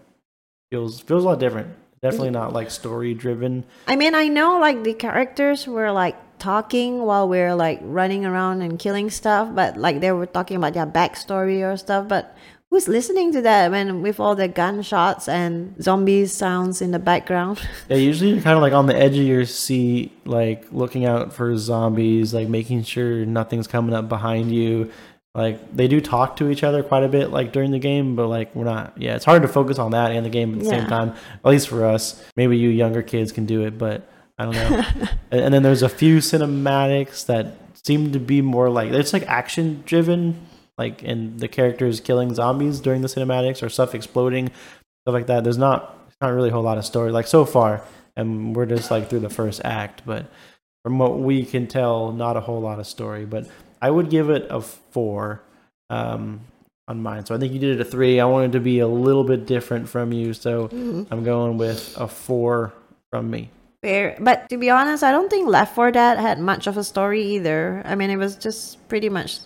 feels 0.71 1.01
feels 1.01 1.25
a 1.25 1.29
lot 1.29 1.41
different. 1.41 1.75
Definitely 2.03 2.31
mm. 2.31 2.41
not 2.41 2.53
like 2.53 2.71
story 2.71 3.15
driven. 3.15 3.65
I 3.87 3.97
mean, 3.97 4.15
I 4.15 4.29
know 4.29 4.59
like 4.59 4.85
the 4.85 4.95
characters 4.95 5.67
were 5.67 5.93
like 5.93 6.17
talking 6.39 7.03
while 7.03 7.29
we 7.29 7.39
are 7.41 7.55
like 7.55 7.79
running 7.83 8.25
around 8.25 8.63
and 8.63 8.79
killing 8.79 9.11
stuff, 9.11 9.55
but 9.55 9.77
like 9.77 10.01
they 10.01 10.11
were 10.13 10.27
talking 10.27 10.57
about 10.57 10.73
their 10.73 10.87
backstory 10.87 11.61
or 11.61 11.77
stuff. 11.77 12.09
But 12.09 12.35
who's 12.71 12.89
listening 12.89 13.33
to 13.33 13.43
that 13.43 13.71
when 13.71 14.01
with 14.01 14.19
all 14.19 14.35
the 14.35 14.49
gunshots 14.49 15.29
and 15.29 15.75
zombie 15.83 16.25
sounds 16.25 16.81
in 16.81 16.93
the 16.93 16.99
background? 16.99 17.61
Yeah, 17.91 17.97
usually 17.97 18.31
you're 18.31 18.43
kind 18.43 18.57
of 18.57 18.63
like 18.63 18.73
on 18.73 18.87
the 18.87 18.97
edge 18.97 19.19
of 19.19 19.25
your 19.25 19.45
seat, 19.45 20.13
like 20.25 20.73
looking 20.73 21.05
out 21.05 21.33
for 21.33 21.57
zombies, 21.59 22.33
like 22.33 22.49
making 22.49 22.85
sure 22.85 23.27
nothing's 23.27 23.67
coming 23.67 23.95
up 23.95 24.09
behind 24.09 24.53
you 24.55 24.91
like 25.35 25.75
they 25.75 25.87
do 25.87 26.01
talk 26.01 26.37
to 26.37 26.51
each 26.51 26.65
other 26.65 26.83
quite 26.83 27.05
a 27.05 27.09
bit 27.09 27.31
like 27.31 27.53
during 27.53 27.71
the 27.71 27.79
game 27.79 28.17
but 28.17 28.27
like 28.27 28.55
we're 28.55 28.65
not 28.65 28.93
yeah 28.97 29.15
it's 29.15 29.25
hard 29.25 29.43
to 29.43 29.49
focus 29.49 29.79
on 29.79 29.93
that 29.93 30.11
and 30.11 30.27
the 30.27 30.31
game 30.31 30.55
at 30.55 30.59
the 30.61 30.65
yeah. 30.65 30.81
same 30.81 30.87
time 30.87 31.11
at 31.11 31.45
least 31.45 31.69
for 31.69 31.85
us. 31.85 32.23
Maybe 32.37 32.57
you 32.59 32.69
younger 32.69 33.03
kids 33.03 33.31
can 33.33 33.47
do 33.47 33.63
it 33.63 33.79
but 33.79 34.09
i 34.39 34.45
don't 34.45 34.55
know. 34.55 34.83
And 35.31 35.55
then 35.55 35.63
there's 35.63 35.83
a 35.83 35.89
few 35.89 36.19
cinematics 36.19 37.27
that 37.27 37.55
seem 37.85 38.13
to 38.13 38.19
be 38.19 38.43
more 38.43 38.69
like 38.69 38.91
it's 38.91 39.13
like 39.13 39.27
action 39.29 39.83
driven 39.87 40.47
like 40.77 41.03
and 41.03 41.39
the 41.39 41.49
characters 41.49 42.01
killing 42.01 42.35
zombies 42.35 42.81
during 42.81 43.03
the 43.03 43.09
cinematics 43.09 43.63
or 43.63 43.69
stuff 43.69 43.95
exploding 43.95 44.49
stuff 45.03 45.15
like 45.15 45.27
that. 45.29 45.45
There's 45.45 45.59
not 45.59 45.97
not 46.21 46.35
really 46.35 46.51
a 46.51 46.53
whole 46.53 46.63
lot 46.63 46.77
of 46.77 46.85
story. 46.85 47.13
Like 47.13 47.27
so 47.27 47.45
far 47.45 47.85
and 48.17 48.55
we're 48.55 48.67
just 48.67 48.91
like 48.91 49.09
through 49.09 49.21
the 49.21 49.31
first 49.31 49.61
act 49.65 50.03
but 50.05 50.31
from 50.83 50.99
what 50.99 51.19
we 51.19 51.45
can 51.45 51.67
tell 51.67 52.13
not 52.13 52.37
a 52.37 52.41
whole 52.41 52.61
lot 52.61 52.79
of 52.79 52.87
story 52.87 53.25
but 53.25 53.47
I 53.81 53.91
would 53.91 54.11
give 54.11 54.31
it 54.31 54.47
a 54.51 54.61
four 54.61 55.43
um, 55.89 56.41
on 56.89 57.03
mine. 57.03 57.25
So 57.27 57.35
I 57.35 57.39
think 57.39 57.53
you 57.53 57.59
did 57.59 57.79
it 57.79 57.81
a 57.81 57.85
three. 57.85 58.21
I 58.21 58.25
wanted 58.25 58.53
to 58.53 58.61
be 58.61 58.81
a 58.81 58.89
little 58.89 59.25
bit 59.25 59.47
different 59.47 59.89
from 59.89 60.13
you, 60.13 60.35
so 60.35 60.69
mm-hmm. 60.69 61.05
I'm 61.13 61.25
going 61.25 61.59
with 61.59 61.97
a 61.99 62.09
four 62.09 62.73
from 63.11 63.31
me. 63.31 63.51
Fair, 63.83 64.17
but 64.21 64.49
to 64.51 64.59
be 64.59 64.69
honest, 64.69 65.03
I 65.03 65.11
don't 65.11 65.31
think 65.31 65.49
Left 65.49 65.75
4 65.75 65.91
Dead 65.91 66.19
had 66.19 66.39
much 66.39 66.67
of 66.67 66.77
a 66.77 66.85
story 66.85 67.23
either. 67.23 67.81
I 67.87 67.95
mean, 67.95 68.11
it 68.11 68.19
was 68.19 68.37
just 68.37 68.87
pretty 68.89 69.09
much 69.09 69.39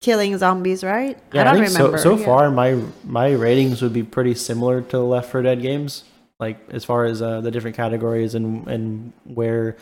killing 0.00 0.36
zombies, 0.38 0.82
right? 0.82 1.16
Yeah, 1.32 1.42
I 1.42 1.44
don't 1.44 1.62
I 1.62 1.66
remember. 1.66 1.98
So, 1.98 2.02
so 2.02 2.18
yeah. 2.18 2.24
far, 2.24 2.50
my 2.50 2.82
my 3.04 3.30
ratings 3.30 3.80
would 3.80 3.92
be 3.92 4.02
pretty 4.02 4.34
similar 4.34 4.82
to 4.82 4.98
Left 4.98 5.30
4 5.30 5.42
Dead 5.42 5.62
games, 5.62 6.02
like 6.40 6.58
as 6.70 6.84
far 6.84 7.04
as 7.04 7.22
uh, 7.22 7.42
the 7.42 7.52
different 7.52 7.76
categories 7.76 8.34
and 8.34 8.66
and 8.66 9.12
where 9.22 9.76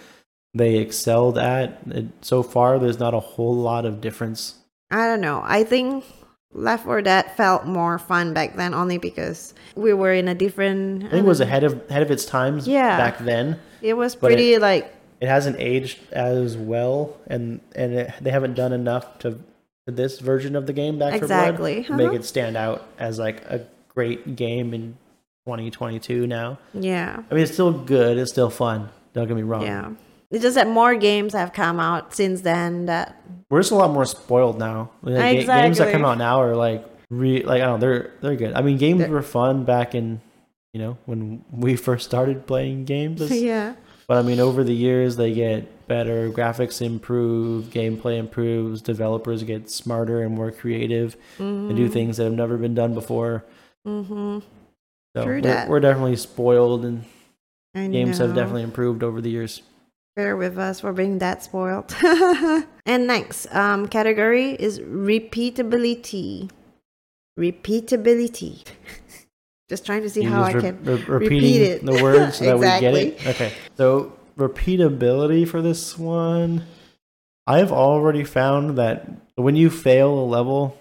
they 0.55 0.77
excelled 0.77 1.39
at. 1.39 1.79
It, 1.87 2.07
so 2.21 2.43
far, 2.43 2.79
there's 2.79 2.99
not 2.99 3.15
a 3.15 3.21
whole 3.21 3.55
lot 3.55 3.85
of 3.85 4.01
difference. 4.01 4.55
I 4.91 5.07
don't 5.07 5.21
know. 5.21 5.43
I 5.45 5.65
think 5.65 6.05
Left 6.53 6.85
4 6.85 7.03
Dead 7.03 7.31
felt 7.37 7.67
more 7.67 7.99
fun 7.99 8.33
back 8.33 8.57
then 8.57 8.73
only 8.73 8.99
because 8.99 9.55
we 9.75 9.93
were 9.93 10.13
in 10.13 10.29
a 10.29 10.35
different. 10.35 11.05
I 11.05 11.11
think 11.11 11.25
it 11.25 11.29
was 11.29 11.41
ahead 11.41 11.65
of 11.65 11.83
ahead 11.91 12.03
of 12.03 12.11
its 12.11 12.25
times. 12.25 12.67
Yeah. 12.67 12.97
Back 12.97 13.19
then, 13.19 13.61
it 13.83 13.95
was 13.95 14.15
pretty 14.15 14.55
it, 14.55 14.61
like. 14.61 14.95
It 15.21 15.27
hasn't 15.27 15.57
aged 15.59 15.99
as 16.13 16.57
well, 16.57 17.17
and 17.27 17.61
and 17.75 17.93
it, 17.93 18.15
they 18.21 18.31
haven't 18.31 18.55
done 18.55 18.73
enough 18.73 19.19
to, 19.21 19.33
to 19.87 19.93
this 19.93 20.21
version 20.21 20.55
of 20.55 20.67
the 20.67 20.73
game 20.73 20.99
Back 20.99 21.15
exactly. 21.15 21.83
for 21.83 21.89
Blood 21.89 22.01
uh-huh. 22.01 22.13
make 22.13 22.21
it 22.21 22.25
stand 22.25 22.57
out 22.57 22.87
as 22.99 23.19
like 23.19 23.45
a 23.47 23.67
great 23.89 24.37
game 24.37 24.73
in 24.73 24.97
2022 25.45 26.27
now. 26.27 26.59
Yeah. 26.73 27.23
I 27.31 27.35
mean, 27.35 27.43
it's 27.43 27.53
still 27.53 27.73
good. 27.73 28.17
It's 28.17 28.31
still 28.31 28.51
fun. 28.51 28.91
Don't 29.13 29.27
get 29.27 29.37
me 29.37 29.43
wrong. 29.43 29.63
Yeah. 29.63 29.91
It's 30.31 30.43
just 30.43 30.57
that 30.57 30.69
more 30.69 30.95
games 30.95 31.33
have 31.33 31.53
come 31.53 31.81
out 31.81 32.15
since 32.15 32.43
then. 32.43 32.87
That 32.87 33.23
we're 33.51 33.61
just 33.61 33.73
a 33.73 33.77
lot 33.77 33.91
more 33.91 34.05
spoiled 34.05 34.59
now. 34.59 34.91
Like, 35.03 35.39
exactly. 35.39 35.63
Games 35.67 35.79
that 35.79 35.93
come 35.93 36.05
out 36.05 36.19
now 36.19 36.43
are 36.43 36.55
like 36.55 36.85
re 37.11 37.43
like 37.43 37.63
I 37.63 37.67
don't 37.67 37.81
know 37.81 37.87
they're 37.87 38.13
they're 38.21 38.37
good. 38.37 38.55
I 38.55 38.63
mean, 38.63 38.77
games 38.77 39.01
they're... 39.01 39.11
were 39.11 39.23
fun 39.23 39.65
back 39.65 39.95
in 39.95 40.21
you 40.73 40.81
know 40.81 40.99
when 41.07 41.45
we 41.51 41.77
first 41.89 42.05
started 42.05 42.47
playing 42.47 42.85
games. 42.85 43.21
yeah. 43.31 43.75
But 44.07 44.19
I 44.19 44.23
mean, 44.23 44.41
over 44.41 44.65
the 44.65 44.75
years 44.75 45.17
they 45.17 45.35
get 45.35 45.87
better, 45.87 46.31
graphics 46.31 46.81
improve, 46.81 47.67
gameplay 47.67 48.19
improves, 48.19 48.81
developers 48.81 49.43
get 49.43 49.71
smarter 49.71 50.23
and 50.23 50.35
more 50.35 50.51
creative, 50.51 51.17
mm-hmm. 51.39 51.69
and 51.69 51.77
do 51.77 51.85
mm-hmm. 51.85 51.93
things 51.93 52.17
that 52.17 52.25
have 52.25 52.33
never 52.33 52.57
been 52.57 52.75
done 52.75 52.95
before. 52.95 53.45
Mm-hmm. 53.87 54.39
So 55.17 55.25
True 55.25 55.35
we're, 55.37 55.41
that. 55.43 55.69
we're 55.69 55.81
definitely 55.81 56.17
spoiled 56.17 56.85
and 56.85 57.05
I 57.75 57.89
games 57.89 58.19
have 58.19 58.35
definitely 58.35 58.63
improved 58.63 59.03
over 59.03 59.21
the 59.21 59.31
years. 59.31 59.63
Bear 60.19 60.37
with 60.37 60.59
us 60.59 60.81
for 60.81 60.93
being 60.93 61.19
that 61.19 61.45
spoiled. 61.45 61.95
and 62.87 63.07
next 63.07 63.47
um, 63.55 63.87
category 63.87 64.51
is 64.51 64.81
repeatability. 64.81 66.51
Repeatability. 67.39 68.65
Just 69.69 69.87
trying 69.87 70.03
to 70.03 70.11
see 70.11 70.23
You 70.23 70.31
how 70.31 70.43
I 70.43 70.51
re- 70.51 70.61
can. 70.61 70.83
re- 70.83 71.05
repeat 71.05 71.85
the 71.87 72.03
words 72.03 72.39
so 72.39 72.47
that 72.47 72.59
we 72.59 72.67
get 72.67 72.95
it. 72.95 73.27
Okay. 73.29 73.53
So 73.77 74.13
repeatability 74.37 75.47
for 75.47 75.63
this 75.63 75.97
one, 75.97 76.65
I've 77.47 77.71
already 77.71 78.25
found 78.25 78.77
that 78.77 79.07
when 79.37 79.55
you 79.55 79.71
fail 79.71 80.13
a 80.19 80.27
level, 80.27 80.77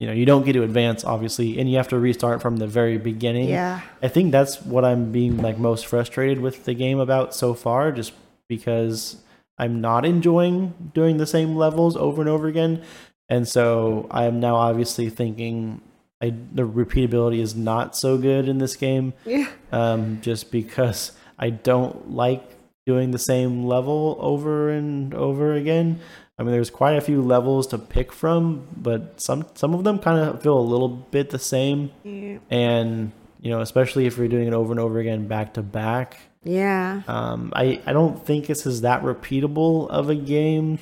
you 0.00 0.06
know, 0.06 0.14
you 0.14 0.24
don't 0.24 0.46
get 0.46 0.54
to 0.54 0.62
advance 0.62 1.04
obviously, 1.04 1.58
and 1.60 1.70
you 1.70 1.76
have 1.76 1.88
to 1.88 1.98
restart 1.98 2.40
from 2.40 2.56
the 2.56 2.66
very 2.66 2.96
beginning. 2.96 3.50
Yeah. 3.50 3.82
I 4.02 4.08
think 4.08 4.32
that's 4.32 4.62
what 4.62 4.86
I'm 4.86 5.12
being 5.12 5.42
like 5.42 5.58
most 5.58 5.84
frustrated 5.84 6.40
with 6.40 6.64
the 6.64 6.72
game 6.72 6.98
about 7.00 7.34
so 7.34 7.52
far, 7.52 7.92
just 7.92 8.14
because 8.48 9.16
I'm 9.58 9.80
not 9.80 10.04
enjoying 10.04 10.90
doing 10.94 11.16
the 11.18 11.26
same 11.26 11.56
levels 11.56 11.96
over 11.96 12.20
and 12.22 12.28
over 12.30 12.46
again. 12.46 12.82
And 13.28 13.46
so 13.46 14.06
I 14.10 14.24
am 14.24 14.40
now 14.40 14.56
obviously 14.56 15.10
thinking 15.10 15.80
I, 16.22 16.30
the 16.52 16.66
repeatability 16.66 17.38
is 17.40 17.54
not 17.54 17.96
so 17.96 18.18
good 18.18 18.48
in 18.48 18.58
this 18.58 18.74
game, 18.74 19.12
Yeah. 19.24 19.48
um, 19.70 20.20
just 20.20 20.50
because 20.50 21.12
I 21.38 21.50
don't 21.50 22.10
like 22.12 22.42
doing 22.86 23.10
the 23.12 23.18
same 23.18 23.66
level 23.66 24.16
over 24.18 24.70
and 24.70 25.14
over 25.14 25.52
again. 25.54 26.00
I 26.38 26.42
mean, 26.42 26.52
there's 26.52 26.70
quite 26.70 26.96
a 26.96 27.00
few 27.00 27.20
levels 27.20 27.66
to 27.68 27.78
pick 27.78 28.12
from, 28.12 28.66
but 28.76 29.20
some 29.20 29.44
some 29.54 29.74
of 29.74 29.84
them 29.84 29.98
kind 29.98 30.18
of 30.18 30.40
feel 30.42 30.58
a 30.58 30.60
little 30.60 30.88
bit 30.88 31.30
the 31.30 31.38
same 31.38 31.90
Yeah. 32.04 32.38
and 32.50 33.12
you 33.40 33.50
know 33.50 33.60
especially 33.60 34.06
if 34.06 34.16
you're 34.16 34.26
doing 34.28 34.48
it 34.48 34.54
over 34.54 34.72
and 34.72 34.80
over 34.80 34.98
again 34.98 35.26
back 35.28 35.54
to 35.54 35.62
back 35.62 36.18
Yeah. 36.44 37.02
um, 37.08 37.52
I, 37.54 37.80
I 37.86 37.92
don't 37.92 38.24
think 38.24 38.46
this 38.46 38.64
is 38.66 38.82
that 38.82 39.02
repeatable 39.02 39.88
of 39.88 40.08
a 40.10 40.14
game 40.14 40.78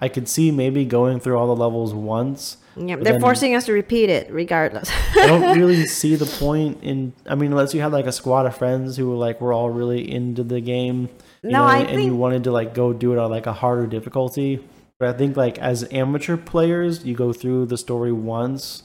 i 0.00 0.08
could 0.08 0.28
see 0.28 0.50
maybe 0.50 0.84
going 0.84 1.20
through 1.20 1.38
all 1.38 1.46
the 1.46 1.56
levels 1.56 1.94
once 1.94 2.58
Yeah. 2.76 2.96
They're 2.96 3.18
forcing 3.20 3.54
us 3.54 3.64
to 3.66 3.72
repeat 3.72 4.10
it 4.10 4.30
regardless. 4.30 4.90
i 5.16 5.26
don't 5.26 5.56
really 5.58 5.86
see 5.86 6.16
the 6.16 6.26
point 6.26 6.78
in 6.82 7.12
i 7.26 7.34
mean 7.34 7.50
unless 7.52 7.72
you 7.72 7.80
had 7.80 7.92
like 7.92 8.06
a 8.06 8.12
squad 8.12 8.44
of 8.46 8.56
friends 8.56 8.96
who 8.96 9.08
were 9.08 9.16
like 9.16 9.40
we're 9.40 9.54
all 9.54 9.70
really 9.70 10.10
into 10.10 10.42
the 10.44 10.60
game 10.60 11.08
you 11.42 11.50
No, 11.50 11.60
know, 11.60 11.64
I 11.64 11.78
and 11.78 12.02
you 12.04 12.14
wanted 12.14 12.44
to 12.44 12.52
like 12.52 12.74
go 12.74 12.92
do 12.92 13.12
it 13.12 13.18
on 13.18 13.30
like 13.30 13.46
a 13.46 13.52
harder 13.54 13.86
difficulty 13.86 14.62
but 14.98 15.08
i 15.14 15.16
think 15.16 15.36
like 15.36 15.56
as 15.58 15.86
amateur 15.92 16.36
players 16.36 17.04
you 17.06 17.14
go 17.14 17.32
through 17.32 17.66
the 17.66 17.78
story 17.78 18.12
once 18.12 18.82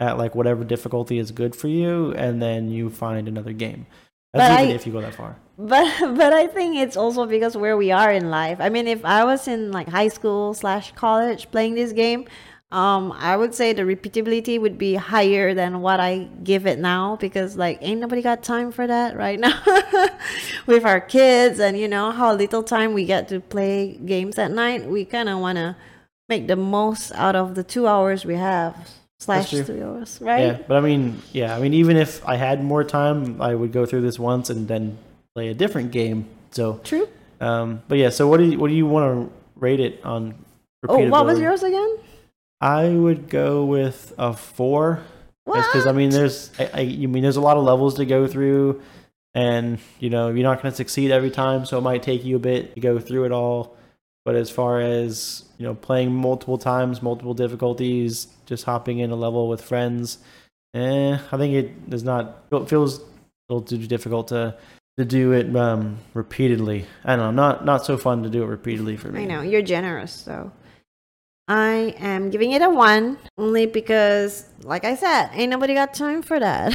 at 0.00 0.16
like 0.16 0.34
whatever 0.34 0.64
difficulty 0.64 1.18
is 1.18 1.30
good 1.32 1.54
for 1.56 1.68
you 1.68 2.12
and 2.12 2.40
then 2.40 2.70
you 2.70 2.88
find 2.88 3.28
another 3.28 3.52
game 3.52 3.86
that's 4.32 4.48
But 4.48 4.60
even 4.62 4.72
I- 4.72 4.76
if 4.76 4.86
you 4.86 4.92
go 4.94 5.00
that 5.02 5.14
far 5.14 5.36
but 5.58 5.86
but 6.16 6.32
I 6.32 6.46
think 6.46 6.76
it's 6.76 6.96
also 6.96 7.26
because 7.26 7.56
where 7.56 7.76
we 7.76 7.90
are 7.90 8.12
in 8.12 8.30
life. 8.30 8.58
I 8.60 8.68
mean, 8.68 8.86
if 8.86 9.04
I 9.04 9.24
was 9.24 9.48
in 9.48 9.72
like 9.72 9.88
high 9.88 10.08
school 10.08 10.54
slash 10.54 10.92
college 10.92 11.50
playing 11.50 11.74
this 11.74 11.92
game, 11.92 12.26
um, 12.70 13.12
I 13.12 13.36
would 13.36 13.54
say 13.54 13.72
the 13.72 13.82
repeatability 13.82 14.60
would 14.60 14.78
be 14.78 14.94
higher 14.94 15.54
than 15.54 15.80
what 15.80 16.00
I 16.00 16.28
give 16.44 16.66
it 16.66 16.78
now 16.78 17.16
because 17.16 17.56
like 17.56 17.78
ain't 17.80 18.00
nobody 18.00 18.22
got 18.22 18.42
time 18.42 18.70
for 18.70 18.86
that 18.86 19.16
right 19.16 19.40
now 19.46 19.60
with 20.66 20.84
our 20.84 21.00
kids 21.00 21.58
and 21.58 21.76
you 21.76 21.88
know 21.88 22.12
how 22.12 22.32
little 22.34 22.62
time 22.62 22.92
we 22.94 23.04
get 23.04 23.28
to 23.28 23.40
play 23.40 23.98
games 24.04 24.38
at 24.38 24.52
night. 24.52 24.86
We 24.86 25.04
kind 25.04 25.28
of 25.28 25.40
want 25.40 25.56
to 25.56 25.76
make 26.28 26.46
the 26.46 26.56
most 26.56 27.10
out 27.12 27.34
of 27.34 27.54
the 27.54 27.64
two 27.64 27.86
hours 27.86 28.24
we 28.24 28.34
have 28.34 28.76
slash 29.18 29.50
three 29.50 29.82
hours, 29.82 30.18
right? 30.20 30.40
Yeah, 30.40 30.58
but 30.68 30.76
I 30.76 30.80
mean, 30.80 31.20
yeah, 31.32 31.56
I 31.56 31.58
mean, 31.58 31.74
even 31.74 31.96
if 31.96 32.24
I 32.28 32.36
had 32.36 32.62
more 32.62 32.84
time, 32.84 33.42
I 33.42 33.54
would 33.54 33.72
go 33.72 33.86
through 33.86 34.02
this 34.02 34.18
once 34.18 34.50
and 34.50 34.68
then 34.68 34.98
play 35.38 35.48
a 35.50 35.54
different 35.54 35.92
game. 35.92 36.26
So, 36.50 36.80
True. 36.82 37.08
um, 37.40 37.82
but 37.86 37.98
yeah, 37.98 38.10
so 38.10 38.26
what 38.26 38.38
do 38.38 38.44
you 38.44 38.58
what 38.58 38.68
do 38.68 38.74
you 38.74 38.86
want 38.86 39.30
to 39.30 39.32
rate 39.54 39.78
it 39.78 40.04
on? 40.04 40.34
Oh, 40.88 41.08
what 41.08 41.26
was 41.26 41.38
yours 41.38 41.62
again? 41.62 41.98
I 42.60 42.88
would 42.88 43.28
go 43.28 43.64
with 43.64 44.12
a 44.18 44.32
four, 44.32 45.04
because 45.46 45.86
I 45.86 45.92
mean, 45.92 46.10
there's, 46.10 46.50
I, 46.58 46.70
I, 46.74 46.80
you 46.80 47.06
mean, 47.06 47.22
there's 47.22 47.36
a 47.36 47.40
lot 47.40 47.56
of 47.56 47.62
levels 47.62 47.94
to 47.96 48.04
go 48.04 48.26
through, 48.26 48.82
and 49.32 49.78
you 50.00 50.10
know, 50.10 50.30
you're 50.30 50.42
not 50.42 50.60
going 50.60 50.72
to 50.72 50.76
succeed 50.76 51.12
every 51.12 51.30
time, 51.30 51.64
so 51.64 51.78
it 51.78 51.82
might 51.82 52.02
take 52.02 52.24
you 52.24 52.34
a 52.34 52.40
bit 52.40 52.74
to 52.74 52.80
go 52.80 52.98
through 52.98 53.26
it 53.26 53.32
all. 53.32 53.76
But 54.24 54.34
as 54.34 54.50
far 54.50 54.80
as 54.80 55.44
you 55.56 55.66
know, 55.66 55.74
playing 55.74 56.12
multiple 56.12 56.58
times, 56.58 57.00
multiple 57.00 57.34
difficulties, 57.34 58.26
just 58.46 58.64
hopping 58.64 58.98
in 58.98 59.12
a 59.12 59.16
level 59.16 59.48
with 59.48 59.62
friends, 59.62 60.18
eh, 60.74 61.16
I 61.30 61.36
think 61.36 61.54
it 61.54 61.94
is 61.94 62.02
not. 62.02 62.42
It 62.50 62.68
feels 62.68 62.98
a 62.98 63.02
little 63.48 63.62
too 63.62 63.86
difficult 63.86 64.28
to 64.28 64.56
to 64.98 65.04
do 65.04 65.32
it 65.32 65.54
um, 65.56 65.98
repeatedly. 66.12 66.84
I 67.04 67.14
don't 67.14 67.36
know, 67.36 67.42
not 67.42 67.64
not 67.64 67.86
so 67.86 67.96
fun 67.96 68.24
to 68.24 68.28
do 68.28 68.42
it 68.42 68.46
repeatedly 68.46 68.96
for 68.96 69.08
me. 69.08 69.22
I 69.22 69.24
know 69.26 69.42
you're 69.42 69.62
generous, 69.62 70.12
so 70.12 70.50
I 71.46 71.94
am 71.98 72.30
giving 72.30 72.50
it 72.50 72.62
a 72.62 72.68
one 72.68 73.16
only 73.38 73.66
because, 73.66 74.44
like 74.64 74.84
I 74.84 74.96
said, 74.96 75.30
ain't 75.32 75.50
nobody 75.50 75.72
got 75.72 75.94
time 75.94 76.20
for 76.20 76.40
that. 76.40 76.74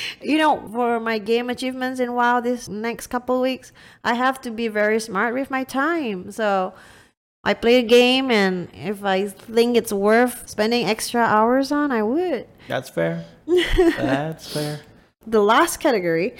you 0.22 0.38
know, 0.38 0.66
for 0.72 0.98
my 1.00 1.18
game 1.18 1.50
achievements 1.50 2.00
in 2.00 2.14
WoW 2.14 2.40
this 2.40 2.66
next 2.66 3.08
couple 3.08 3.42
weeks, 3.42 3.72
I 4.02 4.14
have 4.14 4.40
to 4.40 4.50
be 4.50 4.68
very 4.68 4.98
smart 4.98 5.34
with 5.34 5.50
my 5.50 5.64
time. 5.64 6.32
So 6.32 6.72
I 7.44 7.52
play 7.52 7.76
a 7.76 7.82
game, 7.82 8.30
and 8.30 8.68
if 8.72 9.04
I 9.04 9.28
think 9.28 9.76
it's 9.76 9.92
worth 9.92 10.48
spending 10.48 10.86
extra 10.86 11.20
hours 11.20 11.70
on, 11.70 11.92
I 11.92 12.02
would. 12.02 12.46
That's 12.68 12.88
fair. 12.88 13.26
That's 13.46 14.50
fair. 14.50 14.80
The 15.26 15.42
last 15.42 15.76
category 15.76 16.34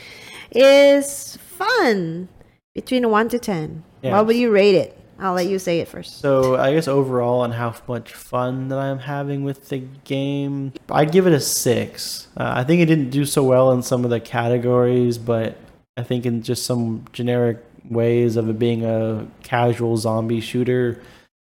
is 0.50 1.36
fun 1.36 2.28
between 2.74 3.10
one 3.10 3.28
to 3.28 3.38
ten. 3.38 3.84
Yeah. 4.02 4.12
What 4.12 4.26
would 4.26 4.36
you 4.36 4.50
rate 4.50 4.74
it? 4.74 4.94
I'll 5.20 5.34
let 5.34 5.46
you 5.48 5.58
say 5.58 5.80
it 5.80 5.88
first. 5.88 6.20
So 6.20 6.56
I 6.56 6.72
guess 6.74 6.86
overall 6.86 7.40
on 7.40 7.50
how 7.50 7.74
much 7.88 8.12
fun 8.12 8.68
that 8.68 8.78
I'm 8.78 9.00
having 9.00 9.42
with 9.42 9.68
the 9.68 9.78
game, 10.04 10.72
I'd 10.88 11.10
give 11.10 11.26
it 11.26 11.32
a 11.32 11.40
six. 11.40 12.28
Uh, 12.36 12.52
I 12.54 12.62
think 12.62 12.80
it 12.80 12.86
didn't 12.86 13.10
do 13.10 13.24
so 13.24 13.42
well 13.42 13.72
in 13.72 13.82
some 13.82 14.04
of 14.04 14.10
the 14.10 14.20
categories, 14.20 15.18
but 15.18 15.58
I 15.96 16.04
think 16.04 16.24
in 16.24 16.42
just 16.42 16.64
some 16.64 17.04
generic 17.12 17.58
ways 17.90 18.36
of 18.36 18.48
it 18.48 18.58
being 18.60 18.84
a 18.84 19.26
casual 19.42 19.96
zombie 19.96 20.40
shooter, 20.40 21.02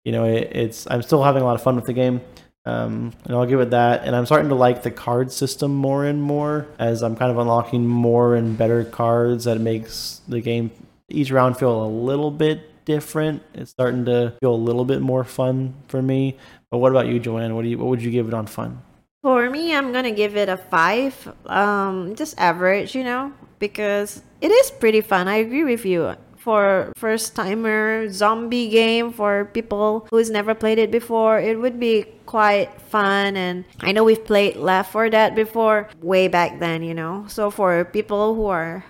you 0.05 0.13
know, 0.13 0.23
it, 0.23 0.55
it's 0.55 0.87
I'm 0.89 1.01
still 1.01 1.23
having 1.23 1.41
a 1.41 1.45
lot 1.45 1.55
of 1.55 1.61
fun 1.61 1.75
with 1.75 1.85
the 1.85 1.93
game. 1.93 2.21
Um, 2.69 3.13
and 3.25 3.35
I'll 3.35 3.45
give 3.45 3.59
it 3.59 3.71
that. 3.71 4.03
And 4.03 4.15
I'm 4.15 4.25
starting 4.25 4.49
to 4.49 4.55
like 4.55 4.83
the 4.83 4.91
card 4.91 5.31
system 5.31 5.73
more 5.73 6.05
and 6.05 6.21
more 6.21 6.67
as 6.77 7.01
I'm 7.01 7.15
kind 7.15 7.31
of 7.31 7.37
unlocking 7.37 7.85
more 7.87 8.35
and 8.35 8.57
better 8.57 8.83
cards 8.83 9.45
that 9.45 9.59
makes 9.59 10.21
the 10.27 10.41
game 10.41 10.71
each 11.09 11.31
round 11.31 11.57
feel 11.57 11.83
a 11.83 11.87
little 11.87 12.31
bit 12.31 12.85
different. 12.85 13.41
It's 13.53 13.71
starting 13.71 14.05
to 14.05 14.33
feel 14.39 14.53
a 14.53 14.63
little 14.69 14.85
bit 14.85 15.01
more 15.01 15.23
fun 15.23 15.73
for 15.87 16.01
me. 16.01 16.37
But 16.69 16.77
what 16.77 16.91
about 16.91 17.07
you, 17.07 17.19
Joanne? 17.19 17.55
What 17.55 17.63
do 17.63 17.69
you 17.69 17.77
what 17.77 17.87
would 17.87 18.03
you 18.03 18.11
give 18.11 18.27
it 18.27 18.33
on 18.33 18.45
fun? 18.45 18.81
For 19.21 19.49
me, 19.49 19.75
I'm 19.75 19.91
gonna 19.91 20.11
give 20.11 20.37
it 20.37 20.47
a 20.47 20.57
five. 20.57 21.13
Um, 21.47 22.15
just 22.15 22.39
average, 22.39 22.95
you 22.95 23.03
know, 23.03 23.33
because 23.57 24.21
it 24.41 24.51
is 24.51 24.71
pretty 24.71 25.01
fun. 25.01 25.27
I 25.27 25.37
agree 25.37 25.63
with 25.63 25.85
you. 25.85 26.15
For 26.49 26.91
first 26.97 27.35
timer 27.35 28.09
zombie 28.09 28.69
game 28.69 29.13
for 29.13 29.45
people 29.45 30.07
who's 30.09 30.31
never 30.31 30.55
played 30.55 30.79
it 30.79 30.89
before, 30.89 31.39
it 31.39 31.59
would 31.59 31.79
be 31.79 32.05
quite 32.25 32.73
fun. 32.81 33.37
And 33.37 33.65
I 33.81 33.91
know 33.91 34.03
we've 34.03 34.25
played 34.25 34.55
Left 34.55 34.91
4 34.91 35.11
Dead 35.11 35.35
before, 35.35 35.89
way 36.01 36.27
back 36.27 36.57
then, 36.57 36.81
you 36.81 36.95
know. 36.95 37.25
So 37.27 37.51
for 37.51 37.85
people 37.85 38.33
who 38.33 38.47
are 38.47 38.83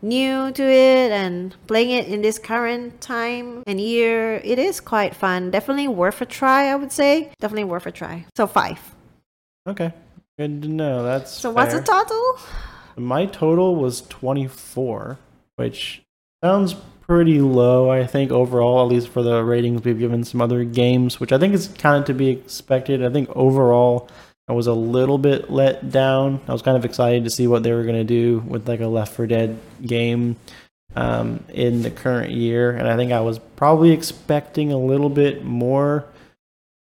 new 0.00 0.52
to 0.52 0.62
it 0.62 1.10
and 1.10 1.56
playing 1.66 1.90
it 1.90 2.06
in 2.06 2.22
this 2.22 2.38
current 2.38 3.00
time 3.00 3.64
and 3.66 3.80
year, 3.80 4.36
it 4.44 4.60
is 4.60 4.78
quite 4.78 5.16
fun. 5.16 5.50
Definitely 5.50 5.88
worth 5.88 6.20
a 6.20 6.24
try, 6.24 6.70
I 6.70 6.76
would 6.76 6.92
say. 6.92 7.32
Definitely 7.40 7.64
worth 7.64 7.86
a 7.86 7.90
try. 7.90 8.26
So 8.36 8.46
five. 8.46 8.78
Okay. 9.66 9.92
Good 10.38 10.62
to 10.62 10.68
know. 10.68 11.02
That's 11.02 11.32
So 11.32 11.50
what's 11.50 11.74
the 11.74 11.82
total? 11.82 12.38
My 12.94 13.26
total 13.26 13.74
was 13.74 14.02
24, 14.02 15.18
which 15.56 16.05
sounds 16.46 16.76
pretty 17.00 17.40
low, 17.40 17.90
I 17.90 18.06
think, 18.06 18.30
overall, 18.30 18.80
at 18.86 18.92
least 18.92 19.08
for 19.08 19.20
the 19.20 19.42
ratings 19.42 19.82
we've 19.82 19.98
given 19.98 20.22
some 20.22 20.40
other 20.40 20.62
games, 20.62 21.18
which 21.18 21.32
I 21.32 21.38
think 21.38 21.54
is 21.54 21.66
kind 21.66 21.98
of 21.98 22.04
to 22.06 22.14
be 22.14 22.28
expected. 22.28 23.04
I 23.04 23.10
think 23.10 23.28
overall, 23.34 24.08
I 24.46 24.52
was 24.52 24.68
a 24.68 24.72
little 24.72 25.18
bit 25.18 25.50
let 25.50 25.90
down. 25.90 26.40
I 26.46 26.52
was 26.52 26.62
kind 26.62 26.76
of 26.76 26.84
excited 26.84 27.24
to 27.24 27.30
see 27.30 27.48
what 27.48 27.64
they 27.64 27.72
were 27.72 27.82
going 27.82 27.96
to 27.96 28.04
do 28.04 28.44
with 28.46 28.68
like 28.68 28.78
a 28.78 28.86
Left 28.86 29.12
4 29.14 29.26
Dead 29.26 29.58
game 29.84 30.36
um, 30.94 31.42
in 31.48 31.82
the 31.82 31.90
current 31.90 32.30
year, 32.30 32.70
and 32.70 32.86
I 32.86 32.96
think 32.96 33.10
I 33.10 33.22
was 33.22 33.40
probably 33.56 33.90
expecting 33.90 34.72
a 34.72 34.78
little 34.78 35.10
bit 35.10 35.44
more. 35.44 36.06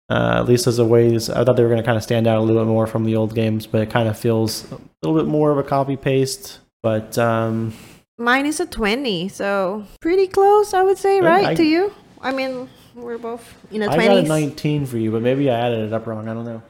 Uh, 0.08 0.38
at 0.38 0.46
least 0.46 0.68
as 0.68 0.78
a 0.78 0.84
ways, 0.84 1.28
I 1.28 1.44
thought 1.44 1.56
they 1.56 1.62
were 1.64 1.68
going 1.68 1.82
to 1.82 1.86
kind 1.86 1.96
of 1.96 2.04
stand 2.04 2.28
out 2.28 2.38
a 2.38 2.40
little 2.40 2.62
bit 2.62 2.68
more 2.68 2.86
from 2.86 3.04
the 3.04 3.16
old 3.16 3.34
games, 3.34 3.66
but 3.66 3.80
it 3.80 3.90
kind 3.90 4.08
of 4.08 4.16
feels 4.16 4.70
a 4.70 4.78
little 5.02 5.20
bit 5.20 5.28
more 5.28 5.50
of 5.50 5.58
a 5.58 5.64
copy 5.64 5.96
paste. 5.96 6.60
But 6.82 7.16
um, 7.18 7.74
Mine 8.20 8.44
is 8.44 8.60
a 8.60 8.66
20, 8.66 9.28
so 9.28 9.84
pretty 10.00 10.26
close, 10.26 10.74
I 10.74 10.82
would 10.82 10.98
say, 10.98 11.22
right? 11.22 11.46
I- 11.46 11.54
to 11.54 11.64
you? 11.64 11.90
I 12.20 12.32
mean, 12.32 12.68
we're 12.94 13.16
both 13.16 13.42
in 13.72 13.80
the 13.80 13.90
I 13.90 13.96
got 13.96 14.18
a 14.18 14.22
20s. 14.22 14.28
19 14.28 14.84
for 14.84 14.98
you, 14.98 15.10
but 15.10 15.22
maybe 15.22 15.50
I 15.50 15.58
added 15.58 15.86
it 15.86 15.92
up 15.94 16.06
wrong. 16.06 16.28
I 16.28 16.34
don't 16.34 16.44
know. 16.44 16.62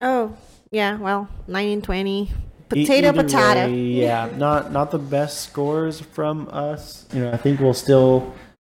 Oh, 0.00 0.34
yeah, 0.70 0.96
well, 0.96 1.28
19, 1.48 1.82
20. 1.82 2.22
E- 2.22 2.30
potato 2.68 3.08
either 3.08 3.22
potato. 3.24 3.66
way, 3.66 3.74
yeah, 3.76 4.30
not 4.36 4.72
not 4.72 4.90
the 4.90 4.98
best 4.98 5.42
scores 5.42 6.00
from 6.00 6.48
us. 6.50 7.06
You 7.12 7.20
know, 7.20 7.30
I 7.30 7.36
think 7.36 7.60
we'll 7.60 7.74
still 7.74 8.34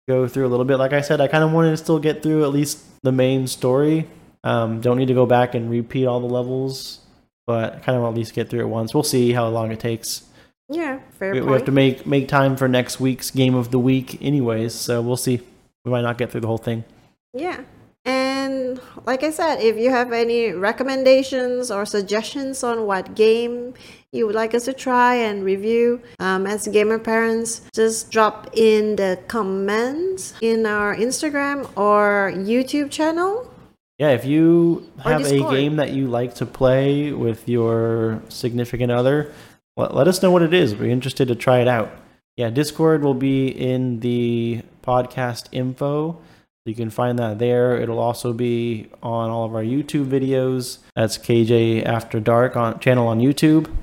go 0.08 0.26
through 0.28 0.46
a 0.46 0.50
little 0.50 0.66
bit. 0.66 0.76
Like 0.76 0.92
I 0.92 1.00
said, 1.02 1.20
I 1.20 1.28
kind 1.28 1.44
of 1.44 1.52
wanted 1.52 1.70
to 1.70 1.76
still 1.78 1.98
get 2.00 2.22
through 2.22 2.42
at 2.42 2.50
least 2.50 2.84
the 3.02 3.12
main 3.12 3.46
story. 3.46 4.08
Um, 4.44 4.80
don't 4.80 4.98
need 4.98 5.08
to 5.08 5.14
go 5.14 5.24
back 5.24 5.54
and 5.54 5.70
repeat 5.70 6.04
all 6.06 6.20
the 6.20 6.26
levels, 6.26 6.98
but 7.46 7.82
kind 7.84 7.96
of 7.96 8.04
at 8.04 8.14
least 8.14 8.34
get 8.34 8.50
through 8.50 8.60
it 8.60 8.68
once. 8.68 8.92
We'll 8.92 9.02
see 9.04 9.32
how 9.32 9.48
long 9.48 9.70
it 9.72 9.80
takes. 9.80 10.24
Yeah, 10.68 11.00
fair 11.18 11.32
We, 11.32 11.40
point. 11.40 11.50
we 11.50 11.56
have 11.56 11.64
to 11.66 11.72
make 11.72 12.06
make 12.06 12.28
time 12.28 12.56
for 12.56 12.68
next 12.68 13.00
week's 13.00 13.30
game 13.30 13.54
of 13.54 13.70
the 13.70 13.78
week, 13.78 14.20
anyways. 14.22 14.74
So 14.74 15.00
we'll 15.00 15.16
see. 15.16 15.40
We 15.84 15.90
might 15.90 16.02
not 16.02 16.18
get 16.18 16.30
through 16.30 16.42
the 16.42 16.46
whole 16.46 16.58
thing. 16.58 16.84
Yeah. 17.32 17.60
And 18.04 18.80
like 19.04 19.22
I 19.22 19.30
said, 19.30 19.60
if 19.60 19.76
you 19.76 19.90
have 19.90 20.12
any 20.12 20.52
recommendations 20.52 21.70
or 21.70 21.84
suggestions 21.84 22.62
on 22.62 22.86
what 22.86 23.14
game 23.14 23.74
you 24.12 24.26
would 24.26 24.34
like 24.34 24.54
us 24.54 24.64
to 24.64 24.72
try 24.72 25.14
and 25.14 25.44
review 25.44 26.00
um, 26.18 26.46
as 26.46 26.66
gamer 26.68 26.98
parents, 26.98 27.62
just 27.74 28.10
drop 28.10 28.48
in 28.54 28.96
the 28.96 29.18
comments 29.28 30.32
in 30.40 30.64
our 30.64 30.96
Instagram 30.96 31.68
or 31.76 32.32
YouTube 32.34 32.90
channel. 32.90 33.50
Yeah, 33.98 34.10
if 34.10 34.24
you 34.24 34.90
have 35.02 35.26
a 35.26 35.40
game 35.50 35.76
that 35.76 35.90
you 35.90 36.06
like 36.06 36.34
to 36.36 36.46
play 36.46 37.12
with 37.12 37.48
your 37.48 38.22
significant 38.28 38.92
other, 38.92 39.32
let, 39.78 39.94
let 39.94 40.08
us 40.08 40.22
know 40.22 40.30
what 40.30 40.42
it 40.42 40.52
is. 40.52 40.74
We're 40.74 40.90
interested 40.90 41.28
to 41.28 41.34
try 41.34 41.60
it 41.60 41.68
out. 41.68 41.90
Yeah, 42.36 42.50
Discord 42.50 43.02
will 43.02 43.14
be 43.14 43.48
in 43.48 44.00
the 44.00 44.62
podcast 44.82 45.46
info. 45.52 46.20
You 46.66 46.74
can 46.74 46.90
find 46.90 47.18
that 47.18 47.38
there. 47.38 47.80
It'll 47.80 47.98
also 47.98 48.34
be 48.34 48.90
on 49.02 49.30
all 49.30 49.46
of 49.46 49.54
our 49.54 49.62
YouTube 49.62 50.06
videos. 50.06 50.78
That's 50.94 51.16
KJ 51.16 51.86
After 51.86 52.20
Dark 52.20 52.56
on 52.56 52.78
channel 52.78 53.08
on 53.08 53.20
YouTube. 53.20 53.74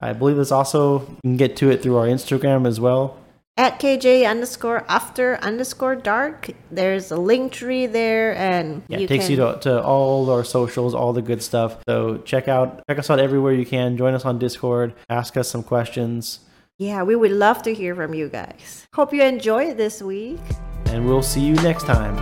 I 0.00 0.14
believe 0.14 0.36
there's 0.36 0.50
also 0.50 1.00
you 1.00 1.16
can 1.22 1.36
get 1.36 1.56
to 1.56 1.70
it 1.70 1.82
through 1.82 1.98
our 1.98 2.06
Instagram 2.06 2.66
as 2.66 2.80
well. 2.80 3.19
At 3.56 3.78
KJ 3.78 4.26
underscore 4.28 4.84
after 4.88 5.36
underscore 5.42 5.94
dark, 5.94 6.48
there's 6.70 7.10
a 7.10 7.16
link 7.16 7.52
tree 7.52 7.84
there, 7.86 8.34
and 8.34 8.82
Yeah, 8.88 8.98
you 8.98 9.04
it 9.04 9.08
takes 9.08 9.24
can 9.26 9.32
you 9.32 9.36
to, 9.38 9.58
to 9.62 9.82
all 9.82 10.30
our 10.30 10.44
socials, 10.44 10.94
all 10.94 11.12
the 11.12 11.20
good 11.20 11.42
stuff. 11.42 11.76
So 11.86 12.18
check 12.18 12.48
out 12.48 12.80
check 12.88 12.98
us 12.98 13.10
out 13.10 13.18
everywhere 13.20 13.52
you 13.52 13.66
can. 13.66 13.98
Join 13.98 14.14
us 14.14 14.24
on 14.24 14.38
Discord. 14.38 14.94
Ask 15.10 15.36
us 15.36 15.50
some 15.50 15.62
questions, 15.62 16.40
Yeah, 16.78 17.02
we 17.02 17.14
would 17.16 17.32
love 17.32 17.62
to 17.64 17.74
hear 17.74 17.94
from 17.94 18.14
you 18.14 18.28
guys. 18.30 18.86
Hope 18.94 19.12
you 19.12 19.22
enjoyed 19.22 19.76
this 19.76 20.00
week. 20.00 20.40
and 20.86 21.04
we'll 21.06 21.22
see 21.22 21.40
you 21.42 21.54
next 21.56 21.84
time. 21.84 22.16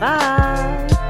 Bye. 0.00 1.06